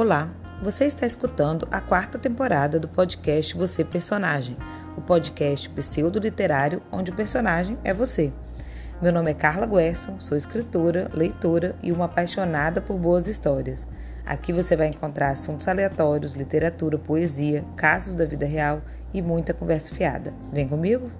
Olá, 0.00 0.30
você 0.62 0.84
está 0.84 1.08
escutando 1.08 1.66
a 1.72 1.80
quarta 1.80 2.20
temporada 2.20 2.78
do 2.78 2.86
podcast 2.86 3.56
Você 3.56 3.84
Personagem, 3.84 4.56
o 4.96 5.00
podcast 5.00 5.68
pseudo-literário 5.70 6.80
onde 6.92 7.10
o 7.10 7.14
personagem 7.16 7.76
é 7.82 7.92
você. 7.92 8.32
Meu 9.02 9.12
nome 9.12 9.32
é 9.32 9.34
Carla 9.34 9.66
Guerson, 9.66 10.20
sou 10.20 10.36
escritora, 10.36 11.10
leitora 11.12 11.74
e 11.82 11.90
uma 11.90 12.04
apaixonada 12.04 12.80
por 12.80 12.96
boas 12.96 13.26
histórias. 13.26 13.88
Aqui 14.24 14.52
você 14.52 14.76
vai 14.76 14.86
encontrar 14.86 15.30
assuntos 15.30 15.66
aleatórios, 15.66 16.34
literatura, 16.34 16.96
poesia, 16.96 17.64
casos 17.74 18.14
da 18.14 18.24
vida 18.24 18.46
real 18.46 18.80
e 19.12 19.20
muita 19.20 19.52
conversa 19.52 19.92
fiada. 19.92 20.32
Vem 20.52 20.68
comigo? 20.68 21.10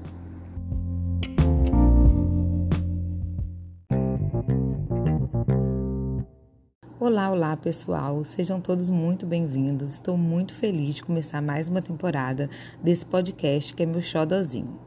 Olá, 7.09 7.31
olá 7.31 7.57
pessoal, 7.57 8.23
sejam 8.23 8.61
todos 8.61 8.91
muito 8.91 9.25
bem-vindos. 9.25 9.95
Estou 9.95 10.15
muito 10.15 10.53
feliz 10.53 10.97
de 10.97 11.03
começar 11.03 11.41
mais 11.41 11.67
uma 11.67 11.81
temporada 11.81 12.51
desse 12.83 13.07
podcast 13.07 13.73
que 13.73 13.83
é 13.83 13.87
meu 13.87 14.03
xodozinho. 14.03 14.79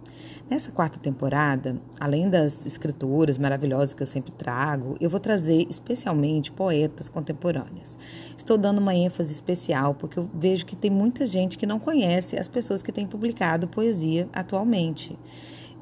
Nessa 0.48 0.72
quarta 0.72 1.00
temporada, 1.00 1.82
além 2.00 2.30
das 2.30 2.64
escritoras 2.64 3.40
maravilhosas 3.40 3.96
que 3.96 4.04
eu 4.04 4.08
sempre 4.08 4.32
trago, 4.34 4.96
eu 5.02 5.10
vou 5.10 5.20
trazer 5.20 5.66
especialmente 5.68 6.52
poetas 6.52 7.10
contemporâneas. 7.10 7.98
Estou 8.38 8.56
dando 8.56 8.78
uma 8.78 8.94
ênfase 8.94 9.34
especial 9.34 9.96
porque 9.96 10.20
eu 10.20 10.30
vejo 10.32 10.64
que 10.64 10.76
tem 10.76 10.92
muita 10.92 11.26
gente 11.26 11.58
que 11.58 11.66
não 11.66 11.80
conhece 11.80 12.38
as 12.38 12.48
pessoas 12.48 12.84
que 12.84 12.92
têm 12.92 13.08
publicado 13.08 13.68
poesia 13.68 14.30
atualmente. 14.32 15.18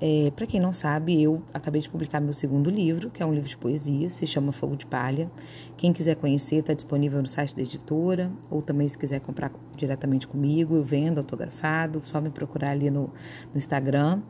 É, 0.01 0.31
Para 0.33 0.47
quem 0.47 0.59
não 0.59 0.71
sabe, 0.71 1.21
eu 1.21 1.41
acabei 1.53 1.81
de 1.81 1.89
publicar 1.89 2.21
meu 2.21 2.31
segundo 2.31 2.69
livro, 2.69 3.09
que 3.09 3.21
é 3.21 3.25
um 3.25 3.33
livro 3.33 3.49
de 3.49 3.57
poesia, 3.57 4.09
se 4.09 4.25
chama 4.25 4.51
Fogo 4.51 4.75
de 4.75 4.85
Palha. 4.85 5.29
Quem 5.75 5.91
quiser 5.91 6.15
conhecer, 6.15 6.57
está 6.57 6.73
disponível 6.73 7.21
no 7.21 7.27
site 7.27 7.55
da 7.55 7.61
editora, 7.61 8.31
ou 8.49 8.61
também 8.61 8.87
se 8.87 8.97
quiser 8.97 9.19
comprar 9.19 9.51
diretamente 9.75 10.25
comigo, 10.27 10.75
eu 10.75 10.83
vendo 10.83 11.17
autografado, 11.17 12.01
só 12.03 12.21
me 12.21 12.29
procurar 12.29 12.71
ali 12.71 12.89
no, 12.89 13.11
no 13.51 13.57
Instagram. 13.57 14.21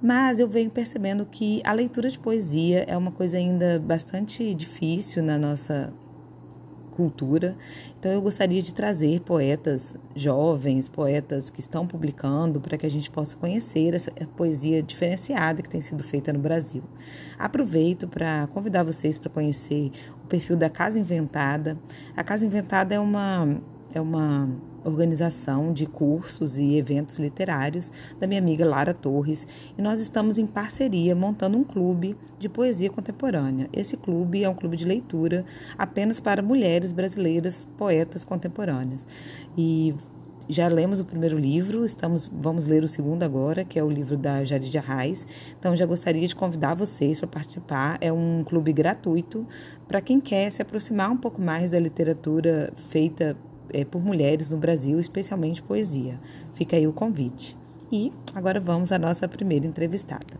Mas 0.00 0.38
eu 0.38 0.46
venho 0.46 0.70
percebendo 0.70 1.26
que 1.26 1.60
a 1.64 1.72
leitura 1.72 2.08
de 2.08 2.18
poesia 2.18 2.84
é 2.86 2.96
uma 2.96 3.10
coisa 3.10 3.36
ainda 3.36 3.80
bastante 3.80 4.54
difícil 4.54 5.22
na 5.22 5.36
nossa 5.36 5.92
cultura. 6.98 7.56
Então 7.96 8.10
eu 8.10 8.20
gostaria 8.20 8.60
de 8.60 8.74
trazer 8.74 9.20
poetas 9.20 9.94
jovens, 10.16 10.88
poetas 10.88 11.48
que 11.48 11.60
estão 11.60 11.86
publicando, 11.86 12.60
para 12.60 12.76
que 12.76 12.84
a 12.84 12.90
gente 12.90 13.08
possa 13.08 13.36
conhecer 13.36 13.94
essa 13.94 14.10
poesia 14.36 14.82
diferenciada 14.82 15.62
que 15.62 15.68
tem 15.68 15.80
sido 15.80 16.02
feita 16.02 16.32
no 16.32 16.40
Brasil. 16.40 16.82
Aproveito 17.38 18.08
para 18.08 18.48
convidar 18.48 18.82
vocês 18.82 19.16
para 19.16 19.30
conhecer 19.30 19.92
o 20.24 20.26
perfil 20.26 20.56
da 20.56 20.68
Casa 20.68 20.98
Inventada. 20.98 21.78
A 22.16 22.24
Casa 22.24 22.44
Inventada 22.44 22.96
é 22.96 22.98
uma 22.98 23.60
é 23.92 24.00
uma 24.00 24.48
organização 24.84 25.72
de 25.72 25.86
cursos 25.86 26.56
e 26.56 26.76
eventos 26.76 27.18
literários 27.18 27.90
da 28.18 28.26
minha 28.26 28.40
amiga 28.40 28.66
Lara 28.66 28.94
Torres 28.94 29.46
e 29.76 29.82
nós 29.82 30.00
estamos 30.00 30.38
em 30.38 30.46
parceria 30.46 31.14
montando 31.14 31.58
um 31.58 31.64
clube 31.64 32.16
de 32.38 32.48
poesia 32.48 32.90
contemporânea. 32.90 33.68
Esse 33.72 33.96
clube 33.96 34.44
é 34.44 34.48
um 34.48 34.54
clube 34.54 34.76
de 34.76 34.84
leitura 34.84 35.44
apenas 35.76 36.20
para 36.20 36.42
mulheres 36.42 36.92
brasileiras 36.92 37.66
poetas 37.76 38.24
contemporâneas. 38.24 39.04
E 39.56 39.94
já 40.48 40.66
lemos 40.66 40.98
o 40.98 41.04
primeiro 41.04 41.38
livro, 41.38 41.84
estamos, 41.84 42.26
vamos 42.32 42.66
ler 42.66 42.82
o 42.82 42.88
segundo 42.88 43.22
agora, 43.22 43.64
que 43.64 43.78
é 43.78 43.84
o 43.84 43.90
livro 43.90 44.16
da 44.16 44.42
Jarid 44.44 44.78
Arraes. 44.78 45.26
Então, 45.58 45.76
já 45.76 45.84
gostaria 45.84 46.26
de 46.26 46.34
convidar 46.34 46.74
vocês 46.74 47.18
para 47.20 47.28
participar. 47.28 47.98
É 48.00 48.10
um 48.10 48.42
clube 48.44 48.72
gratuito 48.72 49.46
para 49.86 50.00
quem 50.00 50.18
quer 50.18 50.50
se 50.50 50.62
aproximar 50.62 51.10
um 51.10 51.18
pouco 51.18 51.40
mais 51.40 51.70
da 51.70 51.78
literatura 51.78 52.72
feita 52.88 53.36
é, 53.72 53.84
por 53.84 54.02
mulheres 54.02 54.50
no 54.50 54.56
Brasil, 54.56 54.98
especialmente 54.98 55.62
poesia. 55.62 56.20
Fica 56.54 56.76
aí 56.76 56.86
o 56.86 56.92
convite. 56.92 57.56
E 57.90 58.12
agora 58.34 58.60
vamos 58.60 58.92
à 58.92 58.98
nossa 58.98 59.26
primeira 59.26 59.66
entrevistada. 59.66 60.38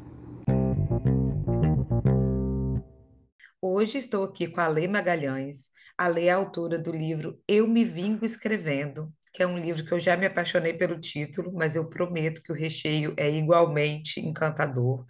Hoje 3.61 3.99
estou 3.99 4.25
aqui 4.25 4.47
com 4.49 4.61
a 4.61 4.69
Lê 4.69 4.87
Magalhães. 4.87 5.71
A 5.97 6.09
Lê 6.09 6.27
é 6.27 6.31
autora 6.31 6.79
do 6.79 6.93
livro 6.93 7.41
Eu 7.49 7.67
Me 7.67 7.85
Vingo 7.85 8.25
Escrevendo, 8.25 9.13
que 9.33 9.43
é 9.43 9.47
um 9.47 9.59
livro 9.59 9.85
que 9.85 9.93
eu 9.93 9.99
já 9.99 10.17
me 10.17 10.27
apaixonei 10.27 10.75
pelo 10.75 11.01
título, 11.01 11.53
mas 11.53 11.75
eu 11.75 11.89
prometo 11.89 12.43
que 12.43 12.53
o 12.53 12.55
recheio 12.55 13.15
é 13.17 13.31
igualmente 13.31 14.21
encantador. 14.21 15.05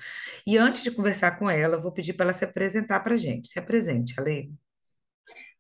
E 0.47 0.57
antes 0.57 0.83
de 0.83 0.91
conversar 0.91 1.39
com 1.39 1.51
ela, 1.51 1.81
vou 1.81 1.93
pedir 1.93 2.15
para 2.15 2.27
ela 2.27 2.33
se 2.33 2.45
apresentar 2.45 3.01
para 3.01 3.15
a 3.15 3.19
gente. 3.19 3.49
Se 3.49 3.59
apresente, 3.59 4.15
Ale. 4.19 4.51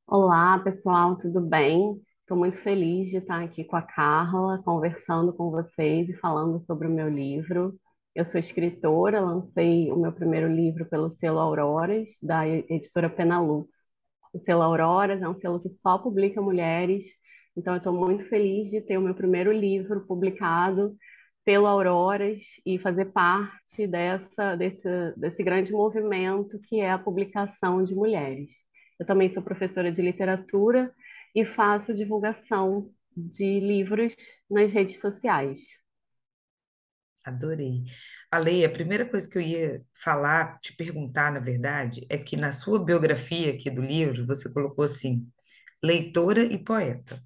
Olá, 0.06 0.58
pessoal, 0.60 1.16
tudo 1.16 1.40
bem? 1.40 2.00
Estou 2.28 2.36
muito 2.36 2.58
feliz 2.58 3.08
de 3.08 3.16
estar 3.16 3.42
aqui 3.42 3.64
com 3.64 3.74
a 3.74 3.80
Carla, 3.80 4.62
conversando 4.62 5.32
com 5.32 5.50
vocês 5.50 6.10
e 6.10 6.16
falando 6.18 6.60
sobre 6.60 6.86
o 6.86 6.90
meu 6.90 7.08
livro. 7.08 7.74
Eu 8.14 8.22
sou 8.22 8.38
escritora, 8.38 9.18
lancei 9.18 9.90
o 9.90 9.96
meu 9.96 10.12
primeiro 10.12 10.46
livro 10.46 10.84
pelo 10.84 11.08
selo 11.08 11.38
Auroras, 11.38 12.18
da 12.22 12.46
editora 12.46 13.08
Penalux. 13.08 13.70
O 14.30 14.38
selo 14.38 14.60
Auroras 14.60 15.22
é 15.22 15.26
um 15.26 15.38
selo 15.38 15.58
que 15.58 15.70
só 15.70 15.96
publica 15.96 16.38
mulheres, 16.42 17.06
então 17.56 17.72
eu 17.72 17.78
estou 17.78 17.94
muito 17.94 18.26
feliz 18.26 18.68
de 18.68 18.82
ter 18.82 18.98
o 18.98 19.02
meu 19.02 19.14
primeiro 19.14 19.50
livro 19.50 20.06
publicado 20.06 20.94
pelo 21.46 21.66
Auroras 21.66 22.40
e 22.66 22.78
fazer 22.78 23.06
parte 23.06 23.86
dessa, 23.86 24.54
desse, 24.54 25.14
desse 25.16 25.42
grande 25.42 25.72
movimento 25.72 26.60
que 26.68 26.78
é 26.78 26.90
a 26.90 26.98
publicação 26.98 27.82
de 27.82 27.94
mulheres. 27.94 28.50
Eu 29.00 29.06
também 29.06 29.30
sou 29.30 29.42
professora 29.42 29.90
de 29.90 30.02
literatura 30.02 30.92
e 31.34 31.44
faço 31.44 31.94
divulgação 31.94 32.92
de 33.16 33.60
livros 33.60 34.14
nas 34.50 34.70
redes 34.72 35.00
sociais. 35.00 35.60
Adorei. 37.24 37.84
Ale, 38.30 38.64
a 38.64 38.70
primeira 38.70 39.04
coisa 39.08 39.28
que 39.28 39.36
eu 39.36 39.42
ia 39.42 39.82
falar, 40.02 40.58
te 40.60 40.74
perguntar, 40.74 41.32
na 41.32 41.40
verdade, 41.40 42.06
é 42.08 42.16
que 42.16 42.36
na 42.36 42.52
sua 42.52 42.82
biografia 42.82 43.52
aqui 43.52 43.70
do 43.70 43.82
livro, 43.82 44.26
você 44.26 44.50
colocou 44.52 44.84
assim, 44.84 45.26
leitora 45.82 46.42
e 46.44 46.58
poeta. 46.62 47.22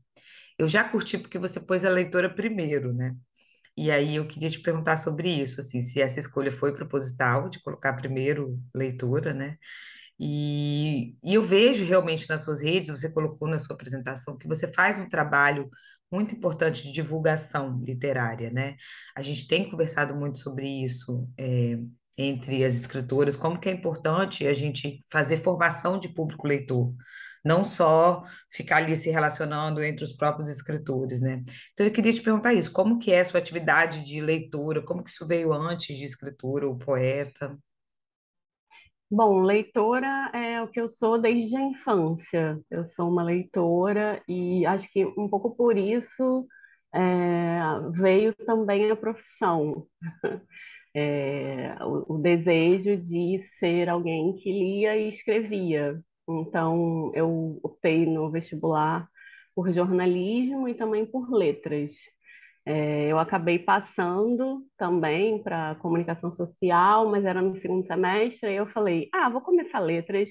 Eu 0.58 0.68
já 0.68 0.84
curti 0.84 1.18
porque 1.18 1.38
você 1.38 1.60
pôs 1.60 1.84
a 1.84 1.90
leitora 1.90 2.32
primeiro, 2.34 2.92
né? 2.92 3.16
E 3.76 3.90
aí 3.90 4.16
eu 4.16 4.28
queria 4.28 4.50
te 4.50 4.60
perguntar 4.60 4.96
sobre 4.98 5.30
isso, 5.30 5.60
assim, 5.60 5.82
se 5.82 6.00
essa 6.00 6.20
escolha 6.20 6.52
foi 6.52 6.74
proposital 6.74 7.48
de 7.48 7.62
colocar 7.62 7.94
primeiro 7.94 8.60
leitora, 8.74 9.32
né? 9.34 9.56
E, 10.24 11.16
e 11.20 11.34
eu 11.34 11.42
vejo 11.42 11.84
realmente 11.84 12.28
nas 12.28 12.42
suas 12.42 12.60
redes, 12.60 12.90
você 12.90 13.10
colocou 13.10 13.48
na 13.48 13.58
sua 13.58 13.74
apresentação, 13.74 14.38
que 14.38 14.46
você 14.46 14.68
faz 14.68 14.96
um 14.96 15.08
trabalho 15.08 15.68
muito 16.12 16.32
importante 16.32 16.84
de 16.84 16.92
divulgação 16.92 17.82
literária, 17.84 18.48
né? 18.48 18.76
A 19.16 19.20
gente 19.22 19.48
tem 19.48 19.68
conversado 19.68 20.14
muito 20.14 20.38
sobre 20.38 20.64
isso, 20.84 21.28
é, 21.36 21.76
entre 22.16 22.64
as 22.64 22.76
escritoras, 22.76 23.36
como 23.36 23.58
que 23.58 23.68
é 23.68 23.72
importante 23.72 24.46
a 24.46 24.54
gente 24.54 25.02
fazer 25.10 25.38
formação 25.38 25.98
de 25.98 26.08
público 26.08 26.46
leitor, 26.46 26.94
não 27.44 27.64
só 27.64 28.22
ficar 28.48 28.76
ali 28.76 28.96
se 28.96 29.10
relacionando 29.10 29.82
entre 29.82 30.04
os 30.04 30.12
próprios 30.12 30.48
escritores, 30.48 31.20
né? 31.20 31.42
Então 31.72 31.84
eu 31.84 31.90
queria 31.92 32.12
te 32.12 32.22
perguntar 32.22 32.54
isso, 32.54 32.70
como 32.70 33.00
que 33.00 33.10
é 33.10 33.20
a 33.22 33.24
sua 33.24 33.40
atividade 33.40 34.04
de 34.04 34.20
leitura, 34.20 34.82
como 34.82 35.02
que 35.02 35.10
isso 35.10 35.26
veio 35.26 35.52
antes 35.52 35.96
de 35.96 36.04
escritura 36.04 36.68
ou 36.68 36.78
poeta? 36.78 37.58
Bom, 39.14 39.42
leitora 39.42 40.30
é 40.32 40.62
o 40.62 40.68
que 40.68 40.80
eu 40.80 40.88
sou 40.88 41.20
desde 41.20 41.54
a 41.56 41.60
infância. 41.62 42.58
Eu 42.70 42.86
sou 42.86 43.10
uma 43.10 43.22
leitora 43.22 44.22
e 44.26 44.64
acho 44.64 44.88
que 44.90 45.04
um 45.04 45.28
pouco 45.28 45.54
por 45.54 45.76
isso 45.76 46.46
é, 46.94 47.60
veio 47.92 48.34
também 48.46 48.90
a 48.90 48.96
profissão. 48.96 49.86
É, 50.96 51.74
o, 51.84 52.16
o 52.16 52.18
desejo 52.18 52.96
de 52.98 53.42
ser 53.58 53.88
alguém 53.88 54.36
que 54.36 54.52
lia 54.52 54.96
e 54.96 55.08
escrevia. 55.08 56.00
Então, 56.28 57.12
eu 57.14 57.60
optei 57.62 58.06
no 58.06 58.30
vestibular 58.30 59.08
por 59.54 59.70
jornalismo 59.72 60.68
e 60.68 60.74
também 60.74 61.06
por 61.06 61.30
letras. 61.32 61.92
É, 62.64 63.08
eu 63.10 63.18
acabei 63.18 63.58
passando 63.58 64.64
também 64.76 65.42
para 65.42 65.74
comunicação 65.76 66.32
social, 66.32 67.10
mas 67.10 67.24
era 67.24 67.42
no 67.42 67.54
segundo 67.56 67.84
semestre, 67.84 68.50
e 68.52 68.56
eu 68.56 68.66
falei, 68.66 69.08
ah, 69.12 69.28
vou 69.28 69.40
começar 69.40 69.80
letras 69.80 70.30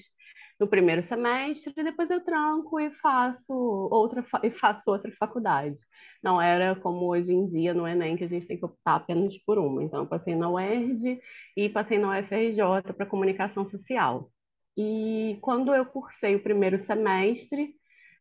no 0.58 0.66
primeiro 0.68 1.02
semestre, 1.02 1.72
depois 1.82 2.10
eu 2.10 2.24
tranco 2.24 2.78
e 2.80 2.90
faço 2.90 3.52
outra, 3.52 4.24
e 4.42 4.50
faço 4.50 4.82
outra 4.90 5.10
faculdade. 5.18 5.78
Não 6.22 6.40
era 6.40 6.74
como 6.76 7.06
hoje 7.06 7.32
em 7.32 7.44
dia 7.46 7.74
no 7.74 7.86
Enem, 7.86 8.16
que 8.16 8.24
a 8.24 8.26
gente 8.28 8.46
tem 8.46 8.58
que 8.58 8.64
optar 8.64 8.96
apenas 8.96 9.36
por 9.44 9.58
uma. 9.58 9.82
Então, 9.82 10.00
eu 10.00 10.06
passei 10.06 10.34
na 10.34 10.48
UERJ 10.50 11.20
e 11.56 11.68
passei 11.68 11.98
na 11.98 12.10
UFRJ 12.18 12.92
para 12.96 13.06
comunicação 13.06 13.66
social. 13.66 14.30
E 14.76 15.36
quando 15.42 15.74
eu 15.74 15.84
cursei 15.84 16.34
o 16.36 16.42
primeiro 16.42 16.78
semestre, 16.78 17.74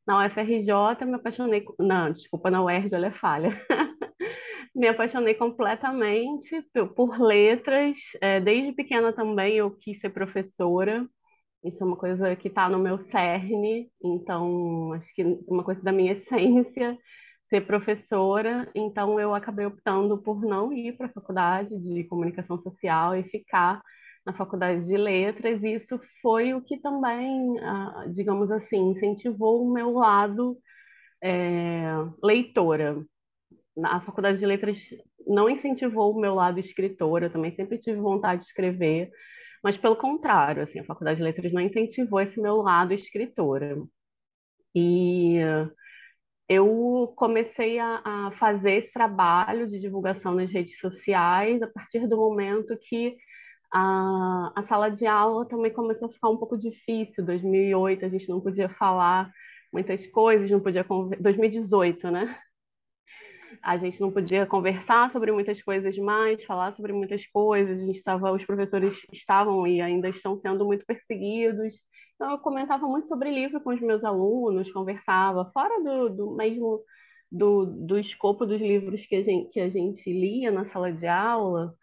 na 0.06 0.18
UFRJ, 0.26 1.06
me 1.06 1.16
apaixonei. 1.16 1.64
Não, 1.80 2.12
desculpa, 2.12 2.50
na 2.52 2.64
UERJ, 2.64 2.96
olha 2.96 3.12
falha. 3.12 3.50
me 4.76 4.88
apaixonei 4.88 5.34
completamente 5.34 6.62
por 6.96 7.20
letras. 7.20 7.98
É, 8.22 8.40
desde 8.40 8.74
pequena 8.74 9.14
também 9.14 9.56
eu 9.56 9.72
quis 9.72 10.00
ser 10.00 10.10
professora. 10.10 11.08
Isso 11.64 11.84
é 11.84 11.88
uma 11.88 11.98
coisa 11.98 12.36
que 12.36 12.48
está 12.48 12.68
no 12.70 12.80
meu 12.80 12.98
cerne, 12.98 13.92
então 14.04 14.94
acho 14.94 15.14
que 15.14 15.24
uma 15.48 15.64
coisa 15.64 15.84
da 15.84 15.92
minha 15.92 16.14
essência 16.14 16.98
ser 17.52 17.62
professora, 17.68 18.70
então 18.74 19.20
eu 19.20 19.36
acabei 19.36 19.66
optando 19.66 20.18
por 20.18 20.42
não 20.42 20.72
ir 20.72 20.94
para 20.98 21.08
a 21.08 21.12
faculdade 21.12 21.70
de 21.80 22.04
comunicação 22.06 22.58
social 22.58 23.14
e 23.16 23.24
ficar 23.24 23.82
na 24.26 24.34
faculdade 24.34 24.88
de 24.88 24.96
letras, 24.96 25.62
e 25.64 25.74
isso 25.74 26.00
foi 26.22 26.54
o 26.54 26.62
que 26.62 26.80
também, 26.80 27.60
ah, 27.60 28.06
digamos 28.10 28.50
assim, 28.52 28.92
incentivou 28.92 29.66
o 29.66 29.74
meu 29.74 29.92
lado 29.94 30.58
é, 31.22 31.84
leitora. 32.24 33.06
A 33.84 34.02
faculdade 34.02 34.40
de 34.40 34.46
letras 34.46 34.90
não 35.26 35.50
incentivou 35.50 36.12
o 36.12 36.20
meu 36.20 36.36
lado 36.36 36.60
escritora, 36.60 37.28
eu 37.28 37.32
também 37.32 37.52
sempre 37.52 37.78
tive 37.78 38.00
vontade 38.00 38.42
de 38.42 38.48
escrever, 38.48 39.10
mas 39.64 39.78
pelo 39.78 39.96
contrário, 39.96 40.64
assim, 40.64 40.80
a 40.80 40.84
faculdade 40.84 41.18
de 41.18 41.24
letras 41.24 41.52
não 41.54 41.62
incentivou 41.62 42.20
esse 42.20 42.42
meu 42.42 42.58
lado 42.58 42.94
escritora. 42.94 43.78
E 44.76 45.38
eu 46.50 47.14
comecei 47.16 47.80
a, 47.80 48.02
a, 48.04 48.32
fazer 48.34 48.74
esse 48.74 48.92
trabalho 48.92 49.68
de 49.68 49.80
divulgação 49.80 50.36
nas 50.36 50.52
redes 50.52 50.78
sociais 50.80 51.62
a 51.62 51.68
partir 51.68 52.08
do 52.08 52.18
momento 52.18 52.78
que 52.78 53.16
a, 53.72 54.52
a 54.56 54.64
sala 54.64 54.90
de 54.90 55.06
aula 55.08 55.48
também 55.48 55.72
começou 55.72 56.10
a 56.10 56.12
ficar 56.12 56.30
um 56.30 56.38
pouco 56.38 56.58
difícil. 56.58 57.26
2008 57.26 58.06
a 58.06 58.10
gente 58.10 58.28
não 58.30 58.42
podia 58.42 58.68
falar 58.70 59.32
muitas 59.72 60.06
coisas, 60.08 60.52
não 60.52 60.60
podia 60.60 60.86
2018, 61.20 62.12
né? 62.12 62.38
A 63.64 63.78
gente 63.78 64.02
não 64.02 64.12
podia 64.12 64.46
conversar 64.46 65.10
sobre 65.12 65.32
muitas 65.32 65.62
coisas 65.62 65.98
mais, 65.98 66.44
falar 66.44 66.72
sobre 66.72 66.94
muitas 66.94 67.26
coisas. 67.28 67.80
A 67.80 67.86
gente 67.86 67.98
estava, 67.98 68.32
os 68.32 68.44
professores 68.44 69.06
estavam 69.12 69.68
e 69.68 69.82
ainda 69.82 70.10
estão 70.10 70.38
sendo 70.38 70.66
muito 70.66 70.86
perseguidos. 70.86 71.76
Então, 72.16 72.32
eu 72.32 72.40
comentava 72.40 72.88
muito 72.88 73.08
sobre 73.08 73.32
livro 73.32 73.62
com 73.62 73.72
os 73.72 73.82
meus 73.82 74.04
alunos, 74.04 74.72
conversava, 74.72 75.50
fora 75.54 75.82
do, 75.84 76.10
do 76.10 76.36
mesmo 76.36 76.82
do, 77.32 77.66
do 77.66 77.98
escopo 77.98 78.46
dos 78.46 78.60
livros 78.62 79.06
que 79.06 79.16
a 79.16 79.24
gente, 79.24 79.50
que 79.52 79.60
a 79.60 79.70
gente 79.70 80.12
lia 80.12 80.52
na 80.52 80.66
sala 80.66 80.92
de 80.92 81.08
aula. 81.08 81.74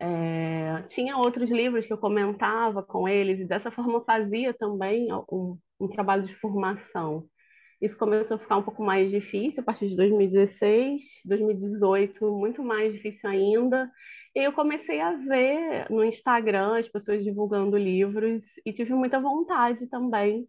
É, 0.00 0.82
tinha 0.86 1.16
outros 1.16 1.50
livros 1.50 1.86
que 1.86 1.92
eu 1.92 1.98
comentava 1.98 2.82
com 2.82 3.08
eles, 3.08 3.40
e 3.40 3.44
dessa 3.44 3.70
forma 3.70 4.04
fazia 4.04 4.54
também 4.54 5.08
um, 5.32 5.58
um 5.80 5.88
trabalho 5.88 6.22
de 6.22 6.34
formação. 6.34 7.24
Isso 7.80 7.96
começou 7.96 8.36
a 8.36 8.40
ficar 8.40 8.56
um 8.56 8.62
pouco 8.62 8.82
mais 8.82 9.10
difícil 9.10 9.62
a 9.62 9.64
partir 9.64 9.86
de 9.88 9.96
2016, 9.96 11.02
2018, 11.24 12.30
muito 12.36 12.62
mais 12.62 12.92
difícil 12.92 13.30
ainda. 13.30 13.90
E 14.34 14.40
eu 14.40 14.52
comecei 14.52 15.00
a 15.00 15.12
ver 15.12 15.90
no 15.90 16.04
Instagram 16.04 16.78
as 16.78 16.88
pessoas 16.88 17.24
divulgando 17.24 17.76
livros 17.76 18.42
e 18.66 18.72
tive 18.72 18.94
muita 18.94 19.20
vontade 19.20 19.88
também 19.88 20.48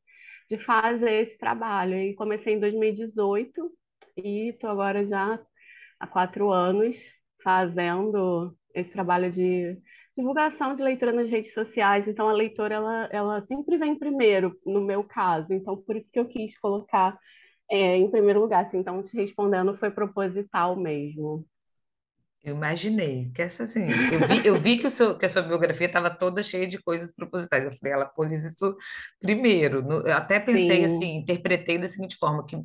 de 0.50 0.58
fazer 0.58 1.22
esse 1.24 1.38
trabalho. 1.38 1.96
E 1.96 2.16
comecei 2.16 2.56
em 2.56 2.60
2018 2.60 3.72
e 4.18 4.50
estou 4.50 4.70
agora 4.70 5.06
já 5.06 5.40
há 6.00 6.08
quatro 6.08 6.52
anos 6.52 6.98
fazendo 7.44 8.56
esse 8.74 8.92
trabalho 8.92 9.32
de 9.32 9.78
divulgação 10.20 10.76
de 10.76 10.84
leitura 10.84 11.12
nas 11.14 11.30
redes 11.30 11.54
sociais. 11.54 12.08
Então, 12.08 12.30
a 12.30 12.34
leitora 12.34 12.76
ela, 12.76 13.10
ela 13.12 13.42
sempre 13.44 13.78
vem 13.78 13.98
primeiro, 13.98 14.58
no 14.66 14.82
meu 14.82 15.04
caso. 15.04 15.54
Então, 15.54 15.78
por 15.78 15.96
isso 15.96 16.12
que 16.12 16.20
eu 16.20 16.28
quis 16.28 16.58
colocar 16.60 17.18
é, 17.70 17.98
em 17.98 18.10
primeiro 18.12 18.42
lugar. 18.42 18.64
Assim, 18.64 18.80
então, 18.80 19.02
te 19.04 19.16
respondendo, 19.18 19.78
foi 19.78 19.92
proposital 19.92 20.76
mesmo. 20.76 21.46
Eu 22.42 22.56
imaginei, 22.56 23.30
que 23.36 23.42
essa 23.42 23.64
assim, 23.64 24.06
eu 24.10 24.24
vi, 24.24 24.42
eu 24.46 24.58
vi 24.58 24.78
que, 24.80 24.90
seu, 24.90 25.18
que 25.18 25.26
a 25.26 25.30
sua 25.30 25.42
biografia 25.42 25.88
estava 25.88 26.10
toda 26.10 26.42
cheia 26.42 26.66
de 26.68 26.82
coisas 26.82 27.12
propositais. 27.14 27.66
Eu 27.66 27.74
falei, 27.76 27.94
ela 27.94 28.06
pôs 28.06 28.32
isso 28.32 28.76
primeiro. 29.20 29.82
No- 29.84 30.08
eu 30.08 30.16
até 30.16 30.40
pensei 30.40 30.86
Sim. 30.86 30.86
assim, 30.86 31.18
interpretei 31.18 31.78
da 31.78 31.88
seguinte 31.90 32.16
forma, 32.18 32.46
que 32.46 32.56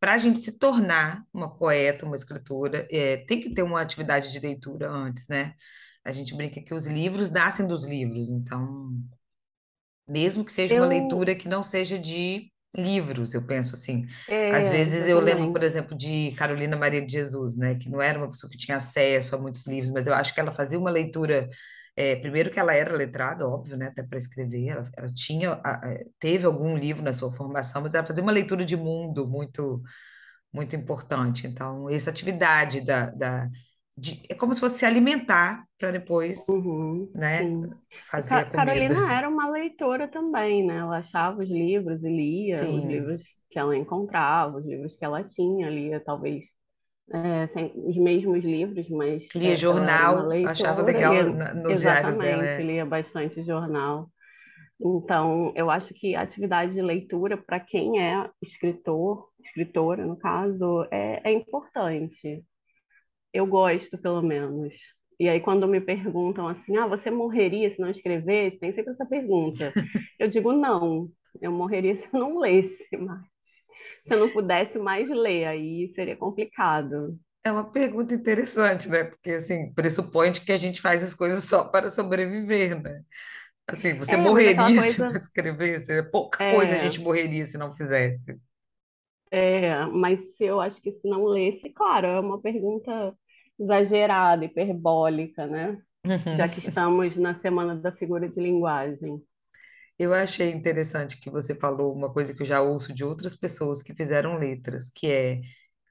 para 0.00 0.14
a 0.14 0.18
gente 0.18 0.40
se 0.40 0.52
tornar 0.58 1.22
uma 1.32 1.48
poeta, 1.56 2.06
uma 2.06 2.16
escritora, 2.16 2.86
é, 2.90 3.18
tem 3.26 3.40
que 3.40 3.54
ter 3.54 3.62
uma 3.62 3.80
atividade 3.82 4.32
de 4.32 4.40
leitura 4.40 4.90
antes, 4.90 5.28
né? 5.28 5.54
A 6.04 6.12
gente 6.12 6.34
brinca 6.34 6.60
que 6.60 6.74
os 6.74 6.86
livros 6.86 7.30
nascem 7.30 7.66
dos 7.66 7.84
livros, 7.84 8.30
então 8.30 8.92
mesmo 10.08 10.44
que 10.44 10.52
seja 10.52 10.74
uma 10.74 10.84
Eu, 10.84 10.88
leitura 10.88 11.34
que 11.34 11.48
não 11.48 11.62
seja 11.62 11.98
de 11.98 12.50
livros, 12.76 13.34
eu 13.34 13.42
penso 13.46 13.74
assim. 13.74 14.06
Às 14.52 14.66
é, 14.66 14.70
vezes 14.70 15.06
eu 15.06 15.20
lembro, 15.20 15.52
por 15.52 15.62
exemplo, 15.62 15.96
de 15.96 16.32
Carolina 16.32 16.76
Maria 16.76 17.04
de 17.04 17.12
Jesus, 17.12 17.56
né, 17.56 17.76
que 17.76 17.88
não 17.88 18.02
era 18.02 18.18
uma 18.18 18.28
pessoa 18.28 18.50
que 18.50 18.58
tinha 18.58 18.76
acesso 18.76 19.34
a 19.34 19.38
muitos 19.38 19.66
livros, 19.66 19.92
mas 19.92 20.06
eu 20.06 20.14
acho 20.14 20.34
que 20.34 20.40
ela 20.40 20.50
fazia 20.50 20.78
uma 20.78 20.90
leitura. 20.90 21.48
é, 21.96 22.16
primeiro 22.16 22.50
que 22.50 22.58
ela 22.58 22.74
era 22.74 22.94
letrada, 22.94 23.48
óbvio, 23.48 23.76
né, 23.76 23.86
até 23.86 24.02
para 24.02 24.18
escrever, 24.18 24.68
ela, 24.68 24.90
ela 24.96 25.14
tinha, 25.14 25.60
teve 26.18 26.44
algum 26.44 26.76
livro 26.76 27.02
na 27.04 27.12
sua 27.12 27.32
formação, 27.32 27.80
mas 27.80 27.94
ela 27.94 28.04
fazia 28.04 28.22
uma 28.22 28.32
leitura 28.32 28.64
de 28.64 28.76
mundo 28.76 29.26
muito, 29.28 29.80
muito 30.52 30.74
importante. 30.76 31.46
Então, 31.46 31.88
essa 31.88 32.10
atividade 32.10 32.80
da, 32.80 33.10
da, 33.10 33.48
de- 33.96 34.22
é 34.28 34.34
como 34.34 34.54
se 34.54 34.60
fosse 34.60 34.78
se 34.78 34.86
alimentar 34.86 35.66
para 35.78 35.90
depois, 35.92 36.46
Uhum, 36.48 37.08
né, 37.14 37.34
sim. 37.36 37.78
Fazer 38.10 38.40
a 38.40 38.50
comida. 38.50 38.94
Carolina 38.94 39.12
era 39.12 39.28
uma 39.28 39.48
leitora 39.50 40.08
também, 40.08 40.66
né? 40.66 40.78
Ela 40.78 40.98
achava 40.98 41.42
os 41.42 41.48
livros 41.50 42.02
e 42.04 42.08
lia 42.08 42.70
os 42.70 42.82
Sim. 42.82 42.84
livros 42.84 43.22
que 43.50 43.58
ela 43.58 43.76
encontrava, 43.76 44.58
os 44.58 44.66
livros 44.66 44.96
que 44.96 45.04
ela 45.04 45.22
tinha, 45.24 45.70
lia 45.70 46.00
talvez 46.00 46.44
é, 47.12 47.46
sem- 47.48 47.72
os 47.76 47.96
mesmos 47.98 48.44
livros, 48.44 48.88
mas 48.90 49.24
Lia 49.34 49.54
é, 49.64 49.64
jornal, 49.64 50.38
achava 50.42 50.80
leitora, 50.80 50.90
legal 50.90 51.22
lia 51.22 51.24
na- 51.24 51.54
nos 51.54 51.78
diários 51.80 52.16
dela. 52.16 52.44
exatamente, 52.44 52.62
é. 52.62 52.62
lia 52.62 52.86
bastante 52.86 53.42
jornal. 53.42 54.10
Então, 54.80 55.52
eu 55.56 55.70
acho 55.70 55.94
que 55.94 56.14
a 56.16 56.22
atividade 56.22 56.74
de 56.74 56.82
leitura, 56.82 57.36
para 57.36 57.60
quem 57.60 58.00
é 58.02 58.28
escritor, 58.42 59.30
escritora, 59.40 60.04
no 60.06 60.16
caso, 60.16 60.84
é, 60.90 61.20
é 61.24 61.32
importante. 61.32 62.44
Eu 63.34 63.46
gosto, 63.46 63.98
pelo 63.98 64.22
menos. 64.22 64.74
E 65.20 65.28
aí, 65.28 65.40
quando 65.40 65.68
me 65.68 65.80
perguntam 65.82 66.48
assim, 66.48 66.76
ah, 66.78 66.88
você 66.88 67.10
morreria 67.10 67.70
se 67.70 67.80
não 67.80 67.90
escrevesse? 67.90 68.60
Tem 68.60 68.72
sempre 68.74 68.92
essa 68.92 69.06
pergunta. 69.06 69.76
Eu 70.20 70.28
digo, 70.28 70.52
não, 70.52 71.10
eu 71.42 71.52
morreria 71.52 71.96
se 71.96 72.08
eu 72.12 72.20
não 72.20 72.38
lesse 72.38 72.96
mais. 72.98 73.26
Se 74.04 74.14
eu 74.14 74.20
não 74.20 74.30
pudesse 74.30 74.78
mais 74.78 75.10
ler, 75.10 75.46
aí 75.46 75.88
seria 75.94 76.16
complicado. 76.16 77.18
É 77.42 77.52
uma 77.52 77.70
pergunta 77.70 78.14
interessante, 78.14 78.88
né? 78.88 79.04
Porque, 79.04 79.30
assim, 79.32 79.72
pressupõe 79.74 80.32
que 80.32 80.50
a 80.52 80.56
gente 80.56 80.80
faz 80.80 81.02
as 81.02 81.12
coisas 81.14 81.44
só 81.44 81.64
para 81.68 81.90
sobreviver, 81.90 82.80
né? 82.82 83.04
Assim, 83.68 83.94
você 83.98 84.16
É, 84.16 84.16
morreria 84.16 84.82
se 84.82 85.00
não 85.00 85.16
escrevesse? 85.16 86.02
Pouca 86.10 86.44
coisa 86.46 86.74
a 86.76 86.78
é, 86.78 86.78
gente 86.78 87.00
morreria 87.00 87.46
se 87.46 87.58
não 87.58 87.72
fizesse. 87.72 88.40
é, 89.30 89.84
mas 89.86 90.36
se 90.36 90.44
eu 90.44 90.60
acho 90.60 90.80
que 90.80 90.92
se 90.92 91.08
não 91.08 91.24
lesse, 91.24 91.70
claro, 91.70 92.06
é 92.06 92.20
uma 92.20 92.40
pergunta 92.40 93.16
exagerada, 93.58 94.44
hiperbólica, 94.44 95.46
né? 95.46 95.82
Já 96.32 96.48
que 96.48 96.60
estamos 96.60 97.16
na 97.16 97.40
Semana 97.40 97.76
da 97.76 97.92
Figura 97.92 98.28
de 98.28 98.40
Linguagem. 98.40 99.22
Eu 99.98 100.12
achei 100.12 100.50
interessante 100.50 101.18
que 101.20 101.30
você 101.30 101.54
falou 101.54 101.94
uma 101.94 102.12
coisa 102.12 102.34
que 102.34 102.42
eu 102.42 102.46
já 102.46 102.60
ouço 102.60 102.92
de 102.92 103.04
outras 103.04 103.36
pessoas 103.36 103.82
que 103.82 103.94
fizeram 103.94 104.36
letras, 104.38 104.88
que 104.90 105.06
é 105.10 105.40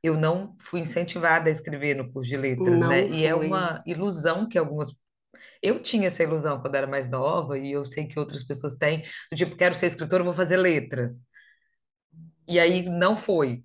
eu 0.03 0.17
não 0.17 0.53
fui 0.60 0.82
incentivada 0.82 1.50
a 1.50 1.53
escrever 1.53 1.96
no 1.96 2.12
curso 2.12 2.29
de 2.29 2.36
letras, 2.38 2.84
né? 2.84 3.08
Não 3.10 3.10
E 3.10 3.25
é 3.25 3.34
fui. 3.34 3.36
uma 3.36 3.82
ilusão 3.88 4.48
que 4.50 4.58
algumas 4.58 4.89
Eu 5.62 5.82
tinha 5.82 6.08
essa 6.08 6.24
ilusão 6.24 6.62
quando 6.62 6.75
era 6.75 6.88
mais 6.88 7.10
nova, 7.10 7.58
e 7.60 7.72
eu 7.74 7.86
sei 7.86 8.08
que 8.08 8.20
outras 8.20 8.43
pessoas 8.43 8.75
têm, 8.75 9.03
do 9.32 9.38
tipo, 9.38 9.55
quero 9.58 9.75
ser 9.75 9.88
escritora, 9.88 10.24
vou 10.24 10.34
fazer 10.34 10.58
letras. 10.58 11.25
E 12.48 12.60
aí 12.60 12.84
não 12.89 13.15
foi. 13.15 13.63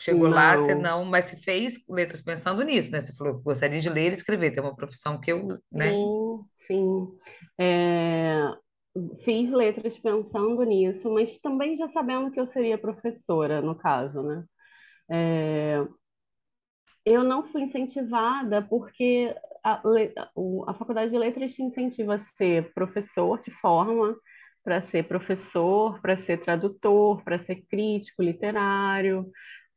Chegou 0.00 0.28
lá, 0.28 0.56
você 0.56 0.74
Não. 0.74 0.80
não, 0.82 1.04
mas 1.04 1.26
você 1.26 1.36
fez 1.36 1.84
letras 1.88 2.22
pensando 2.22 2.62
nisso, 2.62 2.90
né? 2.92 3.00
Você 3.00 3.12
falou, 3.14 3.40
gostaria 3.40 3.80
de 3.80 3.88
ler 3.90 4.10
e 4.12 4.14
escrever, 4.14 4.52
tem 4.52 4.62
uma 4.62 4.74
profissão 4.76 5.20
que 5.20 5.30
eu, 5.32 5.46
né? 5.72 6.00
Sim, 6.00 6.44
sim. 6.66 7.18
É, 7.58 8.40
fiz 9.24 9.50
letras 9.52 9.98
pensando 9.98 10.62
nisso, 10.64 11.10
mas 11.12 11.38
também 11.38 11.76
já 11.76 11.88
sabendo 11.88 12.30
que 12.30 12.40
eu 12.40 12.46
seria 12.46 12.78
professora, 12.78 13.60
no 13.62 13.76
caso, 13.76 14.22
né? 14.22 14.44
É, 15.10 15.86
eu 17.04 17.24
não 17.24 17.44
fui 17.44 17.62
incentivada 17.62 18.62
porque 18.62 19.34
a, 19.64 19.82
a 20.66 20.74
faculdade 20.74 21.10
de 21.12 21.18
letras 21.18 21.54
te 21.54 21.62
incentiva 21.62 22.14
a 22.16 22.20
ser 22.20 22.72
professor, 22.74 23.38
te 23.40 23.50
forma 23.50 24.16
para 24.62 24.82
ser 24.82 25.04
professor, 25.08 26.00
para 26.02 26.16
ser 26.16 26.38
tradutor, 26.38 27.22
para 27.24 27.42
ser 27.44 27.62
crítico 27.68 28.22
literário, 28.22 29.30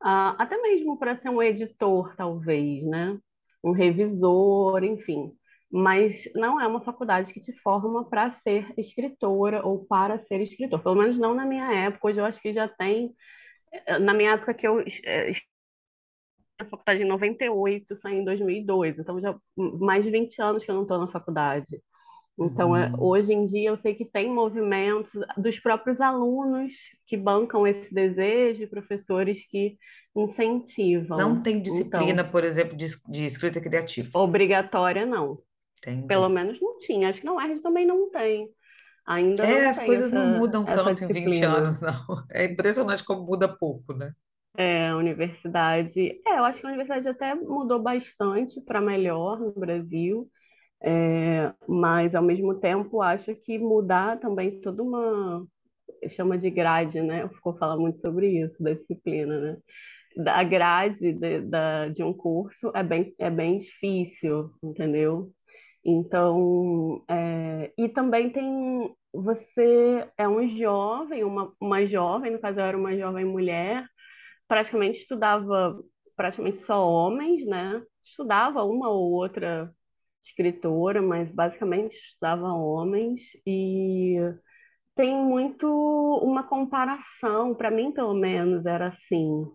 ah, 0.04 0.36
até 0.40 0.58
mesmo 0.62 0.98
para 1.00 1.16
ser 1.16 1.30
um 1.30 1.42
editor, 1.42 2.16
talvez, 2.16 2.84
né? 2.86 3.18
Um 3.64 3.72
revisor, 3.72 4.84
enfim. 4.84 5.32
Mas 5.72 6.26
não 6.36 6.60
é 6.62 6.68
uma 6.68 6.82
faculdade 6.84 7.34
que 7.34 7.40
te 7.42 7.54
forma 7.62 8.08
para 8.10 8.32
ser 8.32 8.74
escritora 8.78 9.66
ou 9.66 9.86
para 9.86 10.20
ser 10.20 10.42
escritor. 10.42 10.82
Pelo 10.84 10.96
menos 10.96 11.18
não 11.18 11.34
na 11.34 11.46
minha 11.46 11.72
época. 11.74 12.08
Hoje 12.10 12.22
eu 12.22 12.26
acho 12.26 12.42
que 12.42 12.52
já 12.54 12.68
tem. 12.68 13.16
eh, 13.74 14.00
Na 14.00 14.14
minha 14.14 14.34
época 14.34 14.54
que 14.54 14.68
eu 14.68 14.82
eh, 14.82 15.32
na 16.60 16.66
faculdade 16.70 17.02
em 17.04 17.06
98, 17.06 17.96
saí 17.96 18.16
em 18.16 18.26
2002, 18.26 18.98
então 19.00 19.20
já 19.20 19.36
mais 19.58 20.04
de 20.06 20.12
20 20.12 20.40
anos 20.42 20.64
que 20.64 20.72
eu 20.72 20.76
não 20.76 20.84
estou 20.84 21.00
na 21.00 21.08
faculdade. 21.12 21.82
Então, 22.40 22.75
é, 22.75 22.92
Uhum. 22.92 22.98
hoje 22.98 23.34
em 23.34 23.46
dia, 23.46 23.70
eu 23.70 23.75
sei 23.78 23.94
que 23.96 24.06
tem 24.06 24.30
movimentos 24.34 25.12
dos 25.38 25.60
próprios 25.60 26.02
alunos 26.02 26.74
que 27.06 27.16
bancam 27.18 27.68
esse 27.68 27.94
desejo, 27.94 28.68
professores 28.70 29.46
que 29.48 29.78
Não 31.16 31.36
incentivam. 31.36 31.42
tem 31.42 31.60
disciplina, 31.62 32.24
Então, 32.24 32.30
por 32.30 32.44
exemplo, 32.44 32.75
de, 32.78 32.86
de 33.08 33.25
escrita 33.25 33.60
criativa. 33.62 34.12
obrigatória 34.13 35.06
não. 35.06 35.42
Pelo 36.08 36.30
Entendi. 36.30 36.30
menos 36.30 36.62
não 36.62 36.78
tinha. 36.80 37.10
Acho 37.10 37.22
que 37.22 37.25
na 37.28 37.34
UERJ 37.36 37.62
também 37.63 37.86
não 37.88 38.10
tem. 38.12 38.50
Ainda 39.08 39.46
É, 39.46 39.48
não 39.48 39.68
as 39.68 39.80
coisas 39.80 40.12
não 40.12 40.25
essa, 40.25 40.38
mudam 40.38 40.66
essa 40.66 40.94
tanto 40.94 41.04
em 41.04 41.12
20 41.12 41.44
disciplina. 41.44 41.46
anos, 41.46 41.80
não. 41.82 41.92
É 42.32 42.46
impressionante 42.46 43.04
como 43.04 43.25
muda 43.25 43.48
pouco, 43.58 43.94
né? 43.94 44.13
É, 44.56 44.90
a 44.90 44.98
universidade. 44.98 46.22
É, 46.28 46.38
eu 46.40 46.44
acho 46.46 46.60
que 46.62 46.66
a 46.68 46.70
universidade 46.70 47.10
até 47.10 47.34
mudou 47.36 47.82
bastante 47.82 48.62
para 48.62 48.80
melhor 48.82 49.40
no 49.40 49.52
Brasil. 49.54 50.30
É, 50.86 51.54
mas 51.68 52.13
ao 52.16 52.24
mesmo 52.24 52.56
tempo 52.60 53.02
acho 53.02 53.34
que 53.36 53.58
mudar 53.58 54.20
também 54.20 54.60
toda 54.60 54.84
uma 54.84 55.46
chama 56.10 56.38
de 56.38 56.50
grade, 56.50 57.02
né? 57.02 57.28
Ficou 57.30 57.56
falando 57.58 57.82
muito 57.82 57.98
sobre 57.98 58.28
isso, 58.44 58.63
da 58.63 58.74
disciplina, 58.74 59.40
né? 59.40 59.58
Da 60.18 60.44
grade 60.44 61.13
de, 61.13 61.42
da, 61.42 61.90
de 61.90 62.04
um 62.04 62.13
curso 62.13 62.72
é 62.75 62.84
bem, 62.84 63.16
é 63.20 63.30
bem 63.32 63.58
difícil, 63.58 64.52
entendeu? 64.63 65.32
Então, 65.86 67.04
é, 67.10 67.72
e 67.78 67.90
também 67.90 68.32
tem, 68.32 68.96
você 69.13 70.08
é 70.18 70.28
um 70.28 70.48
jovem, 70.48 71.24
uma, 71.24 71.54
uma 71.60 71.86
jovem, 71.86 72.32
no 72.32 72.40
caso 72.40 72.60
eu 72.60 72.66
era 72.66 72.78
uma 72.78 72.96
jovem 72.98 73.25
mulher, 73.25 73.86
praticamente 74.48 75.00
estudava 75.00 75.80
praticamente 76.16 76.58
só 76.58 76.88
homens, 76.88 77.46
né? 77.46 77.84
Estudava 78.04 78.63
uma 78.63 78.90
ou 78.90 79.12
outra 79.13 79.74
escritora, 80.24 81.01
mas 81.01 81.32
basicamente 81.32 81.94
estudava 81.96 82.48
homens 82.53 83.22
e 83.46 84.18
tem 84.96 85.15
muito 85.15 85.68
uma 86.24 86.44
comparação, 86.48 87.56
para 87.56 87.72
mim 87.72 87.92
pelo 87.94 88.13
menos 88.13 88.65
era 88.65 88.89
assim. 88.89 89.46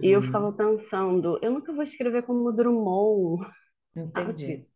E 0.00 0.10
eu 0.10 0.22
ficava 0.22 0.52
Uhum. 0.52 0.52
pensando, 0.52 1.38
eu 1.42 1.52
nunca 1.52 1.72
vou 1.72 1.82
escrever 1.84 2.22
como 2.24 2.52
Drummond, 2.52 3.46
Entendi. 3.96 4.66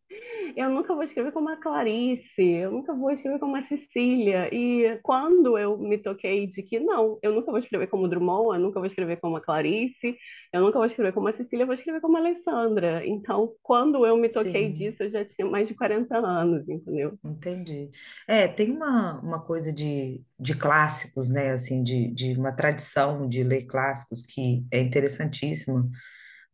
Eu 0.57 0.71
nunca 0.71 0.91
vou 0.95 1.03
escrever 1.03 1.31
como 1.31 1.49
a 1.49 1.55
Clarice, 1.55 2.41
eu 2.41 2.71
nunca 2.71 2.91
vou 2.91 3.11
escrever 3.11 3.37
como 3.37 3.55
a 3.55 3.61
Cecília. 3.61 4.49
E 4.51 4.99
quando 5.03 5.55
eu 5.55 5.77
me 5.77 5.99
toquei 5.99 6.47
de 6.47 6.63
que 6.63 6.79
não, 6.79 7.19
eu 7.21 7.31
nunca 7.31 7.51
vou 7.51 7.59
escrever 7.59 7.85
como 7.85 8.07
Drummond, 8.07 8.57
eu 8.57 8.65
nunca 8.65 8.79
vou 8.79 8.87
escrever 8.87 9.17
como 9.17 9.37
a 9.37 9.41
Clarice, 9.41 10.17
eu 10.51 10.61
nunca 10.61 10.79
vou 10.79 10.87
escrever 10.87 11.13
como 11.13 11.27
a 11.27 11.33
Cecília, 11.33 11.61
eu 11.61 11.67
vou 11.67 11.75
escrever 11.75 12.01
como 12.01 12.17
a 12.17 12.21
Alessandra. 12.21 13.05
Então, 13.05 13.53
quando 13.61 14.03
eu 14.03 14.17
me 14.17 14.29
toquei 14.29 14.65
Sim. 14.65 14.71
disso, 14.71 15.03
eu 15.03 15.09
já 15.09 15.23
tinha 15.23 15.47
mais 15.47 15.67
de 15.67 15.75
40 15.75 16.17
anos, 16.17 16.67
entendeu? 16.67 17.19
Entendi. 17.23 17.91
É, 18.27 18.47
tem 18.47 18.71
uma, 18.71 19.21
uma 19.21 19.39
coisa 19.43 19.71
de, 19.71 20.23
de 20.39 20.55
clássicos, 20.55 21.29
né? 21.29 21.51
Assim, 21.51 21.83
de, 21.83 22.07
de 22.07 22.33
uma 22.33 22.51
tradição 22.51 23.29
de 23.29 23.43
ler 23.43 23.67
clássicos 23.67 24.23
que 24.23 24.65
é 24.71 24.79
interessantíssima, 24.79 25.87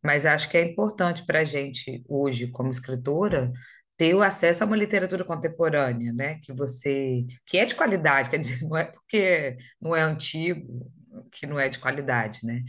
mas 0.04 0.26
acho 0.26 0.50
que 0.50 0.58
é 0.58 0.62
importante 0.62 1.24
para 1.24 1.40
a 1.40 1.44
gente, 1.44 2.04
hoje, 2.06 2.48
como 2.48 2.68
escritora, 2.68 3.50
ter 3.96 4.14
o 4.14 4.22
acesso 4.22 4.62
a 4.62 4.66
uma 4.66 4.76
literatura 4.76 5.24
contemporânea, 5.24 6.12
né? 6.12 6.40
Que 6.42 6.52
você, 6.52 7.24
que 7.46 7.58
é 7.58 7.64
de 7.64 7.74
qualidade, 7.74 8.30
quer 8.30 8.38
dizer, 8.38 8.60
não 8.66 8.76
é 8.76 8.84
porque 8.84 9.56
não 9.80 9.94
é 9.94 10.02
antigo 10.02 10.90
que 11.30 11.46
não 11.46 11.58
é 11.58 11.68
de 11.68 11.78
qualidade, 11.78 12.40
né? 12.44 12.62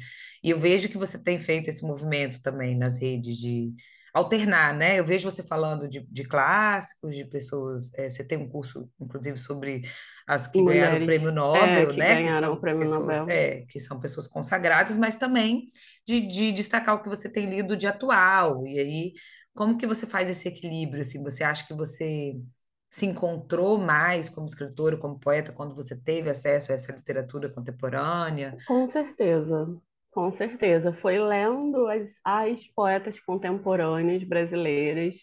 E 0.44 0.50
eu 0.51 0.60
vejo 0.60 0.89
que 0.89 0.98
você 0.98 1.17
tem 1.22 1.39
feito 1.39 1.67
esse 1.67 1.84
movimento 1.84 2.41
também 2.44 2.77
nas 2.77 3.00
redes 3.01 3.38
de 3.38 3.74
alternar, 4.13 4.74
né? 4.74 4.98
Eu 4.98 5.05
vejo 5.05 5.29
você 5.29 5.44
falando 5.44 5.89
de, 5.89 6.05
de 6.10 6.24
clássicos, 6.24 7.15
de 7.15 7.25
pessoas. 7.25 7.91
é, 7.96 8.10
você 8.10 8.24
tem 8.24 8.38
um 8.38 8.48
curso, 8.48 8.89
inclusive, 9.00 9.38
sobre 9.38 9.82
as 10.25 10.48
que 10.48 10.63
ganharam 10.63 10.98
o 10.98 11.01
Mulheres 11.01 11.05
prêmio 11.05 11.29
é, 11.29 11.32
Nobel, 11.32 11.89
que 11.89 11.98
né? 11.98 12.15
Que 12.15 12.24
ganharam 12.24 12.48
o 12.48 12.51
são 12.51 12.62
prêmio 12.62 12.79
pessoas, 12.82 13.20
Nobel. 13.20 13.36
é, 13.36 13.65
que 13.67 13.79
são 13.79 14.00
pessoas 14.00 14.27
consagradas, 14.27 14.98
mas 14.98 15.17
também 15.17 15.65
de, 16.08 16.22
de 16.22 16.51
destacar 16.53 16.96
o 16.96 17.03
que 17.03 17.10
você 17.10 17.27
tem 17.27 17.50
lido 17.50 17.75
de 17.75 17.88
atual. 17.88 18.65
E 18.65 18.79
aí, 18.79 19.13
como 19.56 19.78
que 19.78 19.88
você 19.88 20.08
faz 20.08 20.30
esse 20.30 20.48
equilíbrio? 20.50 21.02
Assim, 21.02 21.24
você 21.24 21.44
acha 21.44 21.66
que 21.68 21.74
você 21.74 22.42
se 22.90 23.06
encontrou 23.06 23.78
mais 23.80 24.30
como 24.30 24.48
escritora, 24.48 24.98
como 24.98 25.20
poeta, 25.20 25.54
quando 25.54 25.76
você 25.76 25.96
teve 25.98 26.30
acesso 26.30 26.72
a 26.72 26.76
essa 26.76 26.92
literatura 26.94 27.50
contemporânea? 27.50 28.58
Com 28.64 28.88
certeza, 28.88 29.68
com 30.12 30.32
certeza. 30.32 30.94
Foi 30.94 31.20
lendo 31.20 31.88
as, 31.88 32.10
as 32.24 32.68
poetas 32.74 33.20
contemporâneas 33.20 34.24
brasileiras 34.24 35.16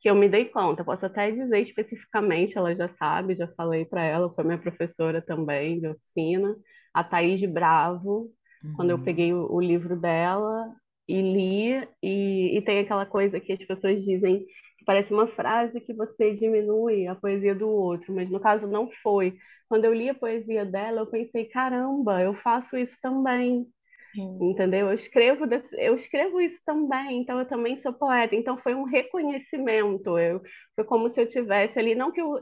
que 0.00 0.10
eu 0.10 0.14
me 0.14 0.28
dei 0.28 0.46
conta. 0.46 0.84
Posso 0.84 1.06
até 1.06 1.30
dizer 1.30 1.60
especificamente, 1.60 2.58
ela 2.58 2.74
já 2.74 2.88
sabe, 2.88 3.34
já 3.34 3.46
falei 3.56 3.84
para 3.84 4.02
ela, 4.02 4.32
foi 4.34 4.44
minha 4.44 4.58
professora 4.60 5.22
também 5.24 5.80
de 5.80 5.88
oficina, 5.88 6.54
a 6.92 7.04
Thaís 7.04 7.40
Bravo, 7.50 8.30
quando 8.72 8.90
eu 8.90 8.98
Uhum. 8.98 9.02
peguei 9.02 9.32
o, 9.32 9.46
o 9.52 9.60
livro 9.60 9.98
dela 10.00 10.74
e 11.12 11.22
li, 11.22 11.88
e, 12.02 12.58
e 12.58 12.62
tem 12.62 12.80
aquela 12.80 13.06
coisa 13.06 13.40
que 13.40 13.52
as 13.52 13.64
pessoas 13.64 14.04
dizem 14.04 14.46
que 14.78 14.84
parece 14.86 15.12
uma 15.12 15.28
frase 15.28 15.80
que 15.80 15.94
você 15.94 16.32
diminui 16.34 17.06
a 17.06 17.14
poesia 17.14 17.54
do 17.54 17.68
outro, 17.68 18.14
mas 18.14 18.30
no 18.30 18.40
caso 18.40 18.66
não 18.66 18.90
foi. 19.02 19.36
Quando 19.68 19.84
eu 19.86 19.94
li 19.94 20.08
a 20.10 20.14
poesia 20.14 20.64
dela, 20.64 21.00
eu 21.00 21.06
pensei, 21.10 21.46
caramba, 21.46 22.22
eu 22.22 22.34
faço 22.34 22.76
isso 22.76 22.96
também, 23.02 23.66
Sim. 24.12 24.50
entendeu? 24.50 24.88
Eu 24.88 24.94
escrevo, 24.94 25.46
desse- 25.46 25.76
eu 25.78 25.94
escrevo 25.94 26.40
isso 26.40 26.60
também, 26.64 27.20
então 27.20 27.38
eu 27.38 27.46
também 27.46 27.76
sou 27.76 27.92
poeta. 27.92 28.34
Então 28.34 28.58
foi 28.58 28.74
um 28.74 28.84
reconhecimento. 28.84 30.18
Eu, 30.18 30.42
foi 30.74 30.84
como 30.84 31.08
se 31.10 31.20
eu 31.20 31.26
tivesse 31.28 31.78
ali, 31.78 31.94
não 31.94 32.10
que 32.12 32.20
eu 32.20 32.40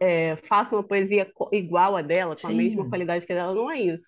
é, 0.00 0.36
faça 0.48 0.76
uma 0.76 0.84
poesia 0.86 1.30
igual 1.52 1.96
a 1.96 2.02
dela, 2.02 2.36
com 2.36 2.46
a 2.46 2.52
mesma 2.52 2.84
Sim. 2.84 2.88
qualidade 2.88 3.26
que 3.26 3.32
a 3.32 3.36
dela, 3.36 3.54
não 3.54 3.70
é 3.70 3.80
isso. 3.80 4.04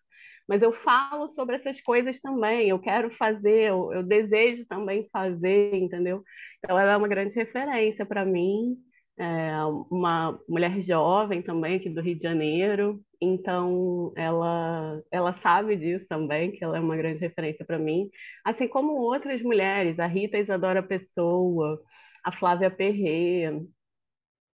Mas 0.52 0.60
eu 0.62 0.70
falo 0.72 1.28
sobre 1.28 1.56
essas 1.56 1.80
coisas 1.80 2.20
também. 2.20 2.68
Eu 2.68 2.78
quero 2.78 3.10
fazer, 3.10 3.70
eu, 3.70 3.90
eu 3.92 4.02
desejo 4.02 4.66
também 4.66 5.08
fazer, 5.10 5.74
entendeu? 5.74 6.22
Então 6.58 6.78
ela 6.78 6.92
é 6.92 6.96
uma 6.96 7.08
grande 7.08 7.34
referência 7.34 8.04
para 8.04 8.22
mim 8.24 8.76
é 9.18 9.52
uma 9.90 10.38
mulher 10.48 10.80
jovem 10.80 11.42
também 11.42 11.76
aqui 11.76 11.88
do 11.90 12.00
Rio 12.00 12.16
de 12.16 12.22
Janeiro, 12.22 13.00
então 13.20 14.12
ela 14.16 15.00
ela 15.10 15.32
sabe 15.34 15.76
disso 15.76 16.06
também, 16.08 16.52
que 16.52 16.64
ela 16.64 16.76
é 16.76 16.80
uma 16.80 16.96
grande 16.96 17.20
referência 17.20 17.64
para 17.64 17.78
mim, 17.78 18.10
assim 18.44 18.66
como 18.68 18.94
outras 18.94 19.42
mulheres, 19.42 19.98
a 20.00 20.06
Rita 20.06 20.38
Isadora 20.38 20.82
Pessoa, 20.82 21.80
a 22.24 22.32
Flávia 22.32 22.70
Perret, 22.70 23.66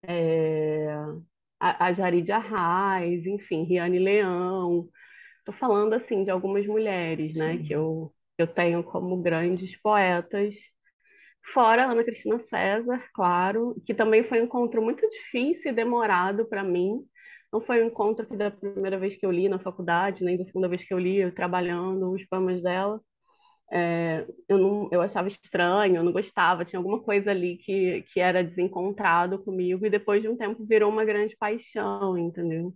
é, 0.02 0.86
a, 1.60 1.86
a 1.86 1.92
Jaride 1.92 2.32
Arraes, 2.32 3.26
enfim, 3.26 3.64
Riane 3.64 3.98
Leão. 3.98 4.88
Tô 5.44 5.52
falando 5.52 5.92
assim 5.94 6.22
de 6.24 6.30
algumas 6.30 6.66
mulheres, 6.66 7.34
né, 7.34 7.58
que 7.58 7.74
eu 7.74 8.12
eu 8.36 8.48
tenho 8.48 8.82
como 8.82 9.22
grandes 9.22 9.80
poetas 9.80 10.56
Fora 11.52 11.84
Ana 11.86 12.04
Cristina 12.04 12.38
César, 12.38 13.02
claro, 13.14 13.80
que 13.86 13.94
também 13.94 14.24
foi 14.24 14.40
um 14.40 14.44
encontro 14.44 14.82
muito 14.82 15.08
difícil 15.08 15.70
e 15.72 15.74
demorado 15.74 16.46
para 16.46 16.62
mim. 16.64 17.00
Não 17.52 17.60
foi 17.60 17.82
um 17.82 17.86
encontro 17.88 18.26
que 18.26 18.36
da 18.36 18.50
primeira 18.50 18.98
vez 18.98 19.16
que 19.16 19.24
eu 19.26 19.30
li 19.30 19.48
na 19.48 19.58
faculdade, 19.58 20.24
nem 20.24 20.36
da 20.36 20.44
segunda 20.44 20.68
vez 20.68 20.84
que 20.84 20.92
eu 20.92 20.98
li, 20.98 21.18
eu 21.18 21.34
trabalhando 21.34 22.12
os 22.12 22.24
poemas 22.26 22.62
dela. 22.62 23.00
É, 23.72 24.26
eu, 24.48 24.58
não, 24.58 24.88
eu 24.92 25.00
achava 25.02 25.28
estranho, 25.28 25.96
eu 25.96 26.04
não 26.04 26.12
gostava, 26.12 26.64
tinha 26.64 26.78
alguma 26.78 27.02
coisa 27.02 27.30
ali 27.30 27.56
que, 27.58 28.02
que 28.12 28.20
era 28.20 28.44
desencontrado 28.44 29.42
comigo, 29.44 29.86
e 29.86 29.90
depois 29.90 30.22
de 30.22 30.28
um 30.28 30.36
tempo 30.36 30.64
virou 30.66 30.90
uma 30.90 31.04
grande 31.04 31.36
paixão, 31.36 32.16
entendeu? 32.18 32.74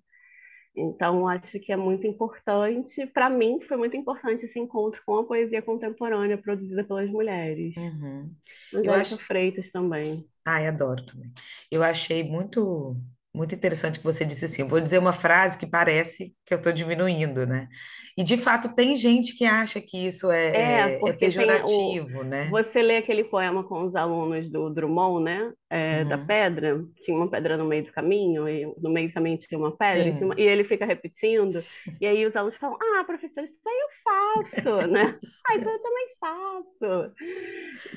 Então, 0.80 1.26
acho 1.26 1.58
que 1.58 1.72
é 1.72 1.76
muito 1.76 2.06
importante, 2.06 3.04
para 3.06 3.28
mim, 3.28 3.60
foi 3.60 3.76
muito 3.76 3.96
importante 3.96 4.44
esse 4.44 4.58
encontro 4.58 5.02
com 5.04 5.18
a 5.18 5.24
poesia 5.24 5.60
contemporânea 5.60 6.38
produzida 6.38 6.84
pelas 6.84 7.10
mulheres. 7.10 7.74
Uhum. 7.76 8.30
Eu 8.72 8.80
Angélica 8.80 9.00
acho, 9.00 9.24
Freitas 9.24 9.70
também. 9.72 10.24
Ai, 10.44 10.66
adoro 10.68 11.04
também. 11.04 11.32
Eu 11.70 11.82
achei 11.82 12.22
muito 12.22 12.96
muito 13.34 13.54
interessante 13.54 13.98
que 13.98 14.04
você 14.04 14.24
disse 14.24 14.44
assim. 14.44 14.62
Eu 14.62 14.68
vou 14.68 14.80
dizer 14.80 14.98
uma 14.98 15.12
frase 15.12 15.58
que 15.58 15.66
parece 15.66 16.34
que 16.48 16.54
eu 16.54 16.58
estou 16.58 16.72
diminuindo, 16.72 17.46
né? 17.46 17.68
E 18.16 18.24
de 18.24 18.36
fato 18.36 18.74
tem 18.74 18.96
gente 18.96 19.36
que 19.36 19.44
acha 19.44 19.80
que 19.80 20.06
isso 20.06 20.30
É, 20.32 20.48
é, 20.48 20.52
é, 20.52 20.94
é 20.94 20.98
tem 20.98 21.12
o. 21.12 21.14
pejorativo, 21.18 22.24
né? 22.24 22.48
Você 22.50 22.82
lê 22.82 22.96
aquele 22.96 23.22
poema 23.24 23.62
com 23.62 23.84
os 23.84 23.94
alunos 23.94 24.50
do 24.50 24.70
Drummond, 24.70 25.24
né? 25.24 25.52
É, 25.70 26.04
da 26.06 26.16
Uhum. 26.16 26.26
pedra, 26.26 26.82
tinha 27.04 27.14
uma 27.16 27.28
pedra 27.30 27.56
no 27.58 27.66
meio 27.66 27.84
do 27.84 27.92
caminho, 27.92 28.48
e 28.48 28.64
no 28.80 28.90
meio 28.90 29.08
do 29.08 29.14
caminho 29.14 29.36
tinha 29.36 29.58
uma 29.58 29.76
pedra, 29.76 30.08
e, 30.08 30.12
tinha 30.16 30.24
uma- 30.26 30.34
Sim. 30.34 30.40
e 30.40 30.42
ele 30.46 30.64
fica 30.64 30.86
repetindo, 30.86 31.60
e 32.00 32.06
aí 32.06 32.24
os 32.24 32.34
alunos 32.34 32.56
falam: 32.56 32.78
Ah, 32.80 33.04
professor, 33.04 33.44
isso 33.44 33.54
aí 33.66 33.78
eu 33.78 33.88
faço, 34.02 34.86
né? 34.88 35.18
Ah, 35.46 35.56
isso 35.56 35.68
eu 35.68 35.78
também 35.82 36.06
faço. 36.18 37.12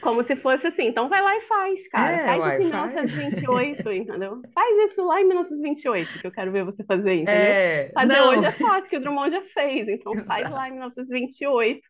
Como 0.01 0.23
se 0.23 0.35
fosse 0.35 0.67
assim, 0.67 0.87
então 0.87 1.07
vai 1.09 1.21
lá 1.21 1.35
e 1.37 1.41
faz, 1.41 1.87
cara. 1.87 2.11
É, 2.11 2.25
Faz 2.25 2.53
isso 2.55 2.67
em 2.67 2.69
faz. 2.71 2.93
1928, 2.93 3.91
entendeu? 3.91 4.41
Faz 4.53 4.91
isso 4.91 5.05
lá 5.05 5.21
em 5.21 5.25
1928, 5.25 6.19
que 6.19 6.27
eu 6.27 6.31
quero 6.31 6.51
ver 6.51 6.63
você 6.65 6.83
fazer, 6.83 7.13
entendeu? 7.15 7.33
É, 7.33 7.91
Fazer 7.93 8.07
não, 8.13 8.29
hoje 8.29 8.40
é 8.45 8.53
fácil, 8.53 8.89
que 8.89 8.97
o 8.97 9.01
Drummond 9.01 9.31
já 9.31 9.41
fez, 9.43 9.87
então 9.87 10.17
faz 10.27 10.49
lá 10.49 10.67
em 10.67 10.71
exato. 10.71 10.73
1928 10.73 11.87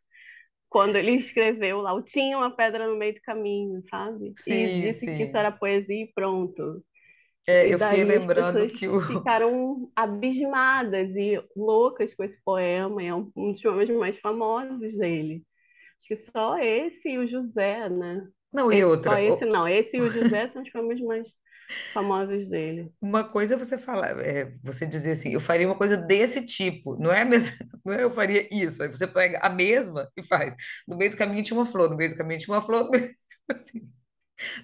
quando 0.70 0.96
ele 0.98 1.13
escreveu 1.17 1.81
lá, 1.81 1.93
o 1.93 2.01
tinha 2.03 2.38
uma 2.38 2.55
pedra 2.55 2.88
no 2.88 2.98
meio 2.98 3.13
do 3.15 3.22
caminho, 3.22 3.81
sabe? 3.89 4.38
E 4.48 4.70
Sim, 4.70 4.91
disse 4.91 5.10
que 5.10 5.24
isso 5.24 5.36
sim. 5.36 5.38
era 5.38 5.51
poesia 5.51 6.03
e 6.03 6.12
pronto. 6.13 6.84
É, 7.48 7.67
E 7.67 7.74
eu 7.74 7.79
fiquei 7.79 8.03
lembrando 8.03 8.70
que 8.70 8.88
o. 8.88 9.00
ficaram 9.08 9.91
abismadas 9.96 11.10
e 11.15 11.41
loucas 11.55 12.13
com 12.15 12.24
esse 12.24 12.39
poema, 12.43 13.03
e 13.03 13.08
é 13.08 13.15
um, 13.15 13.31
um 13.36 13.51
dos 13.51 13.62
poemas 13.62 13.89
mais 13.89 14.17
famosos 14.20 14.98
dele. 14.98 15.43
Acho 16.00 16.08
que 16.10 16.15
só 16.17 16.58
esse 16.60 17.10
e 17.10 17.17
o 17.20 17.27
José, 17.27 17.89
né? 17.89 18.27
Não, 18.51 18.72
e 18.72 18.84
Esse, 18.84 18.98
só 19.03 19.15
outra. 19.15 19.17
esse 19.17 19.46
o- 19.46 19.46
não, 19.46 19.67
esse 19.67 19.98
e 19.98 20.01
o 20.01 20.12
José 20.12 20.50
são 20.51 20.62
os 20.63 20.72
poemas 20.72 21.01
mais 21.01 21.29
famosos 21.93 22.49
dele. 22.49 22.93
Uma 23.01 23.23
coisa 23.27 23.55
é 23.55 23.57
você 23.57 23.79
falar, 23.79 24.19
é, 24.19 24.45
você 24.63 24.85
dizer 24.85 25.13
assim, 25.13 25.31
eu 25.33 25.41
faria 25.41 25.65
uma 25.67 25.75
coisa 25.77 25.97
desse 25.97 26.45
tipo, 26.45 26.95
não 26.97 27.11
é, 27.11 27.21
a 27.21 27.25
mes- 27.25 27.57
não 27.83 27.93
é 27.95 28.03
eu 28.03 28.11
faria 28.11 28.47
isso. 28.55 28.81
Aí 28.83 28.89
você 28.89 29.07
pega 29.07 29.39
a 29.39 29.49
mesma 29.49 30.07
e 30.15 30.21
faz. 30.23 30.53
No 30.87 30.95
meio 30.97 31.09
do 31.09 31.17
caminho 31.17 31.41
tinha 31.43 31.57
uma 31.57 31.65
flor, 31.65 31.89
no 31.89 31.97
meio 31.97 32.11
do 32.11 32.15
caminho 32.17 32.39
tinha 32.39 32.53
uma 32.55 32.61
flor, 32.61 32.89
meio- 32.91 33.09
assim, 33.49 33.91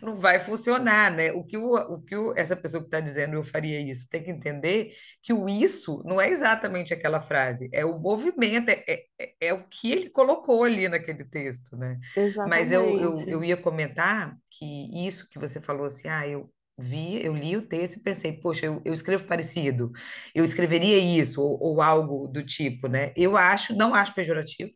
não 0.02 0.18
vai 0.18 0.40
funcionar, 0.40 1.12
né? 1.12 1.32
O 1.34 1.44
que, 1.46 1.58
o, 1.58 1.76
o 1.76 2.02
que 2.04 2.16
o- 2.16 2.34
essa 2.38 2.56
pessoa 2.56 2.82
que 2.84 2.88
está 2.88 3.00
dizendo 3.02 3.36
eu 3.36 3.44
faria 3.44 3.82
isso 3.82 4.08
tem 4.10 4.24
que 4.24 4.32
entender 4.32 4.92
que 5.24 5.34
o 5.34 5.50
isso 5.50 6.02
não 6.06 6.22
é 6.22 6.30
exatamente 6.30 6.94
aquela 6.94 7.22
frase, 7.22 7.70
é 7.74 7.86
o 7.86 8.00
movimento, 8.00 8.70
é, 8.70 8.84
é, 9.20 9.34
é 9.42 9.54
o 9.54 9.68
que 9.68 9.92
ele 9.92 10.10
colocou 10.10 10.64
ali 10.64 10.88
naquele 10.90 11.26
texto, 11.26 11.78
né? 11.78 12.00
Mas 12.44 12.72
eu, 12.72 13.00
eu, 13.00 13.26
eu 13.30 13.44
Exatamente. 13.44 13.46
ia 13.46 13.58
comentar 13.58 14.38
que 14.52 14.66
isso 15.08 15.30
que 15.30 15.40
você 15.40 15.62
falou 15.62 15.86
assim, 15.88 16.08
ah, 16.08 16.28
eu 16.28 16.52
vi, 16.78 17.24
eu 17.26 17.36
li 17.36 17.58
o 17.58 17.62
texto 17.62 17.98
e 17.98 18.00
pensei, 18.02 18.34
poxa, 18.34 18.66
eu, 18.68 18.82
eu 18.86 18.94
escrevo 18.94 19.26
parecido, 19.26 19.92
eu 20.34 20.44
escreveria 20.44 20.98
isso, 20.98 21.42
ou, 21.42 21.58
ou 21.62 21.82
algo 21.82 22.28
do 22.28 22.44
tipo, 22.44 22.88
né? 22.88 23.12
Eu 23.16 23.36
acho, 23.38 23.76
não 23.76 23.96
acho 23.96 24.14
pejorativo, 24.14 24.72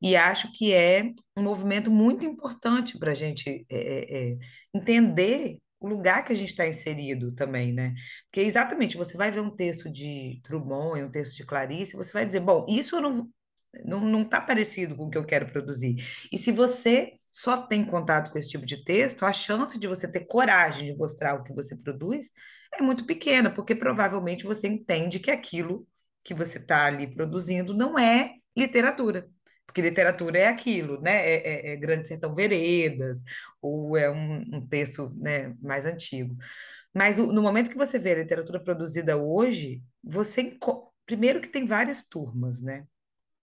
e 0.00 0.16
acho 0.16 0.52
que 0.52 0.72
é 0.72 1.12
um 1.36 1.42
movimento 1.42 1.90
muito 1.90 2.26
importante 2.26 2.98
para 2.98 3.12
a 3.12 3.14
gente 3.14 3.66
é, 3.70 3.76
é, 3.76 4.32
é, 4.32 4.38
entender 4.74 5.58
o 5.80 5.88
lugar 5.88 6.24
que 6.24 6.32
a 6.32 6.36
gente 6.36 6.48
está 6.50 6.66
inserido 6.66 7.32
também, 7.32 7.72
né? 7.72 7.94
Porque 8.26 8.40
exatamente, 8.40 8.96
você 8.96 9.16
vai 9.16 9.30
ver 9.30 9.40
um 9.40 9.54
texto 9.54 9.90
de 9.90 10.40
Drummond 10.42 11.00
e 11.00 11.04
um 11.04 11.10
texto 11.10 11.36
de 11.36 11.44
Clarice, 11.46 11.96
você 11.96 12.12
vai 12.12 12.26
dizer, 12.26 12.40
bom, 12.40 12.64
isso 12.68 12.96
eu 12.96 13.02
não, 13.02 13.30
não, 13.84 14.00
não 14.00 14.22
está 14.22 14.40
parecido 14.40 14.96
com 14.96 15.04
o 15.06 15.10
que 15.10 15.18
eu 15.18 15.24
quero 15.24 15.46
produzir. 15.46 15.96
E 16.32 16.38
se 16.38 16.52
você 16.52 17.12
só 17.30 17.56
tem 17.58 17.84
contato 17.84 18.30
com 18.30 18.38
esse 18.38 18.48
tipo 18.48 18.64
de 18.64 18.82
texto, 18.84 19.24
a 19.24 19.32
chance 19.32 19.78
de 19.78 19.86
você 19.86 20.10
ter 20.10 20.26
coragem 20.26 20.92
de 20.92 20.98
mostrar 20.98 21.34
o 21.34 21.42
que 21.42 21.52
você 21.52 21.76
produz 21.76 22.30
é 22.72 22.82
muito 22.82 23.06
pequena, 23.06 23.50
porque 23.52 23.74
provavelmente 23.74 24.44
você 24.44 24.66
entende 24.68 25.20
que 25.20 25.30
aquilo 25.30 25.86
que 26.24 26.34
você 26.34 26.58
está 26.58 26.86
ali 26.86 27.06
produzindo 27.12 27.74
não 27.74 27.98
é 27.98 28.34
literatura. 28.56 29.28
Porque 29.66 29.82
literatura 29.82 30.38
é 30.38 30.46
aquilo, 30.46 31.00
né? 31.00 31.14
É, 31.28 31.70
é- 31.70 31.72
é 31.72 31.76
Grande 31.76 32.08
Sertão 32.08 32.34
Veredas, 32.34 33.22
ou 33.60 33.96
é 33.96 34.10
um, 34.10 34.42
um 34.56 34.66
texto, 34.66 35.12
né, 35.16 35.54
mais 35.60 35.84
antigo. 35.86 36.36
Mas 36.94 37.18
no 37.18 37.42
momento 37.42 37.70
que 37.70 37.76
você 37.76 37.98
vê 37.98 38.12
a 38.12 38.18
literatura 38.18 38.58
produzida 38.58 39.16
hoje, 39.18 39.82
você 40.02 40.56
primeiro 41.04 41.40
que 41.40 41.48
tem 41.48 41.66
várias 41.66 42.02
turmas, 42.02 42.62
né? 42.62 42.86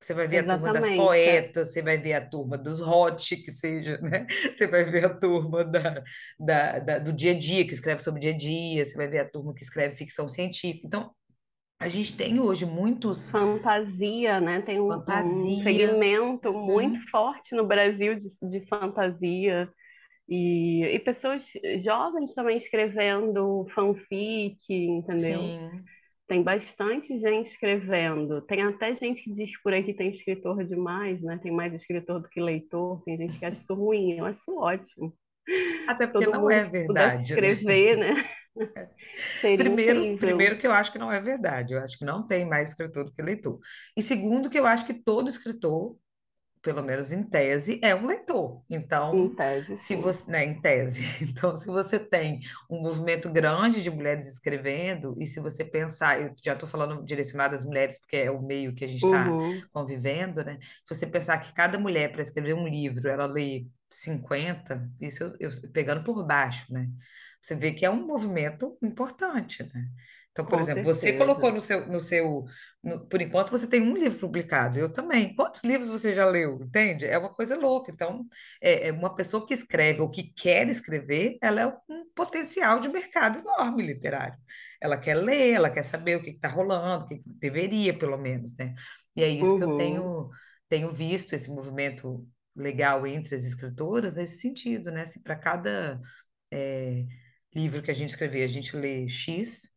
Você 0.05 0.13
vai 0.13 0.27
ver 0.27 0.39
a 0.39 0.47
turma 0.47 0.69
das 0.69 0.89
Exatamente. 0.89 0.91
poetas, 0.91 1.71
você 1.73 1.81
vai 1.81 1.97
ver 1.97 2.13
a 2.13 2.27
turma 2.29 2.57
dos 2.57 2.81
hot, 2.81 3.35
que 3.37 3.51
seja, 3.51 3.97
né? 4.01 4.25
Você 4.51 4.67
vai 4.67 4.83
ver 4.85 5.05
a 5.05 5.09
turma 5.17 5.63
da, 5.65 6.03
da, 6.39 6.79
da- 6.79 6.99
do 6.99 7.13
dia 7.13 7.31
a 7.31 7.37
dia, 7.37 7.65
que 7.67 7.73
escreve 7.73 8.01
sobre 8.03 8.21
dia 8.21 8.31
a 8.33 8.37
dia, 8.37 8.85
você 8.85 8.95
vai 8.97 9.07
ver 9.07 9.19
a 9.19 9.29
turma 9.29 9.53
que 9.53 9.63
escreve 9.63 9.95
ficção 9.95 10.27
científica. 10.27 10.87
Então, 10.87 11.13
a 11.79 11.89
gente 11.89 12.15
tem 12.17 12.39
hoje 12.39 12.65
muitos 12.65 13.31
Fantasia, 13.31 14.39
né? 14.39 14.61
Tem 14.61 14.79
um, 14.79 15.03
um 15.07 15.57
fantasia. 15.57 15.59
segmento 15.61 16.53
muito 16.53 16.99
Uhum. 16.99 17.09
forte 17.09 17.55
no 17.55 17.65
Brasil 17.65 18.15
de, 18.15 18.25
de 18.47 18.65
fantasia. 18.67 19.67
E, 20.29 20.83
e 20.85 20.99
pessoas 20.99 21.47
jovens 21.83 22.33
também 22.35 22.57
escrevendo 22.57 23.67
fanfic, 23.75 24.59
entendeu? 24.71 25.55
Sim. 25.55 25.89
Tem 26.27 26.41
bastante 26.41 27.17
gente 27.17 27.49
escrevendo. 27.49 28.41
Tem 28.41 28.61
até 28.61 28.93
gente 28.95 29.21
que 29.23 29.31
diz 29.31 29.51
por 29.61 29.73
aí 29.73 29.83
que 29.83 29.93
tem 29.93 30.09
escritor 30.09 30.63
demais, 30.63 31.21
né? 31.21 31.37
Tem 31.41 31.51
mais 31.51 31.73
escritor 31.73 32.21
do 32.21 32.29
que 32.29 32.39
leitor. 32.41 33.01
Tem 33.03 33.17
gente 33.17 33.37
que 33.37 33.45
acha 33.45 33.59
isso 33.59 33.73
ruim. 33.73 34.17
Eu 34.17 34.25
acho 34.25 34.57
ótimo. 34.57 35.13
Até 35.87 36.07
porque 36.07 36.25
todo 36.25 36.33
não 36.35 36.49
é 36.49 36.63
verdade, 36.63 37.35
né? 37.35 37.51
escrever, 37.51 37.97
né? 37.97 38.29
Seria 39.41 39.57
Primeiro, 39.57 39.99
incrível. 39.99 40.17
primeiro 40.17 40.57
que 40.57 40.65
eu 40.65 40.71
acho 40.71 40.91
que 40.91 40.97
não 40.97 41.11
é 41.11 41.19
verdade. 41.19 41.73
Eu 41.73 41.81
acho 41.81 41.97
que 41.97 42.05
não 42.05 42.25
tem 42.25 42.47
mais 42.47 42.69
escritor 42.69 43.03
do 43.03 43.13
que 43.13 43.21
leitor. 43.21 43.59
E 43.97 44.01
segundo 44.01 44.49
que 44.49 44.57
eu 44.59 44.65
acho 44.65 44.85
que 44.85 44.93
todo 44.93 45.29
escritor 45.29 45.97
pelo 46.63 46.83
menos 46.83 47.11
em 47.11 47.23
tese, 47.23 47.79
é 47.83 47.95
um 47.95 48.07
leitor. 48.07 48.63
Em 49.11 49.29
Então, 49.29 49.33
tese, 49.33 49.77
se 49.77 49.95
sim. 49.95 49.97
você, 49.97 50.31
né, 50.31 50.45
em 50.45 50.61
tese, 50.61 51.01
então, 51.23 51.55
se 51.55 51.67
você 51.67 51.99
tem 51.99 52.41
um 52.69 52.81
movimento 52.81 53.29
grande 53.31 53.83
de 53.83 53.91
mulheres 53.91 54.27
escrevendo, 54.27 55.15
e 55.19 55.25
se 55.27 55.39
você 55.41 55.65
pensar, 55.65 56.21
eu 56.21 56.33
já 56.43 56.53
estou 56.53 56.67
falando 56.69 57.03
direcionado 57.05 57.55
às 57.55 57.65
mulheres, 57.65 57.99
porque 57.99 58.17
é 58.17 58.31
o 58.31 58.41
meio 58.41 58.73
que 58.75 58.85
a 58.85 58.87
gente 58.87 59.01
está 59.03 59.35
Uhum, 59.35 59.69
convivendo, 59.71 60.43
né? 60.43 60.57
Se 60.83 60.95
você 60.95 61.05
pensar 61.07 61.39
que 61.39 61.53
cada 61.53 61.77
mulher, 61.79 62.11
para 62.11 62.21
escrever 62.21 62.53
um 62.55 62.67
livro, 62.67 63.09
ela 63.09 63.25
lê 63.25 63.67
50, 63.91 64.89
isso 65.01 65.23
eu, 65.39 65.51
eu 65.51 65.71
pegando 65.71 66.03
por 66.03 66.25
baixo, 66.25 66.71
né? 66.73 66.89
Você 67.41 67.55
vê 67.55 67.73
que 67.73 67.85
é 67.85 67.89
um 67.89 68.05
movimento 68.07 68.77
importante, 68.81 69.63
né? 69.73 69.87
Então, 70.31 70.45
por 70.47 70.57
com 70.57 70.59
exemplo, 70.59 70.83
você 70.83 71.13
colocou 71.13 71.51
certeza. 71.51 71.53
no 71.53 71.61
seu, 71.61 71.87
no 71.87 71.99
seu 71.99 72.45
no- 72.83 73.05
por 73.07 73.21
enquanto 73.21 73.51
você 73.51 73.67
tem 73.67 73.81
um 73.81 73.95
livro 73.95 74.19
publicado, 74.19 74.77
eu 74.79 74.91
também. 74.91 75.35
Quantos 75.35 75.63
livros 75.63 75.89
você 75.89 76.13
já 76.13 76.25
leu? 76.25 76.59
Entende? 76.61 77.05
É 77.05 77.17
uma 77.17 77.33
coisa 77.33 77.55
louca. 77.57 77.91
Então, 77.91 78.25
é, 78.61 78.89
é 78.89 78.91
uma 78.91 79.15
pessoa 79.15 79.45
que 79.45 79.53
escreve 79.53 80.01
ou 80.01 80.09
que 80.09 80.23
quer 80.33 80.67
escrever, 80.69 81.37
ela 81.41 81.61
é 81.61 81.67
um 81.67 82.05
potencial 82.15 82.79
de 82.79 82.89
mercado 82.89 83.39
enorme 83.39 83.83
literário. 83.85 84.37
Ela 84.81 84.97
quer 84.97 85.15
ler, 85.15 85.51
ela 85.53 85.69
quer 85.69 85.83
saber 85.83 86.17
o 86.17 86.23
que 86.23 86.31
está 86.31 86.49
rolando, 86.49 87.05
o 87.05 87.07
que 87.07 87.21
deveria, 87.25 87.97
pelo 87.97 88.17
menos, 88.17 88.55
né? 88.57 88.75
E 89.15 89.23
é 89.23 89.27
isso 89.29 89.55
que 89.55 89.63
eu 89.63 89.69
Uhum, 89.69 89.75
tenho, 89.75 90.29
tenho 90.69 90.91
visto, 90.91 91.33
esse 91.33 91.49
movimento 91.49 92.27
legal 92.55 93.05
entre 93.07 93.35
as 93.35 93.45
escritoras, 93.45 94.13
nesse 94.13 94.39
sentido, 94.41 94.91
né? 94.91 95.05
Se 95.05 95.21
para 95.21 95.35
cada 95.37 95.99
é, 96.51 97.05
livro 97.55 97.81
que 97.81 97.91
a 97.91 97.93
gente 97.93 98.09
escrever, 98.09 98.43
a 98.43 98.47
gente 98.47 98.75
lê 98.75 99.07
X, 99.09 99.71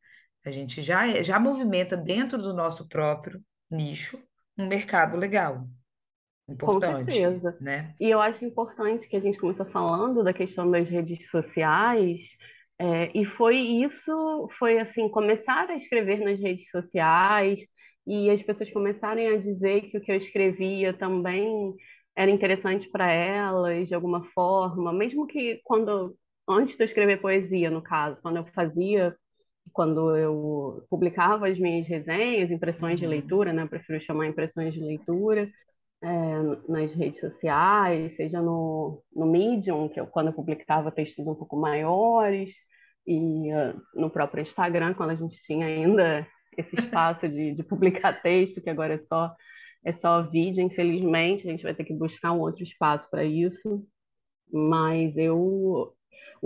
a 0.47 0.51
gente 0.53 0.81
já, 0.81 1.09
é- 1.09 1.25
já 1.25 1.41
movimenta 1.41 1.97
dentro 1.97 2.39
do 2.39 2.55
nosso 2.55 2.89
próprio 2.89 3.43
nicho 3.69 4.23
um 4.57 4.67
mercado 4.67 5.17
legal, 5.17 5.67
com 6.47 6.53
importante, 6.53 7.13
certeza. 7.13 7.59
né? 7.61 7.95
E 8.01 8.09
eu 8.09 8.21
acho 8.21 8.45
importante 8.45 9.09
que 9.09 9.17
a 9.17 9.21
gente 9.21 9.39
começou 9.39 9.67
falando 9.67 10.23
da 10.23 10.33
questão 10.33 10.71
das 10.71 10.89
redes 10.89 11.29
sociais, 11.29 12.21
é, 12.79 13.11
e 13.19 13.25
foi 13.25 13.57
isso, 13.57 14.49
foi 14.59 14.79
assim, 14.79 15.09
começar 15.09 15.69
a 15.69 15.75
escrever 15.75 16.21
nas 16.21 16.39
redes 16.39 16.69
sociais 16.71 17.61
e 18.07 18.31
as 18.31 18.41
pessoas 18.43 18.71
começarem 18.71 19.29
a 19.29 19.37
dizer 19.39 19.83
que 19.83 19.99
o 19.99 20.01
que 20.01 20.13
eu 20.13 20.17
escrevia 20.17 20.93
também 20.93 21.75
era 22.15 22.31
interessante 22.31 22.89
para 22.89 23.11
elas, 23.11 23.89
de 23.89 23.95
alguma 23.95 24.23
forma, 24.27 24.93
mesmo 24.93 25.27
que 25.27 25.61
quando, 25.65 26.17
antes 26.49 26.77
de 26.77 26.83
eu 26.83 26.87
escrever 26.87 27.21
poesia, 27.21 27.69
no 27.71 27.83
caso, 27.83 28.23
quando 28.23 28.37
eu 28.37 28.47
fazia 28.55 29.15
quando 29.77 30.17
eu 30.17 30.87
publicava 30.91 31.49
as 31.49 31.59
minhas 31.59 31.87
resenhas, 31.87 32.51
impressões 32.51 32.99
de 32.99 33.07
Uhum. 33.07 33.11
leitura, 33.11 33.53
né? 33.53 33.63
Eu 33.65 33.69
prefiro 33.69 34.01
chamar 34.03 34.27
impressões 34.29 34.75
de 34.75 34.81
leitura, 34.81 35.51
é, 36.03 36.09
nas 36.69 36.95
redes 36.95 37.21
sociais, 37.21 38.17
seja 38.17 38.43
no, 38.43 39.03
no 39.15 39.27
Medium, 39.27 39.89
que 39.89 40.01
eu, 40.01 40.07
quando 40.07 40.29
eu 40.29 40.35
publicava 40.35 40.93
textos 40.93 41.27
um 41.29 41.35
pouco 41.35 41.57
maiores, 41.59 42.55
e 43.07 43.53
uh, 43.55 43.81
no 43.95 44.11
próprio 44.11 44.43
Instagram, 44.43 44.95
quando 44.95 45.11
a 45.11 45.15
gente 45.17 45.43
tinha 45.45 45.67
ainda 45.67 46.27
esse 46.59 46.75
espaço 46.77 47.29
de, 47.29 47.55
de 47.55 47.65
publicar 47.65 48.15
texto, 48.23 48.63
que 48.63 48.71
agora 48.71 48.95
é 48.95 48.99
só, 48.99 49.35
é 49.85 49.93
só 49.93 50.23
vídeo, 50.23 50.63
infelizmente, 50.63 51.49
a 51.49 51.51
gente 51.53 51.65
vai 51.65 51.75
ter 51.75 51.85
que 51.85 51.95
buscar 51.95 52.33
um 52.33 52.41
outro 52.41 52.63
espaço 52.65 53.09
para 53.11 53.25
isso. 53.25 53.87
Mas 54.53 55.17
eu 55.17 55.96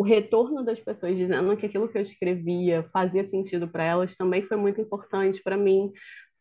o 0.00 0.02
retorno 0.02 0.64
das 0.64 0.80
pessoas 0.80 1.14
dizendo 1.14 1.54
que 1.58 1.66
aquilo 1.66 1.86
que 1.86 1.98
eu 1.98 2.00
escrevia 2.00 2.88
fazia 2.90 3.22
sentido 3.28 3.68
para 3.68 3.84
elas 3.84 4.16
também 4.16 4.40
foi 4.40 4.56
muito 4.56 4.80
importante 4.80 5.42
para 5.42 5.58
mim, 5.58 5.92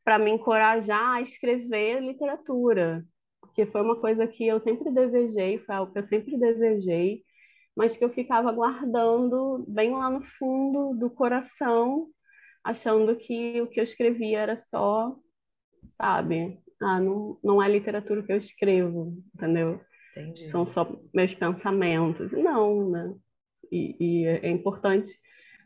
para 0.02 0.18
me 0.18 0.32
encorajar 0.32 1.16
a 1.16 1.22
escrever 1.22 2.00
literatura, 2.02 3.06
porque 3.42 3.66
foi 3.66 3.82
uma 3.82 3.98
coisa 3.98 4.26
que 4.26 4.48
eu 4.48 4.62
sempre 4.62 4.90
desejei, 4.90 5.58
foi 5.58 5.76
algo 5.76 5.92
que 5.92 6.00
eu 6.00 6.06
sempre 6.06 6.40
desejei, 6.40 7.22
mas 7.76 7.98
que 7.98 8.06
eu 8.06 8.10
ficava 8.10 8.50
guardando 8.50 9.66
bem 9.68 9.92
lá 9.92 10.10
no 10.10 10.22
fundo 10.22 10.98
do 10.98 11.10
coração, 11.10 12.08
achando 12.64 13.14
que 13.18 13.62
o 13.62 13.68
que 13.68 13.82
eu 13.82 13.84
escrevia 13.84 14.40
era 14.40 14.56
só, 14.56 15.18
sabe? 16.02 16.58
Ah, 16.82 17.02
não, 17.02 17.38
não 17.44 17.62
é 17.62 17.68
literatura 17.68 18.24
que 18.24 18.32
eu 18.32 18.38
escrevo, 18.38 19.22
entendeu? 19.36 19.82
São 20.50 20.62
Entendi. 20.62 20.66
só 20.66 20.90
meus 21.14 21.34
pensamentos. 21.36 22.32
Não, 22.32 22.90
né? 22.90 23.14
E, 23.72 23.96
e 24.00 24.26
é 24.28 24.50
importante, 24.50 25.12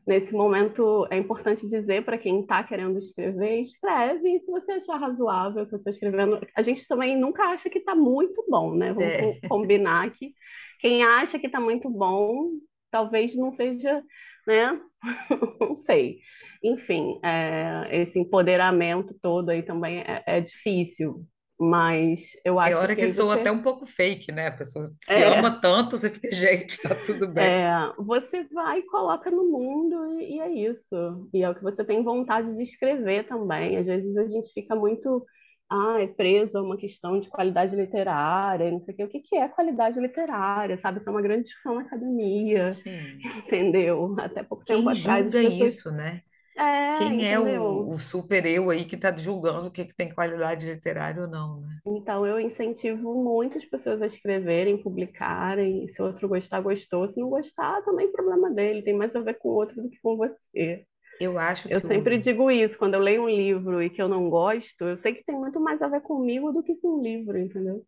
nesse 0.07 0.33
momento, 0.33 1.07
é 1.11 1.17
importante 1.17 1.67
dizer 1.67 2.03
para 2.05 2.17
quem 2.17 2.41
está 2.41 2.63
querendo 2.63 2.97
escrever, 2.97 3.61
escreve, 3.61 4.39
se 4.39 4.51
você 4.51 4.73
achar 4.73 4.97
razoável 4.97 5.63
o 5.63 5.65
que 5.65 5.71
você 5.71 5.77
está 5.77 5.91
escrevendo, 5.91 6.39
a 6.55 6.61
gente 6.61 6.87
também 6.87 7.17
nunca 7.17 7.43
acha 7.45 7.69
que 7.69 7.79
está 7.79 7.95
muito 7.95 8.45
bom, 8.49 8.75
né? 8.75 8.93
Vamos 8.93 9.13
É, 9.13 9.17
co- 9.17 9.41
combinar 9.47 10.11
que 10.11 10.33
quem 10.79 11.03
acha 11.03 11.39
que 11.39 11.47
está 11.47 11.59
muito 11.59 11.89
bom, 11.89 12.51
talvez 12.91 13.35
não 13.37 13.51
seja, 13.51 14.03
né? 14.47 14.79
Não 15.59 15.75
sei. 15.75 16.19
Enfim, 16.63 17.19
é, 17.23 17.87
esse 18.01 18.19
empoderamento 18.19 19.13
todo 19.21 19.49
aí 19.49 19.63
também 19.63 19.99
é, 20.01 20.23
é 20.25 20.41
difícil, 20.41 21.25
mas 21.59 22.31
eu 22.45 22.59
É 22.63 22.73
acho 22.73 22.73
hora 22.73 22.95
que 22.95 22.95
que 22.95 23.07
soa 23.07 23.35
até 23.35 23.51
você 23.51 23.51
um 23.51 23.61
pouco 23.61 23.85
fake, 23.85 24.31
né? 24.31 24.47
A 24.47 24.57
pessoa 24.57 24.85
se 25.01 25.21
é, 25.21 25.23
ama 25.23 25.59
tanto, 25.61 25.97
você 25.97 26.09
fica, 26.09 26.31
gente, 26.31 26.81
tá 26.81 26.95
tudo 26.95 27.27
bem. 27.27 27.63
é, 27.65 27.93
você 27.97 28.43
vai 28.53 28.79
e 28.79 28.85
coloca 28.87 29.29
no 29.31 29.45
mundo 29.51 30.19
e, 30.19 30.35
e 30.37 30.39
é 30.39 30.49
isso. 30.51 30.95
E 31.33 31.43
é 31.43 31.49
o 31.49 31.55
que 31.55 31.63
você 31.63 31.83
tem 31.83 32.03
vontade 32.03 32.55
de 32.55 32.61
escrever 32.61 33.27
também. 33.27 33.77
Às 33.77 33.87
vezes 33.87 34.17
a 34.17 34.27
gente 34.27 34.51
fica 34.53 34.75
muito 34.75 35.25
ah, 35.71 35.99
é 36.01 36.07
preso 36.07 36.57
a 36.59 36.61
uma 36.61 36.77
questão 36.77 37.17
de 37.19 37.27
qualidade 37.29 37.75
literária, 37.75 38.71
não 38.71 38.79
sei 38.79 38.93
o 38.93 38.97
quê. 38.97 39.03
O 39.05 39.09
que 39.09 39.21
que 39.21 39.35
é 39.35 39.47
qualidade 39.49 39.99
literária, 39.99 40.77
sabe? 40.77 40.99
Isso 40.99 41.09
é 41.09 41.11
uma 41.11 41.21
grande 41.21 41.43
discussão 41.45 41.75
na 41.75 41.81
academia, 41.81 42.71
Sim. 42.71 43.19
entendeu? 43.47 44.15
Até 44.19 44.43
pouco 44.43 44.65
tempo 44.65 44.83
Quem 44.83 44.89
atrás 44.89 45.27
as 45.27 45.33
julga 45.33 45.41
pessoas 45.41 45.73
isso, 45.73 45.91
né? 45.91 46.21
É, 46.57 46.63
Quem 46.93 47.27
é 47.29 47.39
o, 47.39 47.87
o 47.91 47.97
super 47.99 48.45
eu 48.45 48.69
aí 48.69 48.85
que 48.85 48.95
está 48.95 49.15
julgando 49.15 49.67
o 49.67 49.71
que, 49.71 49.85
que 49.85 49.95
tem 49.95 50.13
qualidade 50.13 50.65
literária 50.67 51.21
ou 51.23 51.27
não, 51.29 51.61
né? 51.61 51.79
Então 51.85 52.25
eu 52.25 52.39
incentivo 52.39 53.13
muitas 53.23 53.65
pessoas 53.65 54.01
a 54.01 54.05
escreverem, 54.05 54.81
publicarem. 54.81 55.87
Se 55.89 56.01
o 56.01 56.05
outro 56.05 56.27
gostar, 56.29 56.61
gostou. 56.61 57.07
Se 57.09 57.19
não 57.19 57.29
gostar, 57.29 57.81
também 57.83 58.07
é 58.07 58.11
problema 58.11 58.49
dele. 58.51 58.81
Tem 58.83 58.93
mais 58.95 59.15
a 59.15 59.21
ver 59.21 59.35
com 59.37 59.49
o 59.49 59.53
outro 59.53 59.81
do 59.81 59.89
que 59.89 59.99
com 60.01 60.15
você. 60.17 60.85
Eu 61.19 61.37
acho 61.39 61.69
Eu 61.69 61.79
que 61.79 61.87
o. 61.87 61.89
sempre 61.89 62.17
digo 62.17 62.51
isso, 62.51 62.77
quando 62.77 62.95
eu 62.95 62.99
leio 63.01 63.23
um 63.23 63.29
livro 63.29 63.81
e 63.83 63.89
que 63.89 64.01
eu 64.01 64.09
não 64.09 64.29
gosto, 64.29 64.85
eu 64.85 64.97
sei 64.97 65.15
que 65.15 65.23
tem 65.25 65.35
muito 65.35 65.59
mais 65.59 65.81
a 65.81 65.87
ver 65.87 66.01
comigo 66.01 66.51
do 66.53 66.63
que 66.63 66.75
com 66.77 66.99
o 66.99 67.03
livro, 67.03 67.37
entendeu? 67.39 67.85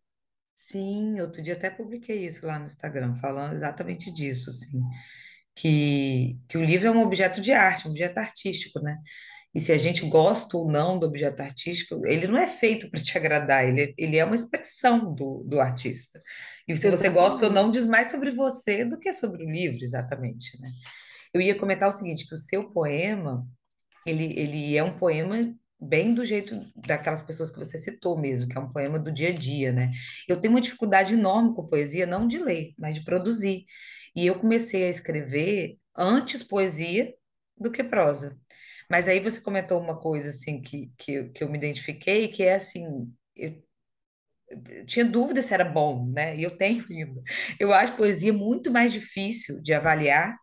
Sim, 0.54 1.20
outro 1.20 1.42
dia 1.42 1.54
até 1.54 1.68
publiquei 1.70 2.26
isso 2.26 2.46
lá 2.46 2.58
no 2.58 2.66
Instagram, 2.66 3.14
falando 3.16 3.54
exatamente 3.54 4.12
disso, 4.12 4.48
assim, 4.50 4.80
que, 5.56 6.38
que 6.48 6.58
o 6.58 6.64
livro 6.64 6.86
é 6.86 6.90
um 6.90 7.00
objeto 7.00 7.40
de 7.40 7.52
arte, 7.52 7.88
um 7.88 7.90
objeto 7.90 8.18
artístico, 8.18 8.78
né? 8.78 8.98
E 9.54 9.60
se 9.60 9.72
a 9.72 9.78
gente 9.78 10.04
gosta 10.06 10.54
ou 10.58 10.70
não 10.70 10.98
do 10.98 11.06
objeto 11.06 11.40
artístico, 11.40 12.06
ele 12.06 12.26
não 12.26 12.36
é 12.36 12.46
feito 12.46 12.90
para 12.90 13.00
te 13.00 13.16
agradar, 13.16 13.66
ele, 13.66 13.94
ele 13.96 14.18
é 14.18 14.24
uma 14.24 14.34
expressão 14.34 15.14
do, 15.14 15.42
do 15.44 15.58
artista. 15.58 16.22
E 16.68 16.76
se 16.76 16.90
você 16.90 17.08
gosta 17.08 17.46
ou 17.46 17.50
não, 17.50 17.70
diz 17.70 17.86
mais 17.86 18.10
sobre 18.10 18.30
você 18.32 18.84
do 18.84 18.98
que 18.98 19.14
sobre 19.14 19.42
o 19.44 19.50
livro, 19.50 19.82
exatamente, 19.82 20.60
né? 20.60 20.70
Eu 21.32 21.40
ia 21.40 21.58
comentar 21.58 21.88
o 21.88 21.92
seguinte, 21.92 22.26
que 22.28 22.34
o 22.34 22.38
seu 22.38 22.70
poema, 22.70 23.46
ele, 24.04 24.38
ele 24.38 24.76
é 24.76 24.84
um 24.84 24.98
poema 24.98 25.36
bem 25.78 26.14
do 26.14 26.24
jeito 26.24 26.54
daquelas 26.74 27.22
pessoas 27.22 27.50
que 27.50 27.58
você 27.58 27.78
citou 27.78 28.18
mesmo, 28.18 28.48
que 28.48 28.56
é 28.56 28.60
um 28.60 28.72
poema 28.72 28.98
do 28.98 29.12
dia 29.12 29.28
a 29.30 29.32
dia, 29.32 29.72
né? 29.72 29.90
Eu 30.28 30.40
tenho 30.40 30.54
uma 30.54 30.60
dificuldade 30.60 31.14
enorme 31.14 31.54
com 31.54 31.66
poesia, 31.68 32.06
não 32.06 32.26
de 32.26 32.38
ler, 32.38 32.72
mas 32.78 32.94
de 32.94 33.04
produzir. 33.04 33.64
E 34.14 34.26
eu 34.26 34.38
comecei 34.38 34.84
a 34.84 34.90
escrever 34.90 35.78
antes 35.96 36.42
poesia 36.42 37.14
do 37.58 37.70
que 37.70 37.84
prosa. 37.84 38.38
Mas 38.90 39.08
aí 39.08 39.20
você 39.20 39.40
comentou 39.40 39.80
uma 39.80 39.98
coisa 39.98 40.30
assim 40.30 40.60
que, 40.62 40.92
que, 40.98 41.24
que 41.30 41.44
eu 41.44 41.48
me 41.50 41.58
identifiquei, 41.58 42.28
que 42.28 42.42
é 42.42 42.54
assim, 42.56 43.12
eu 43.36 43.62
eu 44.48 44.86
tinha 44.86 45.04
dúvida 45.04 45.42
se 45.42 45.52
era 45.52 45.64
bom, 45.64 46.06
né? 46.12 46.36
E 46.36 46.42
eu 46.42 46.56
tenho 46.56 46.84
ainda. 46.90 47.22
Eu 47.58 47.72
acho 47.72 47.96
poesia 47.96 48.32
muito 48.32 48.70
mais 48.70 48.92
difícil 48.92 49.60
de 49.62 49.74
avaliar 49.74 50.36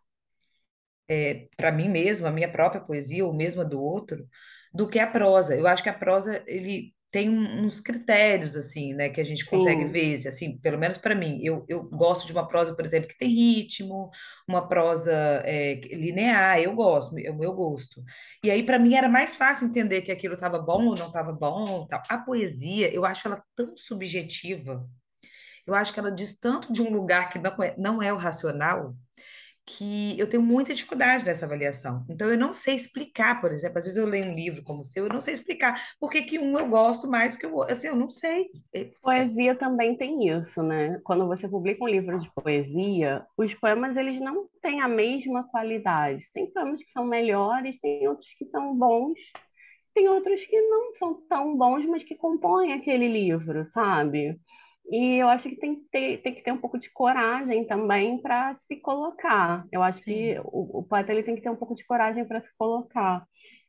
para 1.56 1.72
mim 1.72 1.88
mesma, 1.88 2.28
a 2.28 2.32
minha 2.32 2.50
própria 2.50 2.80
poesia, 2.80 3.24
ou 3.24 3.32
mesmo 3.34 3.62
a 3.62 3.64
do 3.64 3.80
outro, 3.80 4.26
do 4.74 4.88
que 4.88 4.98
a 4.98 5.06
prosa. 5.06 5.54
Eu 5.56 5.66
acho 5.66 5.82
que 5.82 5.88
a 5.88 5.94
prosa, 5.94 6.42
ele 6.46 6.92
tem 7.14 7.30
uns 7.30 7.78
critérios, 7.78 8.56
assim, 8.56 8.92
né, 8.92 9.08
que 9.08 9.20
a 9.20 9.24
gente 9.24 9.46
consegue 9.46 9.82
Sim, 9.82 9.88
ver, 9.88 10.18
se, 10.18 10.26
assim, 10.26 10.58
pelo 10.58 10.76
menos 10.76 10.98
para 10.98 11.14
mim. 11.14 11.38
Eu, 11.44 11.64
eu 11.68 11.84
gosto 11.84 12.26
de 12.26 12.32
uma 12.32 12.48
prosa, 12.48 12.74
por 12.74 12.84
exemplo, 12.84 13.08
que 13.08 13.16
tem 13.16 13.28
ritmo, 13.28 14.10
uma 14.48 14.66
prosa 14.66 15.12
é, 15.44 15.74
linear, 15.92 16.58
eu 16.58 16.74
gosto, 16.74 17.16
é 17.16 17.30
o 17.30 17.38
meu 17.38 17.52
gosto. 17.52 18.02
E 18.42 18.50
aí, 18.50 18.64
para 18.64 18.80
mim, 18.80 18.96
era 18.96 19.08
mais 19.08 19.36
fácil 19.36 19.68
entender 19.68 20.02
que 20.02 20.10
aquilo 20.10 20.34
estava 20.34 20.58
bom 20.58 20.86
ou 20.86 20.96
não 20.96 21.06
estava 21.06 21.32
bom, 21.32 21.86
tal. 21.86 22.02
A 22.08 22.18
poesia, 22.18 22.92
eu 22.92 23.04
acho 23.04 23.28
ela 23.28 23.40
tão 23.54 23.76
subjetiva, 23.76 24.84
eu 25.64 25.72
acho 25.72 25.92
que 25.92 26.00
ela 26.00 26.10
diz 26.10 26.36
tanto 26.36 26.72
de 26.72 26.82
um 26.82 26.92
lugar 26.92 27.30
que 27.30 27.38
não 27.38 27.62
é, 27.62 27.74
não 27.78 28.02
é 28.02 28.12
o 28.12 28.16
racional, 28.16 28.92
que 29.66 30.18
eu 30.18 30.28
tenho 30.28 30.42
muita 30.42 30.74
dificuldade 30.74 31.24
nessa 31.24 31.46
avaliação. 31.46 32.04
Então, 32.08 32.28
eu 32.28 32.38
não 32.38 32.52
sei 32.52 32.74
explicar, 32.76 33.40
por 33.40 33.52
exemplo, 33.52 33.78
às 33.78 33.84
vezes 33.84 33.96
eu 33.98 34.06
leio 34.06 34.26
um 34.26 34.34
livro 34.34 34.62
como 34.62 34.80
o 34.80 34.84
seu, 34.84 35.06
eu 35.06 35.12
não 35.12 35.20
sei 35.20 35.34
explicar 35.34 35.80
por 35.98 36.10
que 36.10 36.22
que 36.22 36.38
um 36.38 36.58
eu 36.58 36.68
gosto 36.68 37.08
mais 37.08 37.32
do 37.32 37.38
que 37.38 37.46
o 37.46 37.54
outro. 37.54 37.72
Assim, 37.72 37.88
eu 37.88 37.96
não 37.96 38.10
sei. 38.10 38.50
É- 38.74 38.80
é- 38.80 38.92
poesia 39.02 39.54
também 39.54 39.96
tem 39.96 40.28
isso, 40.28 40.62
né? 40.62 41.00
Quando 41.04 41.26
você 41.26 41.48
publica 41.48 41.82
um 41.84 41.88
livro 41.88 42.18
de 42.18 42.30
poesia, 42.32 43.26
os 43.36 43.54
poemas 43.54 43.96
eles 43.96 44.20
não 44.20 44.48
têm 44.60 44.80
a 44.82 44.88
mesma 44.88 45.44
qualidade. 45.44 46.30
Tem 46.32 46.50
poemas 46.52 46.82
que 46.82 46.90
são 46.90 47.04
melhores, 47.06 47.78
tem 47.80 48.06
outros 48.08 48.34
que 48.34 48.44
são 48.44 48.76
bons, 48.76 49.18
tem 49.94 50.08
outros 50.08 50.44
que 50.46 50.60
não 50.60 50.92
são 50.94 51.22
tão 51.28 51.56
bons, 51.56 51.86
mas 51.86 52.02
que 52.02 52.16
compõem 52.16 52.72
aquele 52.72 53.08
livro, 53.08 53.66
sabe? 53.72 54.38
E 54.90 55.16
eu 55.22 55.28
acho 55.28 55.48
que 55.48 55.56
tem 55.56 55.76
que 55.76 55.86
ter, 55.90 56.22
tem 56.22 56.34
que 56.34 56.42
ter 56.42 56.52
um 56.52 56.58
pouco 56.60 56.78
de 56.78 56.90
coragem 56.92 57.66
também 57.66 58.20
para 58.20 58.54
se 58.56 58.76
colocar. 58.80 59.66
Eu 59.72 59.82
acho 59.82 60.04
que 60.04 60.36
Sim, 60.36 60.44
o, 60.44 60.80
o 60.80 60.82
poeta 60.84 61.12
ele 61.12 61.22
tem 61.22 61.34
que 61.36 61.42
ter 61.42 61.50
um 61.50 61.56
pouco 61.56 61.74
de 61.74 61.84
coragem 61.86 62.24
para 62.26 62.40
se 62.42 62.50
colocar. 62.58 63.26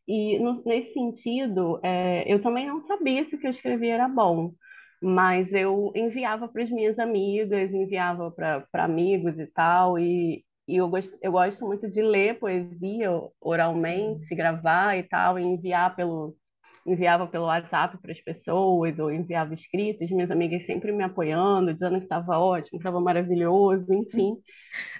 E 0.07 0.37
no- 0.39 0.61
nesse 0.65 0.93
sentido, 0.93 1.79
é, 1.83 2.31
eu 2.31 2.41
também 2.41 2.67
não 2.67 2.81
sabia 2.81 3.25
se 3.25 3.35
o 3.35 3.39
que 3.39 3.47
eu 3.47 3.51
escrevia 3.51 3.93
era 3.95 4.07
bom, 4.07 4.53
mas 5.01 5.51
eu 5.53 5.91
enviava 5.95 6.47
para 6.47 6.63
as 6.63 6.69
minhas 6.69 6.99
amigas, 6.99 7.73
enviava 7.73 8.31
para 8.31 8.67
amigos 8.73 9.37
e 9.39 9.47
tal, 9.47 9.97
e, 9.99 10.45
e 10.67 10.75
eu, 10.77 10.87
gosto, 10.89 11.17
eu 11.21 11.31
gosto 11.31 11.65
muito 11.65 11.89
de 11.89 12.01
ler 12.01 12.39
poesia 12.39 13.09
sim. 13.77 14.27
oralmente, 14.27 14.35
gravar 14.35 14.97
e 14.97 15.03
tal, 15.03 15.39
e 15.39 15.43
enviar 15.43 15.95
pelo, 15.95 16.35
enviava 16.85 17.27
pelo 17.27 17.45
WhatsApp 17.45 17.97
para 17.97 18.11
as 18.11 18.21
pessoas, 18.21 18.99
ou 18.99 19.11
enviava 19.11 19.53
escritos, 19.53 20.11
minhas 20.11 20.29
amigas 20.29 20.65
sempre 20.65 20.91
me 20.91 21.03
apoiando, 21.03 21.73
dizendo 21.73 21.97
que 21.97 22.03
estava 22.03 22.37
ótimo, 22.37 22.71
que 22.71 22.77
estava 22.77 22.99
maravilhoso, 23.01 23.93
enfim. 23.93 24.37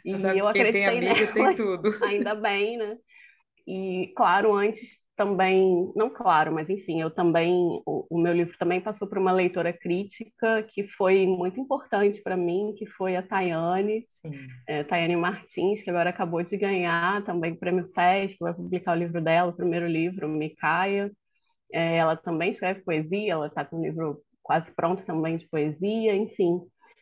E 0.06 0.12
eu 0.12 0.22
tem 0.22 0.42
acreditei 0.42 1.00
tem 1.00 1.02
nelas, 1.02 1.56
tudo. 1.56 1.92
ainda 2.06 2.34
bem, 2.34 2.78
né? 2.78 2.98
E, 3.68 4.14
claro, 4.16 4.54
antes 4.54 5.00
também, 5.16 5.92
não 5.96 6.10
claro, 6.10 6.54
mas 6.54 6.70
enfim, 6.70 7.02
eu 7.02 7.10
também, 7.10 7.52
o, 7.86 8.06
o 8.10 8.20
meu 8.20 8.34
livro 8.34 8.58
também 8.58 8.80
passou 8.82 9.08
por 9.08 9.18
uma 9.18 9.32
leitora 9.32 9.74
crítica 9.74 10.64
que 10.64 10.88
foi 10.88 11.26
muito 11.26 11.60
importante 11.60 12.22
para 12.22 12.38
mim, 12.38 12.74
que 12.78 12.86
foi 12.86 13.16
a 13.16 13.24
Tayane, 13.24 14.06
é, 14.68 14.84
Tayane 14.84 15.16
Martins, 15.16 15.82
que 15.82 15.90
agora 15.90 16.10
acabou 16.10 16.44
de 16.44 16.58
ganhar 16.58 17.24
também 17.24 17.54
o 17.54 17.58
Prêmio 17.58 17.86
SESC, 17.86 18.38
que 18.38 18.44
vai 18.44 18.54
publicar 18.54 18.92
o 18.94 19.00
livro 19.00 19.22
dela, 19.22 19.52
o 19.52 19.56
primeiro 19.56 19.88
livro, 19.88 20.28
Micaia. 20.28 21.12
É, 21.76 21.98
ela 21.98 22.16
também 22.16 22.52
escreve 22.52 22.84
poesia, 22.84 23.34
ela 23.34 23.48
está 23.48 23.66
com 23.66 23.78
um 23.78 23.82
livro 23.82 24.22
quase 24.42 24.72
pronto 24.72 25.04
também 25.04 25.36
de 25.36 25.46
poesia, 25.50 26.16
enfim. 26.16 26.62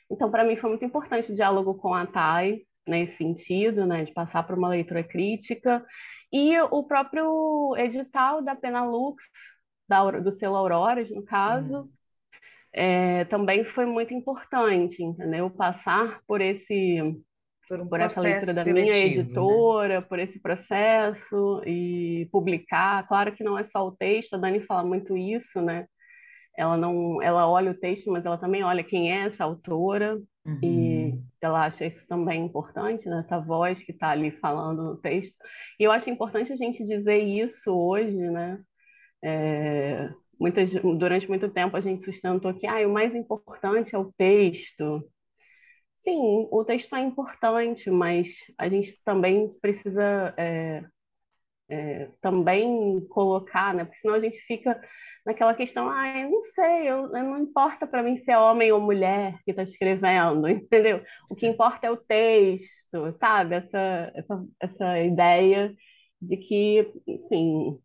Então, 0.10 0.32
para 0.32 0.44
mim 0.44 0.56
foi 0.56 0.72
muito 0.72 0.84
importante 0.84 1.32
o 1.32 1.36
diálogo 1.36 1.76
com 1.76 1.94
a 1.94 2.08
Thay, 2.08 2.66
nesse 2.88 3.18
sentido, 3.18 3.86
né, 3.86 4.04
de 4.04 4.12
passar 4.12 4.42
por 4.42 4.58
uma 4.58 4.70
leitura 4.70 5.04
crítica. 5.04 5.86
E 6.32 6.60
o 6.60 6.84
próprio 6.84 7.76
edital 7.78 8.42
da 8.42 8.56
Penalux, 8.56 9.24
da, 9.88 10.10
do 10.10 10.32
selo 10.32 10.56
Auroras, 10.56 11.08
no 11.12 11.24
caso, 11.24 11.88
é, 12.74 13.26
também 13.26 13.64
foi 13.64 13.86
muito 13.86 14.12
importante, 14.12 15.04
entendeu? 15.04 15.52
Passar 15.52 16.20
por 16.26 16.42
esse 16.42 17.00
Por 17.68 17.80
um 17.80 17.88
por 17.88 18.00
essa 18.00 18.22
leitura 18.22 18.54
da 18.54 18.66
minha 18.66 18.92
né? 18.92 19.06
editora, 19.06 20.02
por 20.02 20.20
esse 20.20 20.40
processo 20.40 21.62
e 21.66 22.28
publicar. 22.32 23.08
Claro 23.08 23.34
que 23.34 23.44
não 23.44 23.58
é 23.58 23.64
só 23.66 23.88
o 23.88 23.92
texto, 23.92 24.34
a 24.36 24.38
Dani 24.38 24.62
fala 24.62 24.84
muito 24.84 25.16
isso, 25.16 25.62
né? 25.62 25.86
Ela 26.58 26.78
não, 26.78 27.22
ela 27.22 27.48
olha 27.50 27.72
o 27.72 27.76
texto, 27.76 28.12
mas 28.12 28.26
ela 28.26 28.38
também 28.38 28.64
olha 28.64 28.84
quem 28.84 29.12
é 29.12 29.26
essa 29.26 29.44
autora 29.44 30.20
e 30.62 31.12
Uhum. 31.14 31.24
ela 31.42 31.66
acha 31.66 31.86
isso 31.86 32.06
também 32.06 32.46
importante, 32.46 33.08
né? 33.08 33.20
Essa 33.20 33.40
voz 33.40 33.82
que 33.82 33.92
está 33.92 34.10
ali 34.10 34.30
falando 34.30 34.84
no 34.84 34.98
texto. 34.98 35.38
E 35.80 35.84
eu 35.84 35.92
acho 35.92 36.10
importante 36.10 36.52
a 36.52 36.56
gente 36.56 36.84
dizer 36.84 37.20
isso 37.20 37.72
hoje, 37.72 38.20
né? 38.30 38.60
É, 39.24 40.10
muitas, 40.38 40.74
durante 40.74 41.30
muito 41.30 41.50
tempo 41.50 41.78
a 41.78 41.82
gente 41.82 42.04
sustentou 42.04 42.54
que 42.54 42.68
ah, 42.68 42.86
o 42.86 42.92
mais 42.92 43.16
importante 43.16 43.96
é 43.96 43.98
o 43.98 44.12
texto. 44.18 45.02
Sim, 46.04 46.48
o 46.52 46.66
texto 46.66 46.96
é 46.96 47.00
importante, 47.02 47.90
mas 47.90 48.28
a 48.58 48.68
gente 48.68 49.02
também 49.06 49.48
precisa 49.62 50.34
é, 50.38 50.84
também 52.22 53.00
colocar, 53.08 53.74
né? 53.74 53.86
Porque 53.86 54.00
senão 54.00 54.16
a 54.16 54.20
gente 54.20 54.38
fica 54.46 54.80
naquela 55.26 55.54
questão, 55.54 55.90
ah, 55.90 56.20
eu 56.20 56.30
não 56.30 56.42
sei, 56.42 56.90
eu 56.90 57.08
não 57.10 57.40
importa 57.40 57.88
para 57.88 58.04
mim 58.04 58.18
se 58.18 58.32
é 58.32 58.38
homem 58.38 58.72
ou 58.72 58.82
mulher 58.82 59.40
que 59.46 59.52
está 59.52 59.64
escrevendo, 59.64 60.48
entendeu? 60.50 61.02
O 61.30 61.36
que 61.36 61.48
importa 61.48 61.88
é 61.88 61.92
o 61.92 61.98
texto, 61.98 63.12
sabe? 63.14 63.56
Essa, 63.56 64.12
essa, 64.16 64.46
essa 64.60 65.00
ideia 65.02 65.74
de 66.22 66.38
que, 66.38 66.92
enfim, 67.08 67.80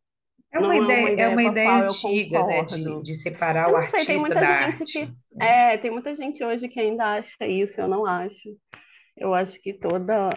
É 0.52 0.58
uma 0.58 0.68
não 0.68 0.74
é 0.74 0.78
uma 0.78 0.84
ideia, 0.84 1.08
é 1.08 1.12
ideia 1.12 1.30
uma 1.30 1.42
ideia 1.42 1.84
antiga, 1.84 2.46
né, 2.46 2.62
de, 2.64 3.02
de 3.02 3.14
separar 3.14 3.68
o 3.68 3.72
não 3.72 3.82
sei, 3.82 4.04
tem 4.06 4.16
artista 4.16 4.18
muita 4.18 4.34
da 4.34 4.72
gente 4.72 4.98
arte, 4.98 5.16
né? 5.32 5.74
é, 5.74 5.78
tem 5.78 5.90
muita 5.90 6.14
gente 6.14 6.42
hoje 6.42 6.68
que 6.68 6.80
ainda 6.80 7.04
acha 7.14 7.46
isso, 7.46 7.80
eu 7.80 7.88
não 7.88 8.06
acho. 8.06 8.56
Eu 9.16 9.34
acho 9.34 9.60
que 9.60 9.74
toda, 9.74 10.30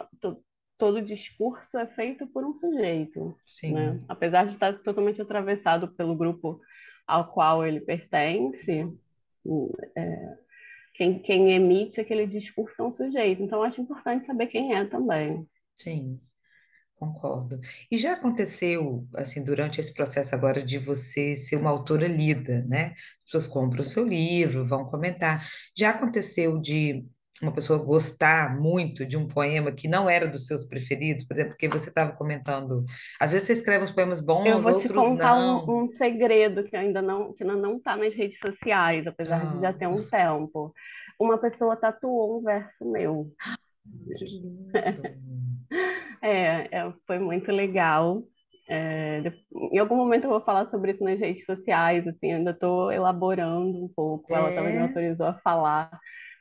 todo 0.77 1.01
discurso 1.01 1.77
é 1.77 1.87
feito 1.87 2.27
por 2.27 2.43
um 2.43 2.53
sujeito, 2.53 3.27
né? 3.27 3.35
Sim, 3.45 4.03
Apesar 4.07 4.45
de 4.45 4.51
estar 4.51 4.73
totalmente 4.79 5.21
atravessado 5.21 5.87
pelo 5.93 6.15
grupo 6.15 6.59
ao 7.07 7.31
qual 7.31 7.65
ele 7.65 7.79
pertence, 7.79 8.87
quem, 10.95 11.19
quem 11.19 11.51
emite 11.51 12.01
aquele 12.01 12.25
discurso 12.25 12.81
é 12.81 12.85
um 12.85 12.91
sujeito. 12.93 13.41
Então, 13.41 13.59
eu 13.59 13.63
acho 13.63 13.81
importante 13.81 14.25
saber 14.25 14.47
quem 14.47 14.75
é 14.75 14.85
também. 14.85 15.47
sim. 15.77 16.19
Concordo. 17.01 17.59
E 17.89 17.97
já 17.97 18.13
aconteceu, 18.13 19.07
assim, 19.15 19.43
durante 19.43 19.81
esse 19.81 19.91
processo 19.91 20.35
agora 20.35 20.61
de 20.63 20.77
você 20.77 21.35
ser 21.35 21.55
uma 21.55 21.71
autora 21.71 22.07
lida, 22.07 22.63
né? 22.67 22.93
As 22.93 23.23
pessoas 23.25 23.47
compram 23.47 23.81
o 23.81 23.85
seu 23.85 24.07
livro, 24.07 24.67
vão 24.67 24.85
comentar. 24.85 25.43
Já 25.75 25.89
aconteceu 25.91 26.59
de 26.61 27.03
uma 27.41 27.51
pessoa 27.51 27.83
gostar 27.83 28.55
muito 28.59 29.03
de 29.03 29.17
um 29.17 29.27
poema 29.27 29.71
que 29.71 29.87
não 29.87 30.07
era 30.07 30.27
dos 30.27 30.45
seus 30.45 30.63
preferidos, 30.63 31.25
por 31.25 31.33
exemplo, 31.33 31.53
porque 31.53 31.67
você 31.67 31.89
estava 31.89 32.11
comentando, 32.11 32.85
às 33.19 33.31
vezes 33.31 33.47
você 33.47 33.53
escreve 33.53 33.83
uns 33.83 33.91
poemas 33.91 34.21
Eu 34.43 34.59
bons, 34.59 34.61
vou 34.61 34.73
te 34.73 34.87
outros 34.87 34.93
contar 34.93 35.35
um, 35.35 35.63
não. 35.65 35.83
um 35.83 35.87
segredo 35.87 36.63
que 36.63 36.75
ainda 36.75 37.01
não 37.01 37.33
que 37.33 37.43
ainda 37.43 37.55
não 37.55 37.77
está 37.77 37.95
nas 37.95 38.13
redes 38.15 38.39
sociais, 38.39 39.05
apesar 39.07 39.45
de 39.47 39.59
já 39.59 39.71
Ah, 39.71 39.73
ter 39.73 39.87
um 39.87 40.03
tempo. 40.07 40.73
Uma 41.19 41.37
pessoa 41.39 41.75
tatuou 41.77 42.39
um 42.39 42.43
verso 42.43 42.83
meu. 42.89 43.31
Que 44.15 44.25
lindo. 44.25 44.61
É, 46.21 46.77
é, 46.79 46.93
foi 47.07 47.19
muito 47.19 47.51
legal. 47.51 48.23
É, 48.69 49.21
em 49.71 49.77
algum 49.79 49.95
momento 49.95 50.25
eu 50.25 50.29
vou 50.29 50.41
falar 50.41 50.65
sobre 50.67 50.91
isso 50.91 51.03
nas 51.03 51.19
redes 51.19 51.45
sociais, 51.45 52.07
assim, 52.07 52.33
ainda 52.33 52.51
estou 52.51 52.91
elaborando 52.91 53.83
um 53.85 53.89
pouco. 53.95 54.35
Ela 54.35 54.51
também 54.51 54.73
me 54.73 54.81
É, 54.81 54.81
autorizou 54.81 55.27
a 55.27 55.33
falar, 55.39 55.89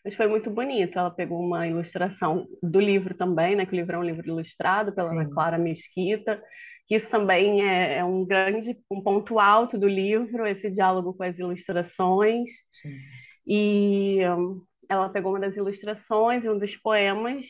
mas 0.04 0.14
foi 0.14 0.26
muito 0.26 0.50
bonito. 0.50 0.98
Ela 0.98 1.10
pegou 1.10 1.40
uma 1.40 1.66
ilustração 1.66 2.46
do 2.62 2.80
livro 2.80 3.16
também, 3.16 3.56
né? 3.56 3.66
Que 3.66 3.72
o 3.72 3.76
livro 3.76 3.96
é 3.96 3.98
um 3.98 4.04
livro 4.04 4.26
ilustrado 4.28 4.92
pela 4.94 5.10
Ana 5.12 5.24
sim, 5.24 5.30
Clara 5.30 5.58
Mesquita, 5.58 6.42
que 6.86 6.94
isso 6.96 7.10
também 7.10 7.62
é, 7.68 7.98
é 7.98 8.04
um 8.04 8.24
grande, 8.26 8.76
um 8.90 9.02
ponto 9.02 9.38
alto 9.38 9.78
do 9.78 9.88
livro, 9.88 10.46
esse 10.46 10.70
diálogo 10.70 11.14
com 11.14 11.22
as 11.24 11.38
ilustrações. 11.38 12.50
sim. 12.72 13.20
E 13.46 14.20
hum, 14.28 14.62
ela 14.90 15.08
pegou 15.08 15.32
uma 15.32 15.40
das 15.40 15.56
ilustrações 15.56 16.44
e 16.44 16.50
um 16.50 16.58
dos 16.58 16.76
poemas 16.76 17.46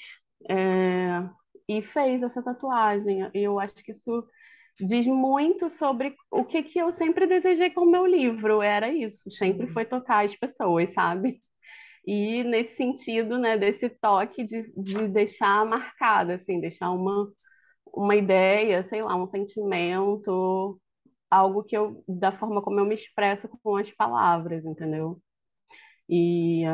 é, 0.49 1.23
e 1.67 1.83
fez 1.83 2.23
essa 2.23 2.43
tatuagem. 2.43 3.31
E 3.35 3.43
eu 3.43 3.59
acho 3.59 3.75
que 3.77 3.93
isso 3.93 4.27
diz 4.79 5.07
muito 5.07 5.71
sobre 5.71 6.15
o 6.31 6.45
que 6.45 6.63
que 6.63 6.79
eu 6.79 6.93
sempre 6.93 7.27
desejei 7.27 7.71
com 7.71 7.83
o 7.83 7.91
meu 7.91 8.07
livro. 8.07 8.61
Era 8.63 8.93
isso, 8.93 9.31
sempre 9.31 9.67
foi 9.69 9.87
tocar 9.87 10.25
as 10.25 10.35
pessoas, 10.37 10.93
sabe? 10.93 11.43
E 12.07 12.45
nesse 12.45 12.77
sentido, 12.77 13.39
né, 13.39 13.57
desse 13.59 13.89
toque 13.89 14.45
de, 14.45 14.73
de 14.77 15.09
deixar 15.09 15.65
marcada, 15.67 16.35
assim, 16.35 16.61
deixar 16.61 16.91
uma, 16.91 17.31
uma 17.87 18.17
ideia, 18.17 18.87
sei 18.89 19.03
lá, 19.03 19.17
um 19.17 19.29
sentimento, 19.29 20.81
algo 21.31 21.63
que 21.65 21.77
eu, 21.77 22.05
da 22.09 22.33
forma 22.33 22.63
como 22.63 22.81
eu 22.81 22.87
me 22.87 22.95
expresso 22.95 23.49
com 23.63 23.77
as 23.77 23.91
palavras, 23.93 24.65
entendeu? 24.65 25.21
E 26.09 26.65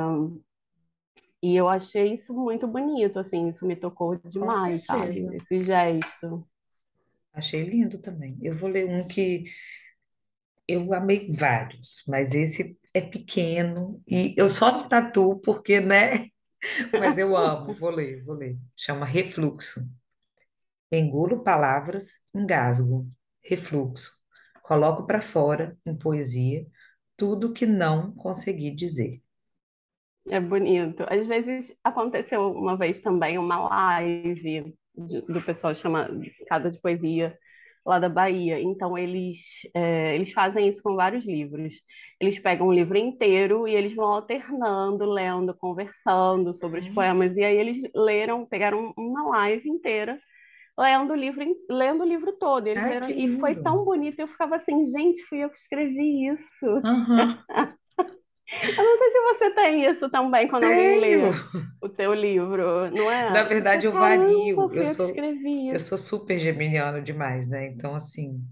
E 1.47 1.55
eu 1.55 1.69
achei 1.69 2.13
isso 2.13 2.35
muito 2.35 2.67
bonito, 2.67 3.21
assim, 3.21 3.49
isso 3.49 3.65
me 3.65 3.77
tocou 3.77 4.17
demais, 4.17 4.85
sabe? 4.85 5.29
Esse 5.37 5.63
gesto. 5.63 6.45
Achei 7.33 7.63
lindo 7.63 8.03
também. 8.03 8.37
Eu 8.43 8.57
vou 8.57 8.69
ler 8.69 8.89
um 8.89 9.07
que 9.07 9.45
eu 10.67 10.93
amei 10.93 11.31
vários, 11.31 12.03
mas 12.09 12.35
esse 12.35 12.77
é 12.93 13.01
pequeno 13.01 14.03
e 14.09 14.35
eu 14.37 14.49
só 14.49 14.83
me 14.83 14.89
tatuo 14.89 15.39
porque, 15.39 15.81
né? 15.81 16.31
Mas 16.93 17.17
eu 17.17 17.37
amo. 17.37 17.73
Vou 17.75 17.91
ler, 17.91 18.25
vou 18.25 18.35
ler. 18.35 18.59
Chama 18.77 19.07
Refluxo. 19.07 19.81
Engulo 20.91 21.45
palavras, 21.45 22.23
engasgo. 22.35 23.09
Refluxo. 23.41 24.11
Coloco 24.65 25.07
para 25.07 25.23
fora, 25.23 25.79
em 25.87 25.95
poesia, 25.95 26.67
tudo 27.17 27.53
que 27.53 27.67
não 27.67 28.13
consegui 28.17 28.73
dizer. 28.73 29.23
É 30.29 30.41
bonito. 30.41 31.05
Às 31.09 31.27
vezes 31.27 31.73
aconteceu 31.85 32.51
uma 32.53 32.77
vez 32.77 33.01
também 33.01 33.39
uma 33.39 33.69
live 33.69 34.75
de- 34.97 35.21
do 35.23 35.41
pessoal 35.43 35.75
chama 35.75 36.09
Casa 36.49 36.71
de 36.71 36.81
Poesia 36.81 37.37
lá 37.85 37.99
da 38.01 38.09
Bahia. 38.09 38.61
Então 38.61 38.99
eles 38.99 39.39
é, 39.75 40.15
eles 40.17 40.33
fazem 40.33 40.67
isso 40.69 40.83
com 40.83 40.97
vários 40.97 41.25
livros. 41.27 41.75
Eles 42.21 42.39
pegam 42.41 42.69
um 42.69 42.73
livro 42.73 42.99
inteiro 42.99 43.69
e 43.69 43.75
eles 43.75 43.95
vão 43.95 44.07
alternando, 44.07 45.05
lendo, 45.07 45.55
conversando 45.57 46.53
sobre 46.55 46.81
os 46.81 46.89
Hum. 46.89 46.89
poemas. 46.89 47.37
E 47.37 47.45
aí 47.45 47.57
eles 47.57 47.79
leram, 47.95 48.45
pegaram 48.47 48.93
uma 48.97 49.29
live 49.39 49.69
inteira 49.69 50.21
lendo 50.79 51.13
o 51.13 51.17
livro, 51.17 51.45
lendo 51.71 52.03
o 52.05 52.09
livro 52.09 52.33
todo. 52.39 52.67
Eles 52.69 52.85
Ai, 52.85 52.87
leram 52.87 53.11
e 53.11 53.29
foi 53.41 53.55
tão 53.57 53.85
bonito. 53.85 54.21
Eu 54.21 54.29
ficava 54.29 54.57
assim, 54.57 54.87
gente, 54.87 55.23
fui 55.27 55.39
eu 55.45 55.51
que 55.51 55.59
escrevi 55.59 56.27
isso. 56.29 56.67
Aham. 56.83 57.45
Eu 58.77 58.85
não 58.85 58.97
sei 58.99 59.11
se 59.11 59.21
você 59.23 59.51
tem 59.55 59.85
isso 59.91 60.11
também 60.11 60.49
quando 60.49 60.65
alguém 60.65 60.91
Tenho. 60.91 61.01
lê 61.01 61.41
o 61.81 61.89
teu 61.89 62.15
livro, 62.15 62.91
não 62.91 63.11
Na 63.29 63.43
é? 63.43 63.49
Fica, 63.49 63.55
verdade, 63.55 63.87
eu 63.87 63.93
vario. 63.97 64.71
Eu 64.73 64.87
sou, 64.87 65.25
eu 65.71 65.81
sou 65.81 65.99
super 65.99 66.39
geminiano 66.39 67.03
demais, 67.03 67.49
né? 67.49 67.67
Então, 67.69 67.95
assim, 67.95 68.43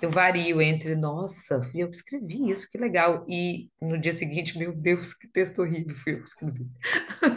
eu 0.00 0.10
vario 0.10 0.60
entre, 0.62 0.94
nossa, 0.96 1.62
fui 1.64 1.82
eu 1.82 1.90
que 1.90 1.96
escrevi 1.96 2.50
isso, 2.50 2.70
que 2.70 2.78
legal. 2.78 3.24
E 3.28 3.70
no 3.80 3.98
dia 4.00 4.12
seguinte, 4.12 4.58
meu 4.58 4.74
Deus, 4.74 5.14
que 5.14 5.28
texto 5.28 5.60
horrível, 5.60 5.94
fui 5.94 6.14
eu 6.14 6.22
que 6.22 6.28
escrevi. 6.28 6.66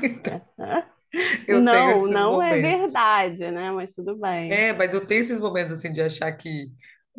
Então, 0.03 0.41
eu 1.47 1.69
tenho 1.69 1.91
Não, 1.91 2.07
esses 2.07 2.07
não 2.07 2.41
é 2.41 2.57
momentos. 2.57 2.57
verdade, 2.57 3.49
né? 3.51 3.71
Mas 3.71 3.93
tudo 3.93 4.15
bem. 4.17 4.63
É, 4.63 4.73
mas 4.73 4.93
eu 4.93 5.05
tenho 5.05 5.21
esses 5.21 5.39
momentos, 5.39 5.71
assim, 5.73 5.91
de 5.93 6.01
achar 6.01 6.31
que, 6.33 6.65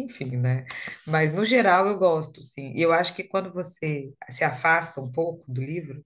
enfim, 0.05 0.37
né? 0.37 0.65
Mas, 1.07 1.33
no 1.33 1.45
geral, 1.45 1.87
eu 1.89 1.99
gosto, 1.99 2.43
sim. 2.43 2.73
E 2.75 2.83
eu 2.83 2.93
acho 2.93 3.15
que 3.15 3.25
quando 3.25 3.53
você 3.53 4.13
se 4.31 4.45
afasta 4.45 5.01
um 5.01 5.11
pouco 5.11 5.45
do 5.51 5.61
livro, 5.61 6.05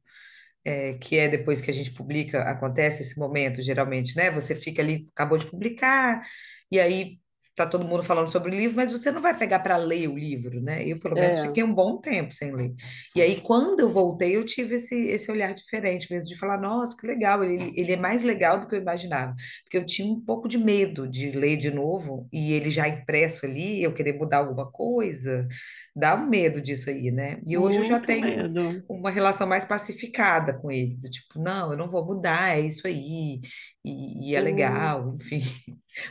é, 0.65 0.95
que 0.95 1.19
é 1.19 1.29
depois 1.29 1.61
que 1.61 1.71
a 1.71 1.75
gente 1.75 1.93
publica, 1.93 2.43
acontece 2.43 3.03
esse 3.03 3.19
momento, 3.19 3.63
geralmente, 3.63 4.17
né? 4.17 4.31
Você 4.31 4.55
fica 4.55 4.83
ali, 4.83 5.09
acabou 5.15 5.39
de 5.39 5.47
publicar, 5.51 6.23
e 6.71 6.81
aí 6.81 7.19
tá 7.55 7.67
todo 7.67 7.85
mundo 7.85 8.03
falando 8.03 8.29
sobre 8.31 8.51
o 8.51 8.59
livro, 8.59 8.77
mas 8.77 8.91
você 8.91 9.11
não 9.11 9.23
vai 9.23 9.37
pegar 9.37 9.61
para 9.61 9.77
ler 9.77 10.09
o 10.09 10.17
livro, 10.19 10.61
né? 10.61 10.85
Eu, 10.87 10.99
pelo 10.99 11.17
menos, 11.17 11.39
É. 11.39 11.43
fiquei 11.43 11.63
um 11.63 11.75
bom 11.75 11.99
tempo 12.01 12.33
sem 12.33 12.53
ler. 12.53 12.75
E 13.15 13.23
aí, 13.23 13.41
quando 13.41 13.81
eu 13.81 13.91
voltei, 13.93 14.37
eu 14.37 14.45
tive 14.45 14.77
esse, 14.77 14.95
esse 15.09 15.31
olhar 15.31 15.55
diferente 15.55 16.13
mesmo, 16.13 16.29
de 16.29 16.37
falar, 16.39 16.61
nossa, 16.61 16.97
que 16.97 17.07
legal, 17.07 17.45
ele, 17.45 17.73
ele 17.77 17.93
é 17.93 17.97
mais 17.97 18.23
legal 18.25 18.59
do 18.61 18.67
que 18.67 18.75
eu 18.75 18.81
imaginava. 18.81 19.35
Porque 19.65 19.79
eu 19.79 19.87
tinha 19.87 20.11
um 20.13 20.21
pouco 20.21 20.49
de 20.49 20.59
medo 20.59 21.09
de 21.09 21.31
ler 21.33 21.57
de 21.57 21.71
novo, 21.71 22.29
e 22.33 22.53
ele 22.53 22.71
já 22.71 22.89
impresso 22.89 23.47
ali, 23.47 23.83
eu 23.83 23.93
querer 23.95 24.15
mudar 24.15 24.39
alguma 24.39 24.71
coisa, 24.71 25.47
dá 25.95 26.15
um 26.15 26.29
medo 26.29 26.61
disso 26.61 26.91
aí, 26.91 27.11
né? 27.11 27.41
E 27.47 27.57
hoje 27.57 27.81
eu 27.81 27.85
já 27.85 28.01
tenho 28.01 28.27
medo. 28.27 28.85
uma 28.89 29.11
relação 29.11 29.47
mais 29.47 29.65
pacificada 29.65 30.55
com 30.59 30.71
ele, 30.71 30.97
do 30.97 31.09
tipo, 31.11 31.39
não, 31.41 31.73
eu 31.73 31.79
não 31.79 31.89
vou 31.89 32.05
mudar, 32.05 32.57
é 32.57 32.61
isso 32.61 32.87
aí, 32.87 33.41
e, 33.85 34.31
e 34.31 34.35
é 34.35 34.41
legal, 34.41 35.15
enfim. 35.17 35.41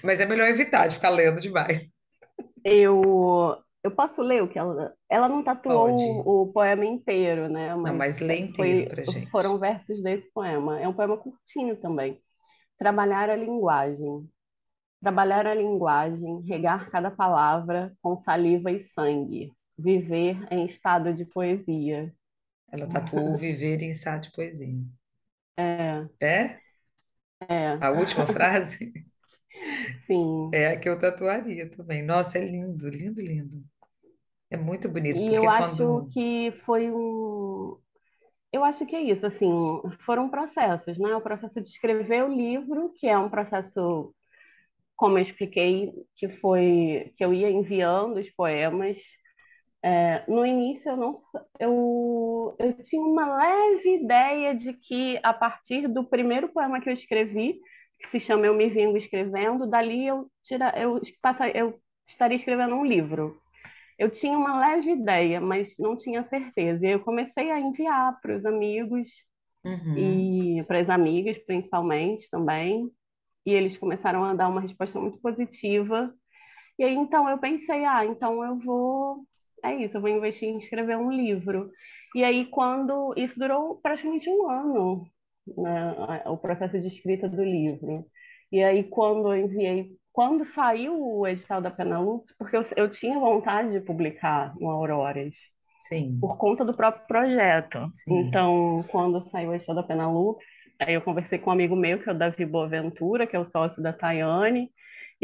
Mas 0.04 0.20
é 0.20 0.26
melhor 0.26 0.48
evitar 0.50 0.88
de 0.88 0.96
ficar 0.96 1.10
lendo 1.10 1.42
demais. 1.42 1.90
Eu, 2.64 3.58
eu 3.84 3.92
posso 3.96 4.22
ler 4.22 4.44
o 4.44 4.50
que 4.50 4.58
ela. 4.60 4.94
Ela 5.10 5.28
não 5.30 5.44
tatuou 5.44 6.24
o, 6.26 6.44
o 6.44 6.54
poema 6.54 6.86
inteiro, 6.86 7.50
né? 7.50 7.76
Não, 7.84 7.94
Mas 7.94 7.96
mas 7.96 8.20
lê 8.20 8.38
inteiro 8.40 8.84
foi, 8.84 8.88
pra 8.88 9.04
gente. 9.06 9.32
foram 9.32 9.60
versos 9.60 10.02
desse 10.02 10.30
poema. 10.32 10.80
É 10.80 10.88
um 10.88 10.94
poema 10.94 11.18
curtinho 11.18 11.76
também. 11.80 12.22
Trabalhar 12.78 13.30
a 13.30 13.36
linguagem. 13.36 14.30
Trabalhar 15.02 15.48
a 15.48 15.56
linguagem, 15.56 16.42
regar 16.48 16.90
cada 16.92 17.12
palavra 17.12 17.94
com 18.02 18.18
saliva 18.18 18.72
e 18.72 18.82
sangue, 18.82 19.54
viver 19.78 20.38
em 20.52 20.66
estado 20.66 21.14
de 21.14 21.26
poesia. 21.26 22.14
Ela 22.70 22.90
tatuou 22.90 23.38
viver 23.38 23.82
em 23.82 23.92
estado 23.92 24.24
de 24.24 24.32
poesia. 24.34 24.84
É, 25.58 26.08
É? 26.20 26.64
é, 27.50 27.78
A 27.80 27.92
última 27.92 28.26
frase? 28.28 28.92
sim. 30.08 30.60
É 30.60 30.68
a 30.68 30.80
que 30.80 30.88
eu 30.90 30.98
tatuaria 31.00 31.70
também. 31.70 32.02
Nossa, 32.04 32.38
é 32.38 32.46
lindo, 32.46 32.88
lindo, 32.90 33.22
lindo. 33.22 33.64
É 34.52 34.58
muito 34.58 34.90
bonito, 34.90 35.24
E 35.24 35.34
eu 35.34 35.48
acho 35.50 35.62
quando. 35.62 36.12
que 36.12 36.52
foi 36.66 36.90
um. 36.92 37.78
Eu 38.54 38.64
acho 38.66 38.86
que 38.86 38.96
é 38.96 39.02
isso, 39.02 39.26
assim, 39.28 39.50
foram 40.06 40.30
processos, 40.30 40.98
né? 41.00 41.16
O 41.16 41.22
processo 41.22 41.62
de 41.62 41.68
escrever 41.70 42.24
o 42.26 42.30
livro, 42.34 42.94
que 42.98 43.08
é 43.08 43.18
um 43.18 43.30
processo, 43.30 44.16
como 44.98 45.18
eu 45.20 45.22
expliquei, 45.24 45.94
que 46.16 46.30
foi 46.30 47.14
que 47.18 47.26
eu 47.26 47.34
ia 47.34 47.52
enviando 47.52 48.20
os 48.20 48.30
poemas 48.32 48.98
No 50.28 50.46
início, 50.46 50.92
eu 50.92 50.98
não, 50.98 51.14
eu, 51.60 52.56
eu 52.60 52.74
tinha 52.84 53.02
uma 53.02 53.36
leve 53.38 53.96
ideia 54.04 54.56
de 54.56 54.74
que 54.74 55.20
a 55.24 55.34
partir 55.34 55.88
do 55.88 56.04
primeiro 56.08 56.50
poema 56.50 56.80
que 56.82 56.90
eu 56.90 56.94
escrevi, 56.94 57.60
que 58.04 58.10
se 58.10 58.20
chama 58.22 58.48
Eu 58.48 58.56
Me 58.56 58.70
Vingo 58.70 58.98
Escrevendo, 58.98 59.68
dali 59.68 60.08
eu, 60.08 60.32
tira, 60.44 60.74
eu, 60.80 61.02
passa, 61.22 61.50
eu 61.52 61.82
estaria 62.08 62.38
escrevendo 62.38 62.76
um 62.76 62.86
livro. 62.86 63.42
Eu 64.00 64.10
tinha 64.12 64.38
uma 64.38 64.60
leve 64.60 64.92
ideia, 64.92 65.42
mas 65.42 65.76
não 65.80 65.98
tinha 65.98 66.24
certeza. 66.26 66.86
E 66.88 66.92
eu 66.92 67.02
comecei 67.02 67.52
a 67.52 67.60
enviar 67.60 68.20
para 68.22 68.38
os 68.38 68.46
amigos 68.46 69.10
Uhum, 69.66 70.34
e 70.36 70.64
para 70.68 70.80
as 70.80 70.90
amigas, 70.90 71.38
principalmente, 71.40 72.30
também. 72.30 72.92
e 73.46 73.54
eles 73.54 73.78
começaram 73.78 74.24
a 74.26 74.36
dar 74.36 74.50
uma 74.50 74.62
resposta 74.62 75.00
muito 75.02 75.20
positiva. 75.20 76.14
E 76.80 76.84
aí 76.84 76.96
então 76.96 77.30
eu 77.30 77.40
pensei, 77.40 77.86
ah, 77.86 78.06
então 78.06 78.44
eu 78.46 78.60
vou, 78.60 79.26
é 79.64 79.76
isso, 79.76 79.98
eu 79.98 80.02
vou 80.02 80.10
investir 80.10 80.50
em 80.50 80.58
escrever 80.60 80.98
um 80.98 81.12
livro. 81.12 81.72
E 82.16 82.24
aí 82.24 82.46
quando 82.48 83.14
isso 83.18 83.40
durou 83.40 83.78
praticamente 83.82 84.30
um 84.30 84.50
ano, 84.50 85.06
né, 85.48 86.24
o 86.26 86.38
processo 86.38 86.80
de 86.80 86.88
escrita 86.88 87.28
do 87.28 87.44
livro. 87.44 88.06
E 88.52 88.64
aí 88.64 88.84
quando 88.84 89.34
eu 89.34 89.46
enviei, 89.46 89.92
quando 90.12 90.46
saiu 90.46 90.94
o 91.00 91.28
edital 91.28 91.62
da 91.62 91.72
Penalux, 91.72 92.34
porque 92.38 92.56
eu, 92.56 92.62
eu 92.76 92.90
tinha 92.90 93.20
vontade 93.20 93.72
de 93.72 93.82
publicar 93.82 94.54
no 94.60 94.70
Auroras. 94.70 95.36
Sim. 95.80 96.18
Por 96.22 96.38
conta 96.38 96.64
do 96.64 96.74
próprio 96.74 97.06
projeto. 97.08 97.92
Sim. 97.96 98.20
Então, 98.20 98.86
quando 98.88 99.22
saiu 99.30 99.52
a 99.52 99.58
história 99.58 99.82
da 99.82 99.88
Penalux, 99.88 100.46
aí 100.80 100.94
eu 100.94 101.02
conversei 101.02 101.38
com 101.38 101.50
um 101.50 101.54
amigo 101.54 101.76
meu, 101.76 102.00
que 102.02 102.08
é 102.08 102.14
o 102.14 102.18
Davi 102.18 102.46
Boaventura, 102.46 103.28
que 103.28 103.36
é 103.36 103.40
o 103.40 103.44
sócio 103.44 103.84
da 103.84 103.92
Tayane, 103.92 104.72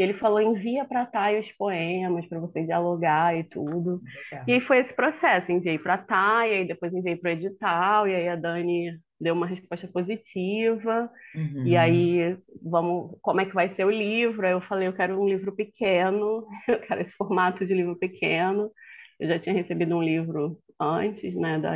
e 0.00 0.02
ele 0.02 0.14
falou: 0.14 0.40
envia 0.40 0.82
para 0.86 1.02
a 1.02 1.06
Thay 1.06 1.38
os 1.38 1.52
poemas 1.52 2.26
para 2.26 2.40
você 2.40 2.64
dialogar 2.64 3.36
e 3.36 3.44
tudo. 3.44 4.00
Legal. 4.32 4.44
E 4.48 4.52
aí 4.54 4.60
foi 4.62 4.78
esse 4.78 4.94
processo: 4.94 5.52
enviei 5.52 5.78
para 5.78 5.94
a 5.94 5.98
Thay, 5.98 6.62
e 6.62 6.68
depois 6.68 6.94
enviei 6.94 7.16
para 7.16 7.28
o 7.28 7.32
edital, 7.32 8.08
e 8.08 8.14
aí 8.14 8.26
a 8.26 8.34
Dani 8.34 8.98
deu 9.20 9.34
uma 9.34 9.46
resposta 9.46 9.86
positiva. 9.88 11.10
Uhum. 11.34 11.66
E 11.66 11.76
aí, 11.76 12.34
vamos, 12.62 13.18
como 13.20 13.42
é 13.42 13.44
que 13.44 13.54
vai 13.54 13.68
ser 13.68 13.84
o 13.84 13.90
livro? 13.90 14.46
Aí 14.46 14.52
eu 14.52 14.62
falei: 14.62 14.88
eu 14.88 14.94
quero 14.94 15.20
um 15.20 15.28
livro 15.28 15.54
pequeno, 15.54 16.46
eu 16.66 16.80
quero 16.80 17.02
esse 17.02 17.14
formato 17.14 17.62
de 17.66 17.74
livro 17.74 17.94
pequeno. 17.94 18.70
Eu 19.18 19.28
já 19.28 19.38
tinha 19.38 19.54
recebido 19.54 19.94
um 19.94 20.02
livro 20.02 20.58
antes, 20.80 21.36
né, 21.36 21.58
da, 21.58 21.72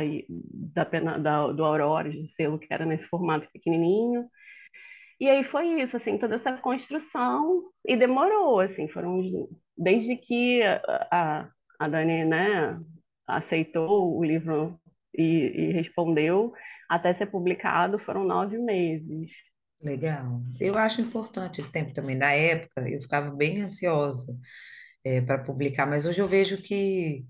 da, 0.83 1.17
da, 1.19 1.51
do 1.51 1.63
Aurora, 1.63 2.09
de 2.09 2.27
selo, 2.29 2.57
que 2.57 2.73
era 2.73 2.87
nesse 2.87 3.07
formato 3.07 3.47
pequenininho. 3.53 4.25
E 5.19 5.29
aí 5.29 5.43
foi 5.43 5.81
isso, 5.81 5.95
assim, 5.95 6.17
toda 6.17 6.35
essa 6.35 6.53
construção, 6.57 7.63
e 7.85 7.95
demorou, 7.95 8.59
assim, 8.59 8.87
foram 8.87 9.21
desde 9.77 10.15
que 10.15 10.61
a, 11.11 11.49
a 11.79 11.87
Dani, 11.87 12.25
né, 12.25 12.79
aceitou 13.27 14.17
o 14.17 14.23
livro 14.23 14.79
e, 15.17 15.23
e 15.23 15.71
respondeu, 15.71 16.53
até 16.89 17.13
ser 17.13 17.27
publicado, 17.27 17.97
foram 17.97 18.23
nove 18.23 18.57
meses. 18.57 19.31
Legal. 19.81 20.41
Eu 20.59 20.77
acho 20.77 21.01
importante 21.01 21.61
esse 21.61 21.71
tempo 21.71 21.93
também. 21.93 22.15
Na 22.15 22.31
época, 22.31 22.89
eu 22.89 23.01
ficava 23.01 23.29
bem 23.29 23.61
ansiosa 23.61 24.35
é, 25.03 25.21
para 25.21 25.43
publicar, 25.43 25.85
mas 25.85 26.05
hoje 26.05 26.21
eu 26.21 26.27
vejo 26.27 26.57
que 26.61 27.25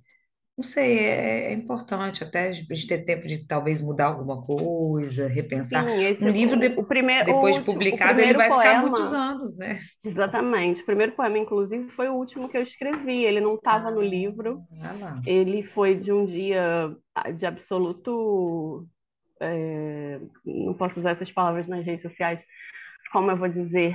não 0.57 0.63
sei, 0.63 0.99
é, 0.99 1.51
é 1.51 1.53
importante 1.53 2.23
até 2.23 2.47
a 2.47 2.51
gente 2.53 2.87
ter 2.87 2.99
tempo 2.99 3.27
de 3.27 3.45
talvez 3.45 3.81
mudar 3.81 4.05
alguma 4.05 4.41
coisa, 4.41 5.27
repensar. 5.27 5.83
Sim, 5.83 6.01
esse, 6.05 6.23
um 6.23 6.29
livro, 6.29 6.57
de, 6.57 6.67
o 6.67 6.83
primeiro, 6.83 7.25
depois 7.25 7.57
o 7.57 7.59
de 7.59 7.65
publicado, 7.65 8.21
ele 8.21 8.33
vai 8.33 8.47
poema, 8.47 8.63
ficar 8.63 8.81
muitos 8.81 9.13
anos, 9.13 9.57
né? 9.57 9.79
Exatamente. 10.03 10.81
O 10.81 10.85
primeiro 10.85 11.11
poema, 11.11 11.37
inclusive, 11.37 11.89
foi 11.89 12.07
o 12.07 12.13
último 12.13 12.47
que 12.47 12.57
eu 12.57 12.61
escrevi. 12.61 13.25
Ele 13.25 13.41
não 13.41 13.55
estava 13.55 13.89
ah, 13.89 13.91
no 13.91 14.01
livro. 14.01 14.61
Ah 14.81 15.19
ele 15.25 15.61
foi 15.61 15.93
de 15.93 16.13
um 16.13 16.23
dia 16.23 16.95
de 17.35 17.45
absoluto. 17.45 18.87
É, 19.41 20.21
não 20.45 20.73
posso 20.73 21.01
usar 21.01 21.11
essas 21.11 21.29
palavras 21.29 21.67
nas 21.67 21.85
redes 21.85 22.01
sociais, 22.01 22.39
como 23.11 23.29
eu 23.29 23.35
vou 23.35 23.49
dizer, 23.49 23.93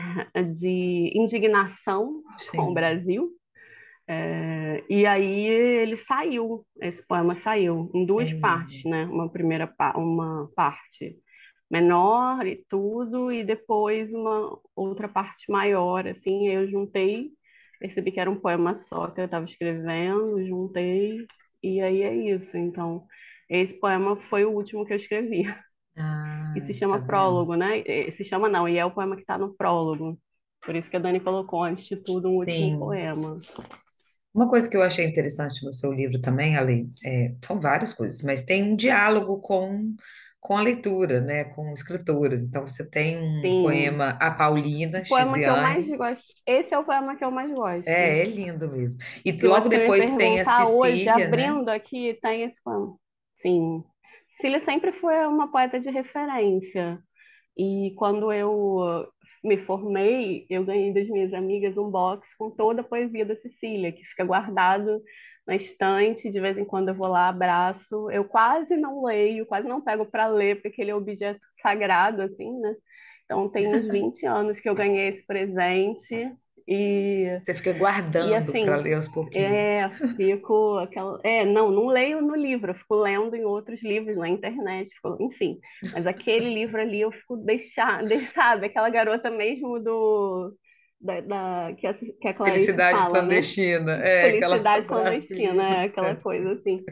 de 0.51 1.11
indignação 1.15 2.23
Sim. 2.37 2.59
com 2.59 2.71
o 2.71 2.75
Brasil 2.75 3.40
é, 4.13 4.83
e 4.91 5.07
aí 5.07 5.47
ele 5.47 5.97
saiu, 5.97 6.67
esse 6.83 7.01
poema 7.07 7.37
saiu 7.37 7.89
em 7.95 8.05
duas 8.05 8.33
é. 8.33 8.41
partes, 8.41 8.85
né? 8.85 9.05
Uma 9.05 9.31
primeira 9.31 9.73
uma 9.95 10.51
parte 10.57 11.17
menor 11.71 12.45
e 12.45 12.57
tudo, 12.69 13.31
e 13.31 13.45
depois 13.45 14.13
uma 14.13 14.59
outra 14.75 15.09
parte 15.09 15.49
maior, 15.49 16.09
assim, 16.09 16.49
eu 16.49 16.69
juntei, 16.69 17.31
percebi 17.79 18.11
que 18.11 18.19
era 18.19 18.29
um 18.29 18.41
poema 18.41 18.77
só 18.79 19.07
que 19.07 19.21
eu 19.21 19.27
estava 19.27 19.45
escrevendo, 19.45 20.45
juntei, 20.45 21.25
e 21.63 21.81
aí 21.81 22.03
é 22.03 22.13
isso. 22.35 22.57
Então, 22.57 23.07
esse 23.49 23.75
poema 23.75 24.17
foi 24.17 24.45
o 24.45 24.51
último 24.51 24.85
que 24.85 24.93
eu 24.93 24.97
escrevi. 24.97 25.45
Ah, 25.97 26.53
e 26.57 26.61
se 26.61 26.75
chama 26.75 26.99
tá 26.99 27.07
Prólogo, 27.07 27.55
né? 27.55 27.85
Se 28.11 28.25
chama 28.25 28.49
não, 28.49 28.69
e 28.69 28.77
é 28.77 28.85
o 28.85 28.91
poema 28.91 29.15
que 29.15 29.23
está 29.23 29.39
no 29.39 29.55
prólogo. 29.55 30.19
Por 30.67 30.75
isso 30.75 30.91
que 30.91 30.97
a 30.97 31.01
Dani 31.01 31.21
colocou, 31.21 31.63
antes 31.63 31.85
de 31.87 31.97
tudo, 31.97 32.27
um 32.27 32.43
Sim. 32.43 32.73
último 32.73 32.79
poema. 32.81 33.41
Uma 34.33 34.49
coisa 34.49 34.69
que 34.71 34.77
eu 34.77 34.83
achei 34.83 35.05
interessante 35.07 35.65
no 35.65 35.73
seu 35.73 35.93
livro 35.93 36.21
também, 36.21 36.57
Ale, 36.57 36.89
é, 37.05 37.35
são 37.45 37.61
várias 37.61 37.93
coisas, 37.93 38.23
mas 38.23 38.43
tem 38.43 38.63
um 38.63 38.77
diálogo 38.77 39.41
com, 39.41 39.95
com 40.41 40.57
a 40.57 40.63
leitura, 40.63 41.21
né, 41.21 41.45
com 41.45 41.73
escritoras. 41.73 42.43
Então 42.45 42.67
você 42.67 42.89
tem 42.89 43.19
um 43.19 43.43
Sim. 43.43 43.63
poema 43.63 44.11
A 44.21 44.31
Paulina 44.31 45.03
O 45.03 45.05
poema 45.09 45.41
que 45.43 45.49
eu 45.49 45.57
mais 45.59 45.87
Chiziane. 45.87 45.97
gosto. 45.97 46.35
Esse 46.47 46.75
é 46.75 46.79
o 46.79 46.85
poema 46.85 47.17
que 47.17 47.25
eu 47.25 47.31
mais 47.31 47.53
gosto. 47.53 47.91
É, 47.91 48.21
é 48.21 48.25
lindo 48.25 48.69
mesmo. 48.71 48.99
E 49.25 49.33
Se 49.39 49.47
logo 49.47 49.69
depois 49.69 50.11
tem 50.17 50.41
a 50.41 50.45
perguntar 50.45 50.69
hoje, 50.69 51.09
Cecília, 51.09 51.29
né? 51.29 51.51
abrindo 51.51 51.69
aqui, 51.69 52.15
tem 52.23 52.43
esse 52.43 52.63
poema. 52.63 52.97
Sim. 53.37 53.85
Cecília 54.37 54.61
sempre 54.61 54.93
foi 54.93 55.27
uma 55.27 55.51
poeta 55.51 55.79
de 55.81 55.91
referência. 55.91 56.99
E 57.57 57.95
quando 57.97 58.33
eu 58.33 59.07
me 59.43 59.57
formei, 59.59 60.47
eu 60.51 60.65
ganhei 60.65 60.93
das 60.93 61.09
minhas 61.09 61.33
amigas 61.33 61.77
um 61.77 61.91
box 61.91 62.29
com 62.37 62.51
toda 62.51 62.83
a 62.83 62.85
poesia 62.85 63.25
da 63.25 63.37
Cecília, 63.37 63.93
que 63.93 64.05
fica 64.05 64.25
guardado 64.25 65.03
na 65.47 65.57
estante, 65.57 66.31
de 66.31 66.41
vez 66.41 66.59
em 66.59 66.65
quando 66.65 66.91
eu 66.91 66.95
vou 66.95 67.09
lá, 67.09 67.29
abraço. 67.29 68.11
Eu 68.11 68.25
quase 68.25 68.77
não 68.77 69.05
leio, 69.05 69.47
quase 69.47 69.67
não 69.67 69.81
pego 69.81 70.05
para 70.05 70.29
ler, 70.29 70.61
porque 70.61 70.81
ele 70.81 70.91
é 70.91 70.95
objeto 70.95 71.41
sagrado, 71.63 72.23
assim, 72.23 72.59
né? 72.61 72.75
Então, 73.25 73.49
tem 73.49 73.67
uns 73.75 73.87
20 73.89 74.27
anos 74.27 74.61
que 74.61 74.69
eu 74.69 74.75
ganhei 74.75 75.09
esse 75.09 75.27
presente 75.27 76.31
e, 76.71 77.41
Você 77.43 77.55
fica 77.55 77.73
guardando 77.75 78.35
assim, 78.35 78.65
para 78.65 78.77
ler 78.77 78.95
aos 78.95 79.09
pouquinhos. 79.09 79.73
é, 79.75 79.91
fico 80.17 80.79
aquela. 80.79 81.21
É, 81.25 81.45
não, 81.45 81.71
não 81.71 81.87
leio 81.89 82.23
no 82.23 82.35
livro, 82.37 82.71
eu 82.73 82.75
fico 82.75 82.97
lendo 82.97 83.35
em 83.37 83.45
outros 83.45 83.83
livros 83.83 84.17
na 84.19 84.29
internet, 84.29 84.91
fico- 84.95 85.17
enfim. 85.21 85.59
Mas 85.93 86.07
aquele 86.07 86.51
livro 86.55 86.81
ali 86.81 87.01
eu 87.03 87.13
fico 87.13 87.37
deixando, 87.39 88.09
sabe? 88.35 88.67
Aquela 88.67 88.91
garota 88.91 89.31
mesmo 89.31 89.81
do. 89.81 90.57
Da, 91.01 91.21
da- 91.21 91.75
que, 91.77 91.87
a, 91.87 91.95
que 91.95 92.29
a 92.29 92.35
Clarice 92.35 92.67
Felicidade 92.67 92.91
fala, 92.91 93.23
né? 93.23 93.23
clandestina, 93.23 93.93
é 93.93 94.29
aquela 94.29 94.57
Felicidade 94.57 94.87
abraço 94.87 94.89
clandestina, 94.89 95.63
é 95.63 95.85
aquela 95.87 96.17
coisa 96.17 96.53
assim. 96.53 96.85